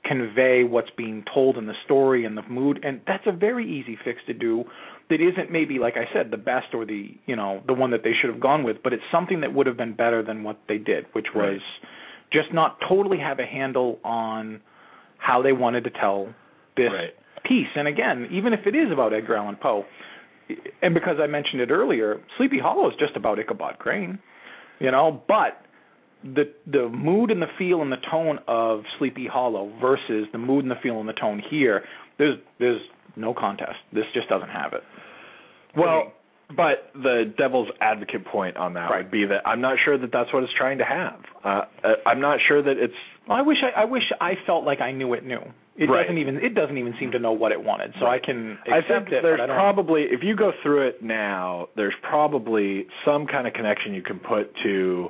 convey 0.05 0.63
what's 0.63 0.89
being 0.97 1.23
told 1.33 1.57
in 1.57 1.65
the 1.65 1.75
story 1.85 2.25
and 2.25 2.37
the 2.37 2.41
mood, 2.43 2.79
and 2.83 3.01
that's 3.07 3.25
a 3.25 3.31
very 3.31 3.69
easy 3.69 3.97
fix 4.03 4.19
to 4.27 4.33
do. 4.33 4.63
That 5.09 5.21
isn't 5.21 5.51
maybe 5.51 5.79
like 5.79 5.95
I 5.97 6.11
said 6.13 6.31
the 6.31 6.37
best 6.37 6.73
or 6.73 6.85
the 6.85 7.15
you 7.25 7.35
know 7.35 7.61
the 7.67 7.73
one 7.73 7.91
that 7.91 8.03
they 8.03 8.13
should 8.19 8.29
have 8.29 8.39
gone 8.39 8.63
with, 8.63 8.77
but 8.83 8.93
it's 8.93 9.03
something 9.11 9.41
that 9.41 9.53
would 9.53 9.67
have 9.67 9.77
been 9.77 9.93
better 9.93 10.23
than 10.23 10.43
what 10.43 10.59
they 10.67 10.77
did, 10.77 11.05
which 11.13 11.27
was 11.35 11.59
just 12.31 12.53
not 12.53 12.79
totally 12.87 13.19
have 13.19 13.39
a 13.39 13.45
handle 13.45 13.99
on 14.03 14.61
how 15.17 15.41
they 15.41 15.51
wanted 15.51 15.83
to 15.83 15.89
tell 15.89 16.33
this 16.75 16.89
Right. 16.91 17.13
Piece. 17.43 17.67
And 17.75 17.87
again, 17.87 18.27
even 18.31 18.53
if 18.53 18.61
it 18.65 18.75
is 18.75 18.91
about 18.91 19.13
Edgar 19.13 19.35
Allan 19.35 19.57
Poe, 19.61 19.85
and 20.81 20.93
because 20.93 21.17
I 21.21 21.27
mentioned 21.27 21.61
it 21.61 21.71
earlier, 21.71 22.19
Sleepy 22.37 22.59
Hollow 22.59 22.89
is 22.89 22.95
just 22.99 23.15
about 23.15 23.39
Ichabod 23.39 23.79
Crane, 23.79 24.19
you 24.79 24.91
know. 24.91 25.23
But 25.27 25.61
the 26.23 26.51
the 26.69 26.89
mood 26.89 27.31
and 27.31 27.41
the 27.41 27.47
feel 27.57 27.81
and 27.81 27.91
the 27.91 28.01
tone 28.09 28.39
of 28.47 28.81
Sleepy 28.99 29.27
Hollow 29.27 29.71
versus 29.81 30.27
the 30.31 30.37
mood 30.37 30.63
and 30.63 30.71
the 30.71 30.79
feel 30.81 30.99
and 30.99 31.07
the 31.07 31.13
tone 31.13 31.41
here, 31.49 31.83
there's 32.17 32.37
there's 32.59 32.81
no 33.15 33.33
contest. 33.33 33.77
This 33.93 34.05
just 34.13 34.27
doesn't 34.29 34.49
have 34.49 34.73
it. 34.73 34.81
well 35.77 36.13
but 36.55 36.91
the 36.93 37.33
devil's 37.37 37.69
advocate 37.81 38.25
point 38.25 38.57
on 38.57 38.73
that 38.73 38.89
Right. 38.89 39.03
would 39.03 39.11
be 39.11 39.25
that 39.25 39.41
i'm 39.47 39.61
not 39.61 39.77
sure 39.83 39.97
that 39.97 40.11
that's 40.11 40.31
what 40.33 40.43
it's 40.43 40.53
trying 40.57 40.77
to 40.79 40.85
have 40.85 41.19
uh, 41.43 41.61
uh, 41.83 41.93
i'm 42.05 42.19
not 42.21 42.39
sure 42.47 42.61
that 42.61 42.77
it's 42.77 42.93
Well, 43.27 43.37
I 43.37 43.41
wish 43.41 43.57
I, 43.63 43.81
I 43.81 43.85
wish 43.85 44.03
I 44.21 44.33
felt 44.45 44.65
like 44.65 44.81
I 44.81 44.91
knew 44.91 45.13
it 45.13 45.25
knew. 45.25 45.41
It 45.75 45.89
Right. 45.89 46.03
doesn't 46.03 46.19
even 46.19 46.35
it 46.37 46.53
doesn't 46.53 46.77
even 46.77 46.93
seem 46.99 47.11
to 47.13 47.19
know 47.19 47.31
what 47.31 47.51
it 47.51 47.63
wanted. 47.63 47.93
So 47.99 48.05
Right. 48.05 48.21
I 48.21 48.25
can 48.25 48.59
I 48.71 48.77
accept 48.77 49.09
think 49.09 49.17
it. 49.17 49.23
there's 49.23 49.39
I 49.41 49.47
probably 49.47 50.03
if 50.03 50.21
you 50.21 50.35
go 50.35 50.51
through 50.61 50.87
it 50.89 51.01
now, 51.01 51.69
there's 51.75 51.95
probably 52.03 52.85
some 53.05 53.25
kind 53.25 53.47
of 53.47 53.53
connection 53.53 53.93
you 53.95 54.03
can 54.03 54.19
put 54.19 54.53
to 54.63 55.09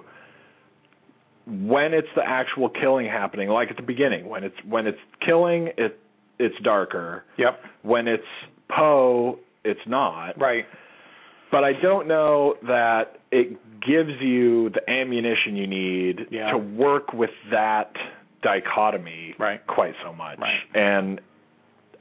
when 1.45 1.93
it's 1.93 2.07
the 2.15 2.23
actual 2.25 2.69
killing 2.69 3.05
happening, 3.07 3.49
like 3.49 3.69
at 3.69 3.75
the 3.75 3.83
beginning, 3.83 4.29
when 4.29 4.43
it's 4.45 4.55
when 4.67 4.87
it's 4.87 4.99
killing, 5.25 5.69
it 5.77 5.99
it's 6.39 6.55
darker. 6.63 7.25
Yep. 7.37 7.59
When 7.81 8.07
it's 8.07 8.23
Poe, 8.69 9.39
it's 9.65 9.85
not. 9.85 10.39
Right. 10.39 10.65
But 11.53 11.63
I 11.63 11.73
don't 11.73 12.07
know 12.07 12.55
that 12.63 13.19
it 13.31 13.49
gives 13.79 14.19
you 14.19 14.71
the 14.71 14.81
ammunition 14.89 15.55
you 15.55 15.67
need 15.67 16.27
Yeah. 16.31 16.49
to 16.51 16.57
work 16.57 17.13
with 17.13 17.29
that 17.51 17.95
dichotomy 18.41 19.35
Right. 19.37 19.65
quite 19.67 19.93
so 20.03 20.13
much. 20.13 20.39
Right. 20.39 20.59
And 20.73 21.21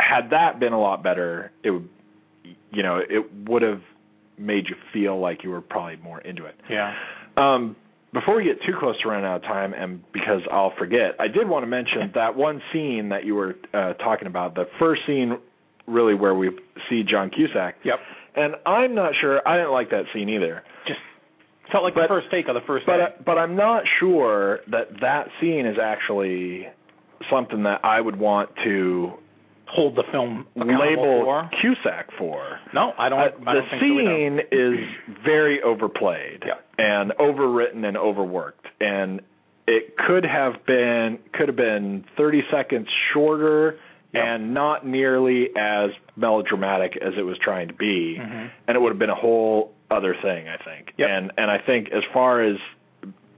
had 0.01 0.31
that 0.31 0.59
been 0.59 0.73
a 0.73 0.81
lot 0.81 1.03
better, 1.03 1.53
it 1.63 1.71
would 1.71 1.89
you 2.73 2.83
know, 2.83 2.97
it 2.97 3.31
would 3.47 3.61
have 3.63 3.83
made 4.39 4.67
you 4.69 4.75
feel 4.95 5.21
like 5.21 5.45
you 5.45 5.51
were 5.51 5.61
probably 5.61 5.97
more 6.03 6.21
into 6.23 6.47
it. 6.47 6.55
Yeah. 6.71 6.95
Um 7.37 7.77
before 8.15 8.37
we 8.37 8.45
get 8.45 8.63
too 8.63 8.75
close 8.79 8.99
to 9.03 9.09
running 9.09 9.25
out 9.27 9.37
of 9.37 9.43
time 9.43 9.75
and 9.75 10.03
because 10.13 10.41
I'll 10.51 10.73
forget, 10.79 11.15
I 11.21 11.29
did 11.29 11.47
want 11.49 11.63
to 11.63 11.67
mention 11.67 12.11
that 12.15 12.37
one 12.37 12.63
scene 12.73 13.11
that 13.11 13.25
you 13.25 13.35
were 13.35 13.57
uh 13.75 13.93
talking 13.95 14.27
about, 14.27 14.55
the 14.55 14.67
first 14.79 15.03
scene 15.07 15.37
really 15.87 16.15
where 16.15 16.35
we 16.35 16.51
see 16.89 17.03
John 17.03 17.29
Cusack. 17.29 17.75
Yep. 17.85 18.01
And 18.35 18.55
I'm 18.67 18.95
not 18.95 19.13
sure 19.21 19.47
I 19.47 19.57
didn't 19.57 19.73
like 19.73 19.91
that 19.91 20.05
scene 20.15 20.29
either. 20.29 20.63
Just 20.87 21.01
felt 21.71 21.85
like 21.85 21.95
But- 21.95 22.03
the 22.03 22.09
first 22.09 22.31
take 22.31 22.49
of 22.49 22.55
the 22.55 22.61
first 22.63 22.87
But 22.87 22.97
day. 22.97 23.03
uh, 23.05 23.09
but 23.25 23.39
I'm 23.39 23.57
not 23.57 23.85
sure 23.99 24.61
that 24.69 25.01
that 25.01 25.29
scene 25.41 25.67
is 25.67 25.79
actually 25.79 26.69
something 27.31 27.63
that 27.65 27.81
I 27.85 28.01
would 28.01 28.17
want 28.17 28.51
to 28.65 29.13
hold 29.67 29.95
the 29.97 30.03
film 30.11 30.47
label 30.57 31.25
for. 31.25 31.49
Cusack 31.61 32.11
for. 32.19 32.59
No, 32.75 32.93
I 32.99 33.09
don't. 33.09 33.19
Uh, 33.21 33.23
I 33.23 33.29
the 33.55 33.61
don't 33.61 33.71
think 33.71 33.83
so 33.83 33.87
scene 33.87 34.41
is 34.51 34.79
very 35.25 35.63
overplayed 35.63 36.45
Yeah. 36.47 36.55
and 36.79 37.13
overwritten 37.19 37.85
and 37.87 37.97
overworked, 37.97 38.67
and 38.81 39.21
it 39.67 39.97
could 39.97 40.25
have 40.25 40.67
been 40.67 41.19
could 41.33 41.49
have 41.49 41.57
been 41.57 42.05
30 42.17 42.43
seconds 42.51 42.89
shorter 43.13 43.79
Yep. 44.13 44.25
and 44.27 44.53
not 44.55 44.87
nearly 44.87 45.49
as 45.57 45.91
melodramatic 46.17 46.99
as 46.99 47.15
it 47.17 47.23
was 47.23 47.39
trying 47.39 47.69
to 47.69 47.75
be, 47.75 48.19
Mhm. 48.21 48.51
and 48.69 48.77
it 48.77 48.81
would 48.81 48.91
have 48.91 48.99
been 48.99 49.09
a 49.11 49.15
whole 49.15 49.73
other 49.91 50.15
thing, 50.15 50.49
I 50.49 50.57
think. 50.59 50.93
Yep. 50.99 51.09
And 51.09 51.33
and 51.39 51.51
I 51.51 51.59
think 51.59 51.91
as 51.93 52.05
far 52.13 52.41
as 52.43 52.57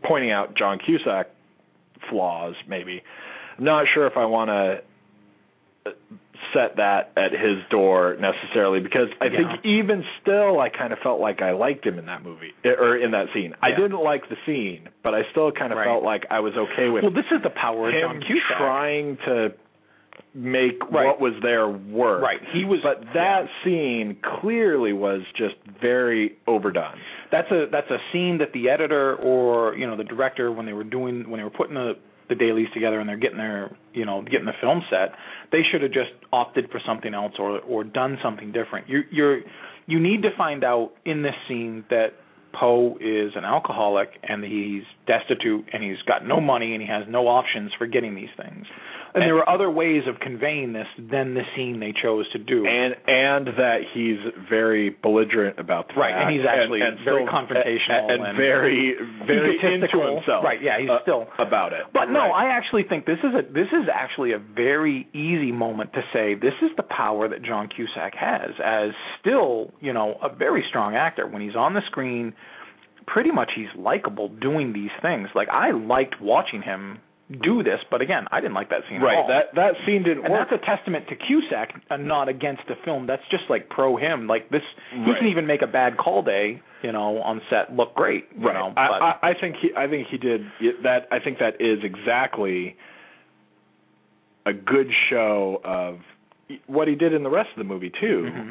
pointing 0.03 0.31
out 0.33 0.55
John 0.55 0.79
Cusack 0.79 1.29
flaws, 2.09 2.57
maybe 2.67 3.03
I'm 3.59 3.65
not 3.65 3.87
sure 3.89 4.07
if 4.07 4.17
I 4.17 4.25
want 4.25 4.51
to 4.51 4.83
set 6.53 6.77
that 6.77 7.11
at 7.17 7.33
his 7.33 7.59
door 7.71 8.17
necessarily 8.19 8.81
because 8.81 9.09
I 9.21 9.27
Yeah. 9.27 9.37
think 9.55 9.65
even 9.65 10.05
still 10.21 10.61
I 10.61 10.69
kind 10.69 10.93
of 10.93 10.99
felt 11.01 11.21
like 11.21 11.43
I 11.43 11.51
liked 11.53 11.85
him 11.87 11.99
in 11.99 12.07
that 12.07 12.23
movie 12.23 12.53
or 12.65 12.97
in 12.97 13.11
that 13.13 13.33
scene. 13.33 13.51
Yeah. 13.51 13.57
I 13.63 13.71
didn't 13.73 14.01
like 14.01 14.29
the 14.29 14.37
scene, 14.47 14.89
but 15.03 15.15
I 15.15 15.25
still 15.31 15.51
kind 15.53 15.73
of 15.73 15.79
Right. 15.79 15.87
felt 15.87 16.03
like 16.05 16.27
I 16.31 16.41
was 16.41 16.57
okay 16.57 16.89
with 16.89 17.03
Well, 17.03 17.13
this 17.13 17.31
is 17.31 17.43
the 17.43 17.51
power 17.51 17.89
of 17.89 17.95
John 18.01 18.21
Cusack. 18.21 18.57
trying 18.57 19.17
to 19.19 19.53
make 20.35 20.81
Right. 20.91 21.07
what 21.07 21.21
was 21.21 21.35
there 21.43 21.69
work. 21.69 22.23
Right. 22.23 22.41
He 22.53 22.65
was. 22.65 22.81
But 22.83 23.05
that 23.15 23.47
scene 23.65 24.17
clearly 24.41 24.93
was 24.93 25.23
just 25.37 25.55
very 25.81 26.37
overdone. 26.47 26.99
that's 27.31 27.51
a 27.51 27.67
that's 27.71 27.91
a 27.91 27.99
scene 28.13 28.39
that 28.39 28.53
the 28.53 28.69
editor 28.69 29.15
or 29.17 29.75
you 29.77 29.87
know 29.87 29.97
the 29.97 30.05
director 30.05 30.51
when 30.53 30.67
they 30.67 30.73
were 30.73 30.85
doing 30.85 31.29
when 31.31 31.39
they 31.39 31.45
were 31.45 31.51
putting 31.51 31.75
the 31.75 31.95
the 32.29 32.35
dailies 32.35 32.69
together 32.73 33.01
and 33.01 33.09
they're 33.09 33.17
getting 33.19 33.39
their 33.39 33.77
you 33.93 34.05
know 34.05 34.23
getting 34.23 34.47
the 34.47 34.53
film 34.61 34.83
set 34.91 35.13
they 35.53 35.61
should 35.71 35.83
have 35.83 35.93
just 35.93 36.11
opted 36.33 36.71
for 36.71 36.81
something 36.87 37.13
else 37.13 37.33
or 37.39 37.59
or 37.61 37.85
done 37.85 38.17
something 38.23 38.51
different 38.51 38.89
you 38.89 39.03
you're 39.11 39.41
you 39.87 40.01
need 40.01 40.23
to 40.23 40.31
find 40.37 40.65
out 40.65 40.93
in 41.05 41.23
this 41.23 41.35
scene 41.49 41.85
that 41.91 42.15
Poe 42.59 42.97
is 43.01 43.33
an 43.35 43.45
alcoholic 43.45 44.09
and 44.23 44.43
he's 44.45 44.85
destitute 45.07 45.67
and 45.73 45.83
he's 45.83 46.01
got 46.07 46.27
no 46.27 46.41
money 46.41 46.73
and 46.73 46.83
he 46.83 46.89
has 46.89 47.05
no 47.09 47.29
options 47.29 47.73
for 47.79 47.87
getting 47.87 48.15
these 48.15 48.33
things. 48.37 48.67
And, 49.15 49.23
and 49.23 49.31
there 49.31 49.35
were 49.35 49.49
other 49.49 49.71
ways 49.71 50.03
of 50.09 50.19
conveying 50.19 50.73
this 50.73 50.89
than 50.99 51.35
the 51.35 51.43
scene 51.55 51.79
they 51.79 51.95
chose 51.95 52.29
to 52.33 52.39
do. 52.39 52.67
And 52.67 52.95
and 53.07 53.47
that 53.59 53.87
he's 53.95 54.19
very 54.51 54.91
belligerent 54.91 55.59
about 55.59 55.89
the 55.89 55.95
right, 55.95 56.11
fact, 56.11 56.27
and 56.27 56.35
he's 56.35 56.47
actually 56.47 56.81
and, 56.81 56.99
and 56.99 57.05
very 57.05 57.23
still, 57.23 57.33
confrontational 57.33 58.11
and, 58.11 58.27
and, 58.27 58.37
very 58.37 58.95
very 59.27 59.55
into 59.63 60.03
himself. 60.03 60.43
Right, 60.43 60.61
yeah, 60.61 60.81
he's 60.81 60.91
uh, 60.91 61.03
still 61.03 61.27
about 61.39 61.73
it. 61.73 61.87
But 61.93 62.07
no, 62.11 62.27
right. 62.27 62.51
I 62.51 62.57
actually 62.59 62.85
think 62.89 63.07
this 63.07 63.23
is 63.23 63.35
a 63.39 63.43
this 63.47 63.71
is 63.71 63.87
actually 63.93 64.33
a 64.33 64.39
very 64.39 65.07
easy 65.15 65.53
moment 65.53 65.93
to 65.93 66.03
say 66.13 66.35
this 66.35 66.59
is 66.61 66.71
the 66.77 66.83
power 66.83 67.29
that 67.29 67.43
John 67.43 67.69
Cusack 67.69 68.15
has 68.19 68.51
as 68.59 68.91
still, 69.21 69.71
you 69.81 69.93
know, 69.93 70.19
a 70.23 70.35
very 70.35 70.65
strong 70.69 70.97
actor 70.97 71.27
when 71.27 71.41
he's 71.41 71.57
on 71.57 71.75
the 71.75 71.83
screen 71.87 72.35
pretty 73.07 73.31
much 73.31 73.51
he's 73.55 73.69
likable 73.77 74.29
doing 74.29 74.73
these 74.73 74.91
things. 75.03 75.29
Like 75.35 75.49
I 75.49 75.73
liked 75.73 76.21
watching 76.21 76.63
him 76.63 77.01
do 77.43 77.63
this, 77.63 77.81
but 77.91 78.03
again, 78.03 78.27
I 78.31 78.41
didn't 78.41 78.55
like 78.55 78.69
that 78.69 78.83
scene 78.89 79.01
right. 79.01 79.15
at 79.15 79.19
all. 79.19 79.29
That 79.29 79.55
that 79.55 79.73
scene 79.87 80.03
didn't 80.03 80.25
and 80.25 80.33
work. 80.33 80.49
that's 80.51 80.63
a 80.63 80.67
testament 80.67 81.07
to 81.09 81.17
Cusack 81.17 81.75
and 81.89 82.07
not 82.07 82.29
against 82.29 82.63
the 82.69 82.75
film. 82.85 83.07
That's 83.07 83.23
just 83.31 83.45
like 83.49 83.69
pro 83.71 83.97
him. 83.97 84.27
Like 84.27 84.51
this, 84.51 84.61
right. 84.93 85.07
he 85.07 85.15
can 85.19 85.29
even 85.29 85.47
make 85.47 85.63
a 85.63 85.67
bad 85.67 85.97
call 85.97 86.23
day, 86.23 86.61
you 86.83 86.93
know, 86.93 87.19
on 87.23 87.41
set 87.49 87.75
look 87.75 87.95
great. 87.95 88.27
You 88.37 88.47
right. 88.47 88.55
Know, 88.55 88.75
I, 88.77 88.83
I, 88.83 89.31
I 89.31 89.33
think 89.41 89.57
he 89.61 89.71
I 89.77 89.89
think 89.89 90.09
he 90.11 90.19
did 90.19 90.43
that. 90.83 91.09
I 91.11 91.19
think 91.19 91.39
that 91.39 91.61
is 91.61 91.79
exactly 91.83 92.77
a 94.47 94.53
good 94.53 94.89
show 95.09 95.61
of 95.65 96.01
what 96.67 96.89
he 96.89 96.95
did 96.95 97.15
in 97.15 97.23
the 97.23 97.31
rest 97.31 97.49
of 97.57 97.59
the 97.59 97.65
movie 97.65 97.91
too. 97.91 98.29
Mm-hmm. 98.31 98.51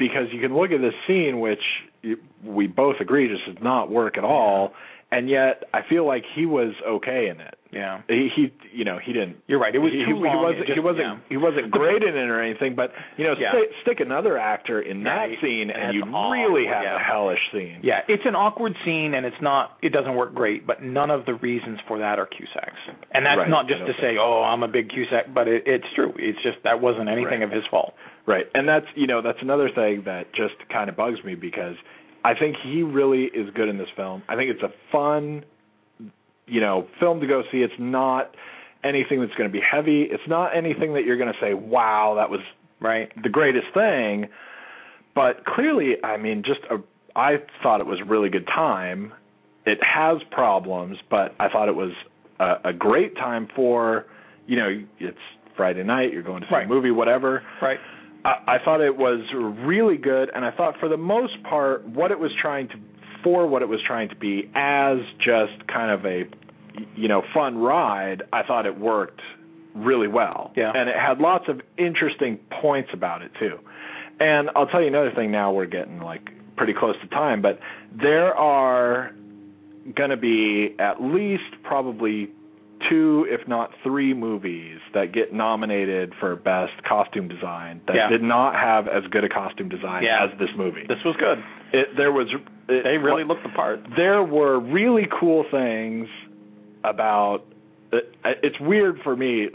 Because 0.00 0.32
you 0.32 0.40
can 0.40 0.56
look 0.56 0.70
at 0.72 0.80
this 0.80 0.94
scene, 1.06 1.38
which 1.40 1.60
we 2.42 2.66
both 2.66 2.96
agree 3.00 3.28
just 3.28 3.44
does 3.46 3.62
not 3.62 3.90
work 3.90 4.16
at 4.16 4.24
all, 4.24 4.72
and 5.12 5.28
yet 5.28 5.64
I 5.74 5.80
feel 5.88 6.06
like 6.06 6.24
he 6.34 6.46
was 6.46 6.72
okay 6.88 7.28
in 7.28 7.38
it. 7.40 7.54
Yeah. 7.70 8.00
He, 8.08 8.28
he 8.34 8.52
you 8.72 8.84
know, 8.84 8.98
he 8.98 9.12
didn't. 9.12 9.36
You're 9.46 9.60
right. 9.60 9.72
It 9.74 9.78
was 9.78 9.92
he, 9.92 9.98
too 10.02 10.16
he, 10.18 10.24
long. 10.26 10.32
He 10.34 10.42
wasn't. 10.42 10.66
Just, 10.66 10.74
he 10.74 10.80
wasn't. 10.80 11.06
Yeah. 11.06 11.18
He 11.28 11.36
wasn't 11.36 11.70
great 11.70 12.02
in 12.02 12.16
it 12.16 12.26
or 12.32 12.42
anything. 12.42 12.74
But 12.74 12.90
you 13.16 13.22
know, 13.24 13.34
Yeah. 13.38 13.52
stick, 13.52 13.70
stick 13.82 13.98
another 14.00 14.38
actor 14.38 14.80
in 14.80 15.04
that 15.04 15.30
Right. 15.30 15.38
scene, 15.40 15.70
And 15.70 15.78
and 15.78 15.94
you 15.94 16.02
really 16.02 16.66
have 16.66 16.82
yeah. 16.82 16.96
a 16.96 16.98
hellish 16.98 17.38
scene. 17.52 17.78
Yeah, 17.82 18.00
it's 18.08 18.24
an 18.26 18.34
awkward 18.34 18.74
scene, 18.84 19.14
and 19.14 19.24
it's 19.26 19.40
not. 19.40 19.76
It 19.82 19.92
doesn't 19.92 20.14
work 20.16 20.34
great, 20.34 20.66
but 20.66 20.82
none 20.82 21.10
of 21.12 21.26
the 21.26 21.34
reasons 21.34 21.78
for 21.86 21.98
that 21.98 22.18
are 22.18 22.26
Cusack's, 22.26 22.80
and 23.12 23.24
that's 23.26 23.38
Right, 23.38 23.48
not 23.48 23.68
just 23.68 23.86
to 23.86 23.92
say, 24.00 24.16
"Oh, 24.18 24.42
I'm 24.42 24.64
a 24.64 24.68
big 24.68 24.88
Cusack," 24.90 25.32
but 25.32 25.46
it, 25.46 25.62
it's 25.66 25.86
true. 25.94 26.12
It's 26.18 26.42
just 26.42 26.62
that 26.64 26.80
wasn't 26.80 27.08
anything 27.08 27.40
Right. 27.40 27.42
of 27.42 27.52
his 27.52 27.66
fault. 27.70 27.94
Right. 28.26 28.46
And 28.54 28.68
that's 28.68 28.86
you 28.94 29.06
know 29.06 29.22
that's 29.22 29.38
another 29.42 29.70
thing 29.74 30.02
that 30.06 30.32
just 30.34 30.54
kind 30.72 30.88
of 30.90 30.96
bugs 30.96 31.18
me 31.24 31.34
because 31.34 31.74
I 32.24 32.34
think 32.34 32.56
he 32.62 32.82
really 32.82 33.24
is 33.24 33.48
good 33.54 33.68
in 33.68 33.78
this 33.78 33.88
film. 33.96 34.22
I 34.28 34.36
think 34.36 34.50
it's 34.50 34.62
a 34.62 34.72
fun, 34.92 35.44
you 36.46 36.60
know, 36.60 36.86
film 37.00 37.20
to 37.20 37.26
go 37.26 37.42
see. 37.50 37.58
It's 37.58 37.72
not 37.78 38.34
anything 38.84 39.20
that's 39.20 39.34
going 39.34 39.48
to 39.48 39.52
be 39.52 39.60
heavy. 39.62 40.02
It's 40.02 40.22
not 40.28 40.56
anything 40.56 40.94
that 40.94 41.04
you're 41.04 41.16
going 41.18 41.32
to 41.32 41.38
say, 41.40 41.54
"Wow, 41.54 42.14
that 42.16 42.30
was 42.30 42.40
Right. 42.80 43.10
the 43.22 43.28
greatest 43.28 43.66
thing." 43.74 44.28
But 45.14 45.44
clearly, 45.44 45.96
I 46.04 46.16
mean, 46.16 46.42
just 46.44 46.60
a, 46.70 46.76
I 47.16 47.36
thought 47.62 47.80
it 47.80 47.86
was 47.86 48.00
a 48.00 48.04
really 48.04 48.28
good 48.28 48.46
time. 48.46 49.12
It 49.66 49.78
has 49.82 50.18
problems, 50.30 50.98
but 51.10 51.34
I 51.40 51.48
thought 51.48 51.68
it 51.68 51.74
was 51.74 51.92
a, 52.38 52.68
a 52.70 52.72
great 52.72 53.16
time 53.16 53.48
for, 53.54 54.06
you 54.46 54.56
know, 54.56 54.82
it's 54.98 55.18
Friday 55.56 55.82
night. 55.82 56.12
You're 56.12 56.22
going 56.22 56.42
to 56.42 56.46
see 56.48 56.54
Right. 56.54 56.64
a 56.66 56.68
movie, 56.68 56.90
whatever. 56.92 57.42
Right. 57.60 57.78
I, 58.24 58.56
I 58.56 58.56
thought 58.64 58.80
it 58.80 58.96
was 58.96 59.20
really 59.64 59.96
good, 59.96 60.30
and 60.34 60.44
I 60.44 60.50
thought 60.50 60.74
for 60.78 60.88
the 60.88 60.96
most 60.96 61.42
part, 61.42 61.86
what 61.86 62.10
it 62.10 62.18
was 62.18 62.30
trying 62.40 62.68
to, 62.68 62.74
for 63.22 63.46
what 63.46 63.62
it 63.62 63.68
was 63.68 63.80
trying 63.86 64.08
to 64.10 64.16
be, 64.16 64.50
as 64.54 64.98
just 65.18 65.66
kind 65.68 65.90
of 65.90 66.04
a, 66.04 66.24
you 66.96 67.08
know, 67.08 67.22
fun 67.34 67.58
ride, 67.58 68.22
I 68.32 68.42
thought 68.42 68.66
it 68.66 68.78
worked 68.78 69.20
really 69.74 70.08
well. 70.08 70.52
Yeah. 70.56 70.72
And 70.74 70.88
it 70.88 70.96
had 70.96 71.18
lots 71.18 71.44
of 71.48 71.60
interesting 71.78 72.38
points 72.60 72.90
about 72.92 73.22
it 73.22 73.30
too. 73.38 73.58
And 74.18 74.50
I'll 74.54 74.66
tell 74.66 74.80
you 74.80 74.88
another 74.88 75.12
thing. 75.14 75.30
Now 75.30 75.52
we're 75.52 75.66
getting 75.66 76.00
like 76.00 76.28
pretty 76.56 76.74
close 76.78 76.96
to 77.00 77.08
time, 77.08 77.40
but 77.40 77.58
there 77.98 78.34
are 78.34 79.12
going 79.96 80.10
to 80.10 80.16
be 80.16 80.74
at 80.78 81.00
least 81.00 81.62
probably 81.62 82.30
two, 82.88 83.26
if 83.28 83.46
not 83.48 83.70
three, 83.82 84.14
movies 84.14 84.78
that 84.94 85.12
get 85.12 85.32
nominated 85.32 86.12
for 86.20 86.34
best 86.36 86.72
costume 86.88 87.28
design 87.28 87.80
that 87.86 87.96
Yeah. 87.96 88.08
did 88.08 88.22
not 88.22 88.54
have 88.54 88.88
as 88.88 89.04
good 89.10 89.24
a 89.24 89.28
costume 89.28 89.68
design 89.68 90.02
Yeah. 90.04 90.24
as 90.24 90.38
this 90.38 90.50
movie. 90.56 90.84
This 90.88 91.02
was 91.04 91.16
good. 91.16 91.42
It, 91.72 91.96
there 91.96 92.12
was 92.12 92.28
it, 92.68 92.84
They 92.84 92.98
really 92.98 93.24
looked 93.24 93.42
the 93.42 93.48
part. 93.50 93.80
there 93.96 94.22
were 94.22 94.58
really 94.58 95.06
cool 95.18 95.44
things 95.50 96.08
about. 96.84 97.44
It, 97.92 98.14
it's 98.24 98.58
weird 98.60 99.00
for 99.02 99.16
me. 99.16 99.48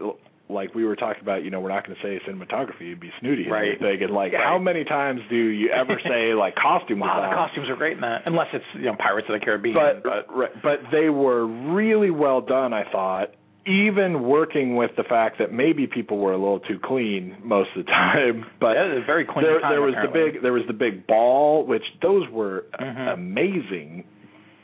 Like 0.47 0.75
we 0.75 0.85
were 0.85 0.95
talking 0.95 1.23
about, 1.23 1.43
you 1.43 1.49
know, 1.49 1.59
we're 1.59 1.69
not 1.69 1.87
going 1.87 1.97
to 1.97 2.03
say 2.03 2.21
cinematography; 2.29 2.81
it'd 2.93 2.99
be 2.99 3.11
snooty 3.19 3.43
and 3.43 3.51
Right. 3.51 3.73
everything. 3.81 4.03
And 4.03 4.13
like, 4.13 4.31
Right. 4.33 4.43
how 4.43 4.59
many 4.59 4.83
times 4.83 5.21
do 5.29 5.35
you 5.35 5.69
ever 5.71 5.99
say 6.07 6.35
like 6.35 6.53
costume 6.55 6.99
Wow, 6.99 7.15
design? 7.15 7.29
the 7.31 7.35
costumes 7.35 7.69
are 7.69 7.75
great 7.75 7.93
in 7.93 8.01
that. 8.01 8.21
Unless 8.27 8.49
it's 8.53 8.65
you 8.75 8.81
know 8.83 8.95
Pirates 8.95 9.27
of 9.27 9.39
the 9.39 9.43
Caribbean. 9.43 9.73
but 9.75 10.05
right, 10.29 10.51
but 10.61 10.81
they 10.91 11.09
were 11.09 11.47
really 11.47 12.11
well 12.11 12.41
done. 12.41 12.73
I 12.73 12.83
thought, 12.91 13.31
even 13.65 14.21
working 14.21 14.75
with 14.75 14.91
the 14.95 15.03
fact 15.03 15.39
that 15.39 15.51
maybe 15.51 15.87
people 15.87 16.19
were 16.19 16.33
a 16.33 16.37
little 16.37 16.59
too 16.59 16.77
clean 16.77 17.35
most 17.43 17.71
of 17.75 17.83
the 17.83 17.91
time. 17.91 18.45
But 18.59 18.75
Yeah, 18.75 19.03
very 19.03 19.25
clean 19.25 19.43
there, 19.45 19.59
time, 19.59 19.71
there 19.71 19.81
was 19.81 19.95
apparently. 19.97 20.21
the 20.25 20.31
big 20.33 20.41
there 20.43 20.53
was 20.53 20.63
the 20.67 20.73
big 20.73 21.07
ball, 21.07 21.65
which 21.65 21.83
those 22.03 22.29
were 22.29 22.65
Mhm. 22.79 23.13
amazing 23.15 24.03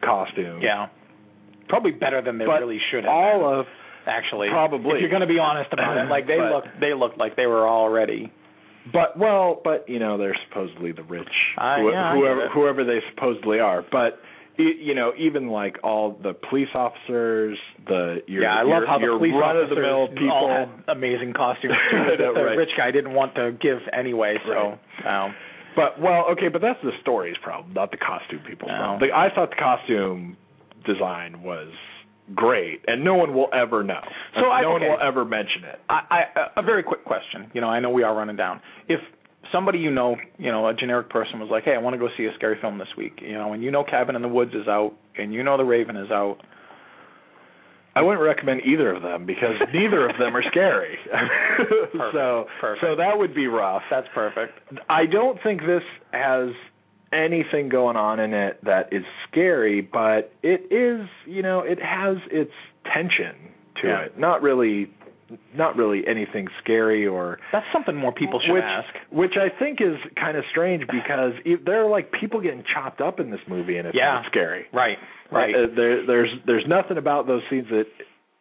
costumes. 0.01 0.61
yeah, 0.63 0.89
probably 1.69 1.91
better 1.91 2.21
than 2.21 2.37
they 2.37 2.45
but 2.45 2.59
really 2.59 2.79
should 2.91 3.03
have. 3.05 3.11
all 3.13 3.39
been, 3.39 3.59
of 3.61 3.65
actually, 4.07 4.49
probably. 4.49 4.95
If 4.95 5.01
you're 5.01 5.09
going 5.09 5.21
to 5.21 5.27
be 5.27 5.39
honest 5.39 5.71
about 5.73 5.97
it, 5.97 6.09
like 6.09 6.27
they 6.27 6.37
But- 6.37 6.51
looked, 6.51 6.67
they 6.79 6.93
looked 6.93 7.17
like 7.17 7.35
they 7.35 7.45
were 7.47 7.67
already. 7.67 8.31
But 8.91 9.17
well, 9.17 9.61
but 9.63 9.87
you 9.87 9.99
know 9.99 10.17
they're 10.17 10.35
supposedly 10.49 10.91
the 10.91 11.03
rich, 11.03 11.27
I- 11.57 11.79
who- 11.81 11.91
yeah, 11.91 12.13
whoever 12.15 12.49
whoever 12.49 12.83
they 12.83 12.99
supposedly 13.13 13.59
are. 13.59 13.83
But 13.91 14.19
you 14.57 14.93
know, 14.95 15.13
even 15.17 15.47
like 15.49 15.77
all 15.83 16.17
the 16.21 16.33
police 16.49 16.67
officers, 16.75 17.57
the 17.87 18.21
your, 18.27 18.43
yeah, 18.43 18.55
I 18.55 18.63
your, 18.63 18.79
love 18.79 18.83
how 18.87 18.99
the 18.99 19.07
police 19.17 19.33
run 19.33 19.55
of 19.57 19.63
officers 19.65 19.75
the 19.77 19.81
mill 19.81 20.07
people. 20.09 20.31
all 20.31 20.49
had 20.49 20.69
amazing 20.97 21.33
costumes 21.33 21.73
too, 21.91 21.97
I 21.97 22.09
that 22.17 22.33
the 22.35 22.43
right. 22.43 22.57
rich 22.57 22.69
guy 22.77 22.91
didn't 22.91 23.13
want 23.13 23.33
to 23.35 23.51
give 23.61 23.77
anyway. 23.97 24.37
So, 24.45 24.77
um, 25.07 25.33
But 25.75 26.01
well, 26.01 26.25
okay, 26.33 26.49
but 26.49 26.61
that's 26.61 26.81
the 26.83 26.91
story's 27.01 27.37
problem, 27.41 27.73
not 27.73 27.91
the 27.91 27.97
costume 27.97 28.41
people's 28.47 28.71
No. 28.71 28.77
problem. 28.77 29.09
The, 29.09 29.15
I 29.15 29.29
thought 29.33 29.51
the 29.51 29.55
costume 29.61 30.37
design 30.85 31.41
was 31.43 31.69
great, 32.35 32.81
and 32.87 33.03
no 33.03 33.15
one 33.15 33.33
will 33.33 33.49
ever 33.53 33.83
know. 33.83 34.01
So 34.35 34.49
I- 34.49 34.61
no 34.61 34.71
one 34.71 34.81
will 34.81 34.97
ever 35.01 35.25
mention 35.25 35.63
it. 35.65 35.79
I, 35.89 36.01
I, 36.35 36.47
a 36.57 36.61
very 36.63 36.83
quick 36.83 37.03
question. 37.05 37.49
You 37.53 37.61
know, 37.61 37.67
I 37.69 37.79
know 37.79 37.89
we 37.89 38.03
are 38.03 38.15
running 38.15 38.35
down. 38.35 38.61
If 38.87 38.99
somebody 39.51 39.79
you 39.79 39.91
know, 39.91 40.15
you 40.37 40.51
know, 40.51 40.67
a 40.67 40.73
generic 40.73 41.09
person 41.09 41.39
was 41.39 41.49
like, 41.49 41.63
"Hey, 41.63 41.73
I 41.73 41.77
want 41.79 41.93
to 41.93 41.97
go 41.99 42.07
see 42.17 42.25
a 42.25 42.33
scary 42.35 42.57
film 42.61 42.77
this 42.77 42.87
week," 42.97 43.19
you 43.21 43.33
know, 43.33 43.53
and 43.53 43.63
you 43.63 43.71
know, 43.71 43.83
Cabin 43.83 44.15
in 44.15 44.21
the 44.21 44.27
Woods 44.27 44.53
is 44.53 44.67
out, 44.67 44.93
and 45.17 45.33
you 45.33 45.43
know, 45.43 45.57
The 45.57 45.63
Raven 45.65 45.97
is 45.97 46.11
out. 46.11 46.37
I 47.93 48.01
wouldn't 48.01 48.23
recommend 48.23 48.61
either 48.65 48.93
of 48.95 49.01
them 49.01 49.25
because 49.25 49.55
neither 49.73 50.07
of 50.09 50.17
them 50.17 50.35
are 50.35 50.43
scary. 50.49 50.97
so 52.13 52.45
Perfect. 52.61 52.81
so 52.85 52.95
that 52.95 53.17
would 53.17 53.35
be 53.35 53.47
rough. 53.47 53.81
That's 53.89 54.07
perfect. 54.13 54.53
I 54.89 55.05
don't 55.05 55.37
think 55.43 55.61
this 55.61 55.83
has 56.11 56.49
anything 57.13 57.69
going 57.69 57.97
on 57.97 58.19
in 58.19 58.33
it 58.33 58.63
that 58.63 58.91
is 58.93 59.03
scary, 59.29 59.81
but 59.81 60.31
it 60.43 60.71
is, 60.71 61.07
you 61.25 61.41
know, 61.41 61.59
it 61.59 61.79
has 61.81 62.17
its 62.31 62.51
tension 62.93 63.35
to 63.81 63.87
Yeah. 63.87 64.01
it. 64.01 64.17
Not 64.17 64.41
really 64.41 64.89
not 65.55 65.77
really 65.77 66.05
anything 66.07 66.45
scary 66.61 67.07
or 67.07 67.39
That's 67.53 67.65
something 67.71 67.95
more 67.95 68.11
people 68.11 68.41
should 68.41 68.51
which, 68.51 68.63
ask. 68.65 68.89
Which 69.11 69.37
I 69.37 69.47
think 69.47 69.79
is 69.79 69.95
kind 70.17 70.35
of 70.35 70.43
strange 70.51 70.85
because 70.87 71.31
there 71.63 71.81
are 71.81 71.87
like 71.89 72.11
people 72.11 72.41
getting 72.41 72.65
chopped 72.73 72.99
up 72.99 73.17
in 73.21 73.31
this 73.31 73.39
movie 73.47 73.77
and 73.77 73.87
it's 73.87 73.95
Yeah. 73.95 74.15
not 74.15 74.25
scary. 74.25 74.65
Right. 74.73 74.99
Right. 75.31 75.55
Uh, 75.55 75.67
there 75.73 76.05
there's 76.05 76.29
there's 76.45 76.67
nothing 76.67 76.97
about 76.97 77.27
those 77.27 77.43
scenes 77.49 77.69
that 77.69 77.87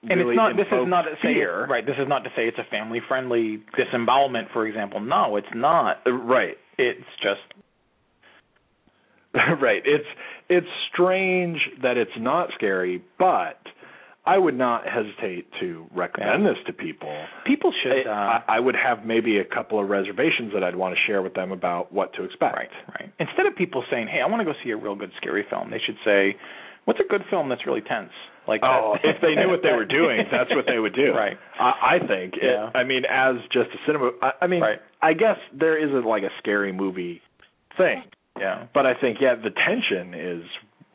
and 0.08 0.18
really 0.18 0.32
it's 0.32 0.36
not. 0.36 0.56
This 0.56 0.66
is 0.66 0.88
not 0.88 1.02
to 1.02 1.14
say. 1.22 1.34
fear. 1.34 1.66
Right. 1.66 1.86
This 1.86 1.96
is 1.98 2.08
not 2.08 2.24
to 2.24 2.30
say 2.34 2.48
it's 2.48 2.58
a 2.58 2.64
family-friendly 2.64 3.60
disembowelment, 3.76 4.48
for 4.52 4.66
example. 4.66 4.98
No, 4.98 5.36
it's 5.36 5.54
not. 5.54 6.00
Uh, 6.06 6.12
Right. 6.12 6.56
It's 6.78 7.04
just. 7.22 7.42
right. 9.62 9.82
It's 9.84 10.06
it's 10.48 10.66
strange 10.92 11.58
that 11.82 11.96
it's 11.96 12.10
not 12.18 12.48
scary, 12.54 13.02
but 13.18 13.58
I 14.26 14.36
would 14.38 14.56
not 14.58 14.82
hesitate 14.86 15.46
to 15.60 15.86
recommend 15.94 16.44
this 16.44 16.56
to 16.66 16.72
people. 16.72 17.14
People 17.46 17.72
should. 17.82 18.06
Uh, 18.06 18.10
I, 18.10 18.42
I 18.48 18.60
would 18.60 18.74
have 18.76 19.04
maybe 19.06 19.38
a 19.38 19.44
couple 19.44 19.80
of 19.82 19.88
reservations 19.88 20.52
that 20.52 20.62
I'd 20.64 20.76
want 20.76 20.94
to 20.94 21.00
share 21.06 21.22
with 21.22 21.34
them 21.34 21.52
about 21.52 21.92
what 21.92 22.12
to 22.14 22.24
expect. 22.24 22.56
Right, 22.56 22.68
right. 22.98 23.12
Instead 23.18 23.46
of 23.46 23.56
people 23.56 23.84
saying, 23.90 24.08
"Hey, 24.08 24.20
I 24.20 24.26
want 24.26 24.40
to 24.40 24.44
go 24.44 24.52
see 24.64 24.70
a 24.70 24.76
real 24.76 24.94
good 24.96 25.12
scary 25.16 25.44
film," 25.48 25.70
they 25.70 25.78
should 25.84 25.96
say, 26.04 26.36
"What's 26.84 27.00
a 27.00 27.08
good 27.08 27.22
film 27.30 27.48
that's 27.48 27.66
really 27.66 27.82
tense?" 27.82 28.10
Like, 28.48 28.62
Oh, 28.64 28.96
that. 29.00 29.08
if 29.08 29.20
they 29.22 29.34
knew 29.36 29.48
what 29.48 29.60
they 29.62 29.70
were 29.70 29.84
doing, 30.00 30.22
that's 30.32 30.50
what 30.50 30.64
they 30.66 30.78
would 30.80 30.94
do. 30.94 31.12
Right. 31.12 31.36
I, 31.60 31.96
I 31.96 32.06
think. 32.06 32.34
It- 32.34 32.42
Yeah. 32.42 32.70
I 32.74 32.82
mean, 32.82 33.04
as 33.08 33.36
just 33.52 33.70
a 33.70 33.78
cinema, 33.86 34.10
I, 34.20 34.30
I 34.42 34.46
mean, 34.48 34.60
Right. 34.62 34.80
I 35.00 35.12
guess 35.12 35.36
there 35.56 35.78
isn't 35.78 36.04
like 36.04 36.24
a 36.24 36.30
scary 36.40 36.72
movie 36.72 37.20
thing, 37.76 38.02
Yeah. 38.38 38.66
but 38.74 38.86
I 38.86 38.94
think 38.94 39.18
yeah, 39.20 39.34
the 39.34 39.50
tension 39.50 40.14
is 40.14 40.42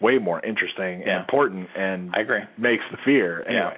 way 0.01 0.17
more 0.17 0.43
interesting 0.45 1.03
and 1.03 1.19
important 1.21 1.67
and 1.75 2.11
I 2.15 2.21
agree. 2.21 2.41
makes 2.57 2.83
the 2.91 2.97
fear 3.05 3.43
anyway. 3.47 3.77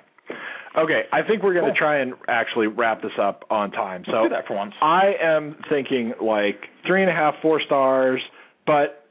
Okay, 0.77 1.03
I 1.11 1.23
think 1.23 1.41
we're 1.41 1.53
going 1.53 1.65
to 1.65 1.71
Cool. 1.71 1.77
try 1.87 1.97
and 2.01 2.13
actually 2.27 2.67
wrap 2.67 3.01
this 3.01 3.11
up 3.19 3.45
on 3.49 3.71
time. 3.71 4.03
Let's 4.05 4.11
so 4.15 4.23
do 4.23 4.29
that 4.29 4.45
for 4.45 4.55
once. 4.55 4.73
I 4.81 5.13
am 5.21 5.55
thinking 5.69 6.13
like 6.21 6.59
three 6.85 7.01
and 7.01 7.09
a 7.09 7.13
half, 7.13 7.33
four 7.41 7.59
stars, 7.65 8.21
but 8.67 9.03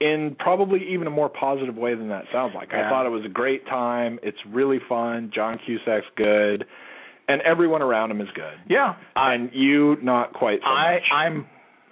in 0.00 0.36
probably 0.38 0.80
even 0.92 1.06
a 1.06 1.10
more 1.10 1.28
positive 1.30 1.76
way 1.76 1.94
than 1.94 2.08
that 2.08 2.24
sounds 2.32 2.52
like. 2.54 2.72
I 2.72 2.88
thought 2.90 3.06
it 3.06 3.10
was 3.10 3.24
a 3.24 3.28
great 3.30 3.66
time. 3.66 4.18
It's 4.22 4.38
really 4.48 4.78
fun. 4.88 5.30
John 5.34 5.58
Cusack's 5.64 6.06
good, 6.16 6.64
and 7.28 7.40
everyone 7.42 7.80
around 7.82 8.10
him 8.10 8.20
is 8.20 8.28
good. 8.34 8.54
Yeah, 8.68 8.96
I 9.16 9.34
and 9.34 9.50
you 9.54 9.96
not 10.02 10.32
quite 10.34 10.60
so 10.62 10.68
I 10.68 10.94
much. 10.94 11.02
I'm 11.12 11.46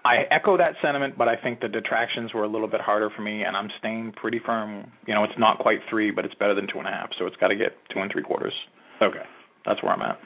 I 0.09 0.25
echo 0.35 0.57
that 0.57 0.73
sentiment, 0.83 1.19
but 1.19 1.29
I 1.29 1.37
think 1.37 1.61
the 1.61 1.69
detractions 1.69 2.33
were 2.33 2.45
a 2.45 2.49
little 2.49 2.69
bit 2.69 2.81
harder 2.81 3.11
for 3.15 3.23
me, 3.23 3.43
and 3.43 3.57
I'm 3.57 3.69
staying 3.79 4.13
pretty 4.17 4.41
firm. 4.45 4.91
You 5.07 5.15
know, 5.15 5.25
it's 5.25 5.39
not 5.39 5.59
quite 5.59 5.81
three, 5.91 6.11
but 6.11 6.25
it's 6.25 6.35
better 6.35 6.55
than 6.55 6.67
two 6.73 6.79
and 6.79 6.89
a 6.89 6.91
half, 6.91 7.11
so 7.19 7.27
it's 7.27 7.37
got 7.37 7.49
to 7.49 7.57
get 7.57 7.73
two 7.93 8.01
and 8.01 8.11
three 8.11 8.23
quarters. 8.23 8.55
okay. 9.03 9.23
That's 9.67 9.83
where 9.83 9.93
I'm 9.93 10.01
at. 10.03 10.19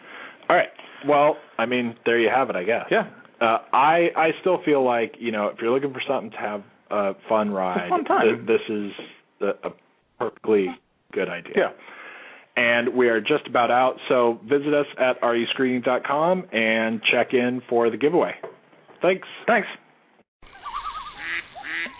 All 0.48 0.54
right. 0.56 0.68
Well, 1.08 1.36
I 1.58 1.66
mean, 1.66 1.96
there 2.06 2.18
you 2.20 2.30
have 2.32 2.48
it, 2.50 2.54
I 2.56 2.62
guess. 2.64 2.86
Yeah, 2.90 3.08
Uh, 3.40 3.58
I 3.72 4.10
I 4.16 4.28
still 4.40 4.60
feel 4.64 4.84
like 4.84 5.16
you 5.18 5.32
know 5.32 5.48
if 5.48 5.56
you're 5.60 5.72
looking 5.72 5.92
for 5.92 6.02
something 6.06 6.30
to 6.30 6.36
have 6.36 6.62
a 6.90 7.14
fun 7.28 7.50
ride, 7.50 7.86
a 7.86 7.88
fun 7.88 8.04
time. 8.04 8.46
th- 8.46 8.46
this 8.46 8.60
is 8.68 8.92
a, 9.40 9.68
a 9.68 9.72
perfectly 10.18 10.68
good 11.12 11.28
idea. 11.28 11.54
yeah. 11.56 11.70
And 12.54 12.94
we 12.94 13.08
are 13.08 13.20
just 13.20 13.46
about 13.48 13.70
out, 13.70 13.96
so 14.08 14.38
visit 14.44 14.74
us 14.74 14.86
at 14.98 15.20
ruscreening.com 15.22 16.44
and 16.52 17.00
check 17.10 17.32
in 17.32 17.62
for 17.68 17.90
the 17.90 17.96
giveaway. 17.96 18.34
Thanks. 19.02 19.28
Thanks. 19.46 19.68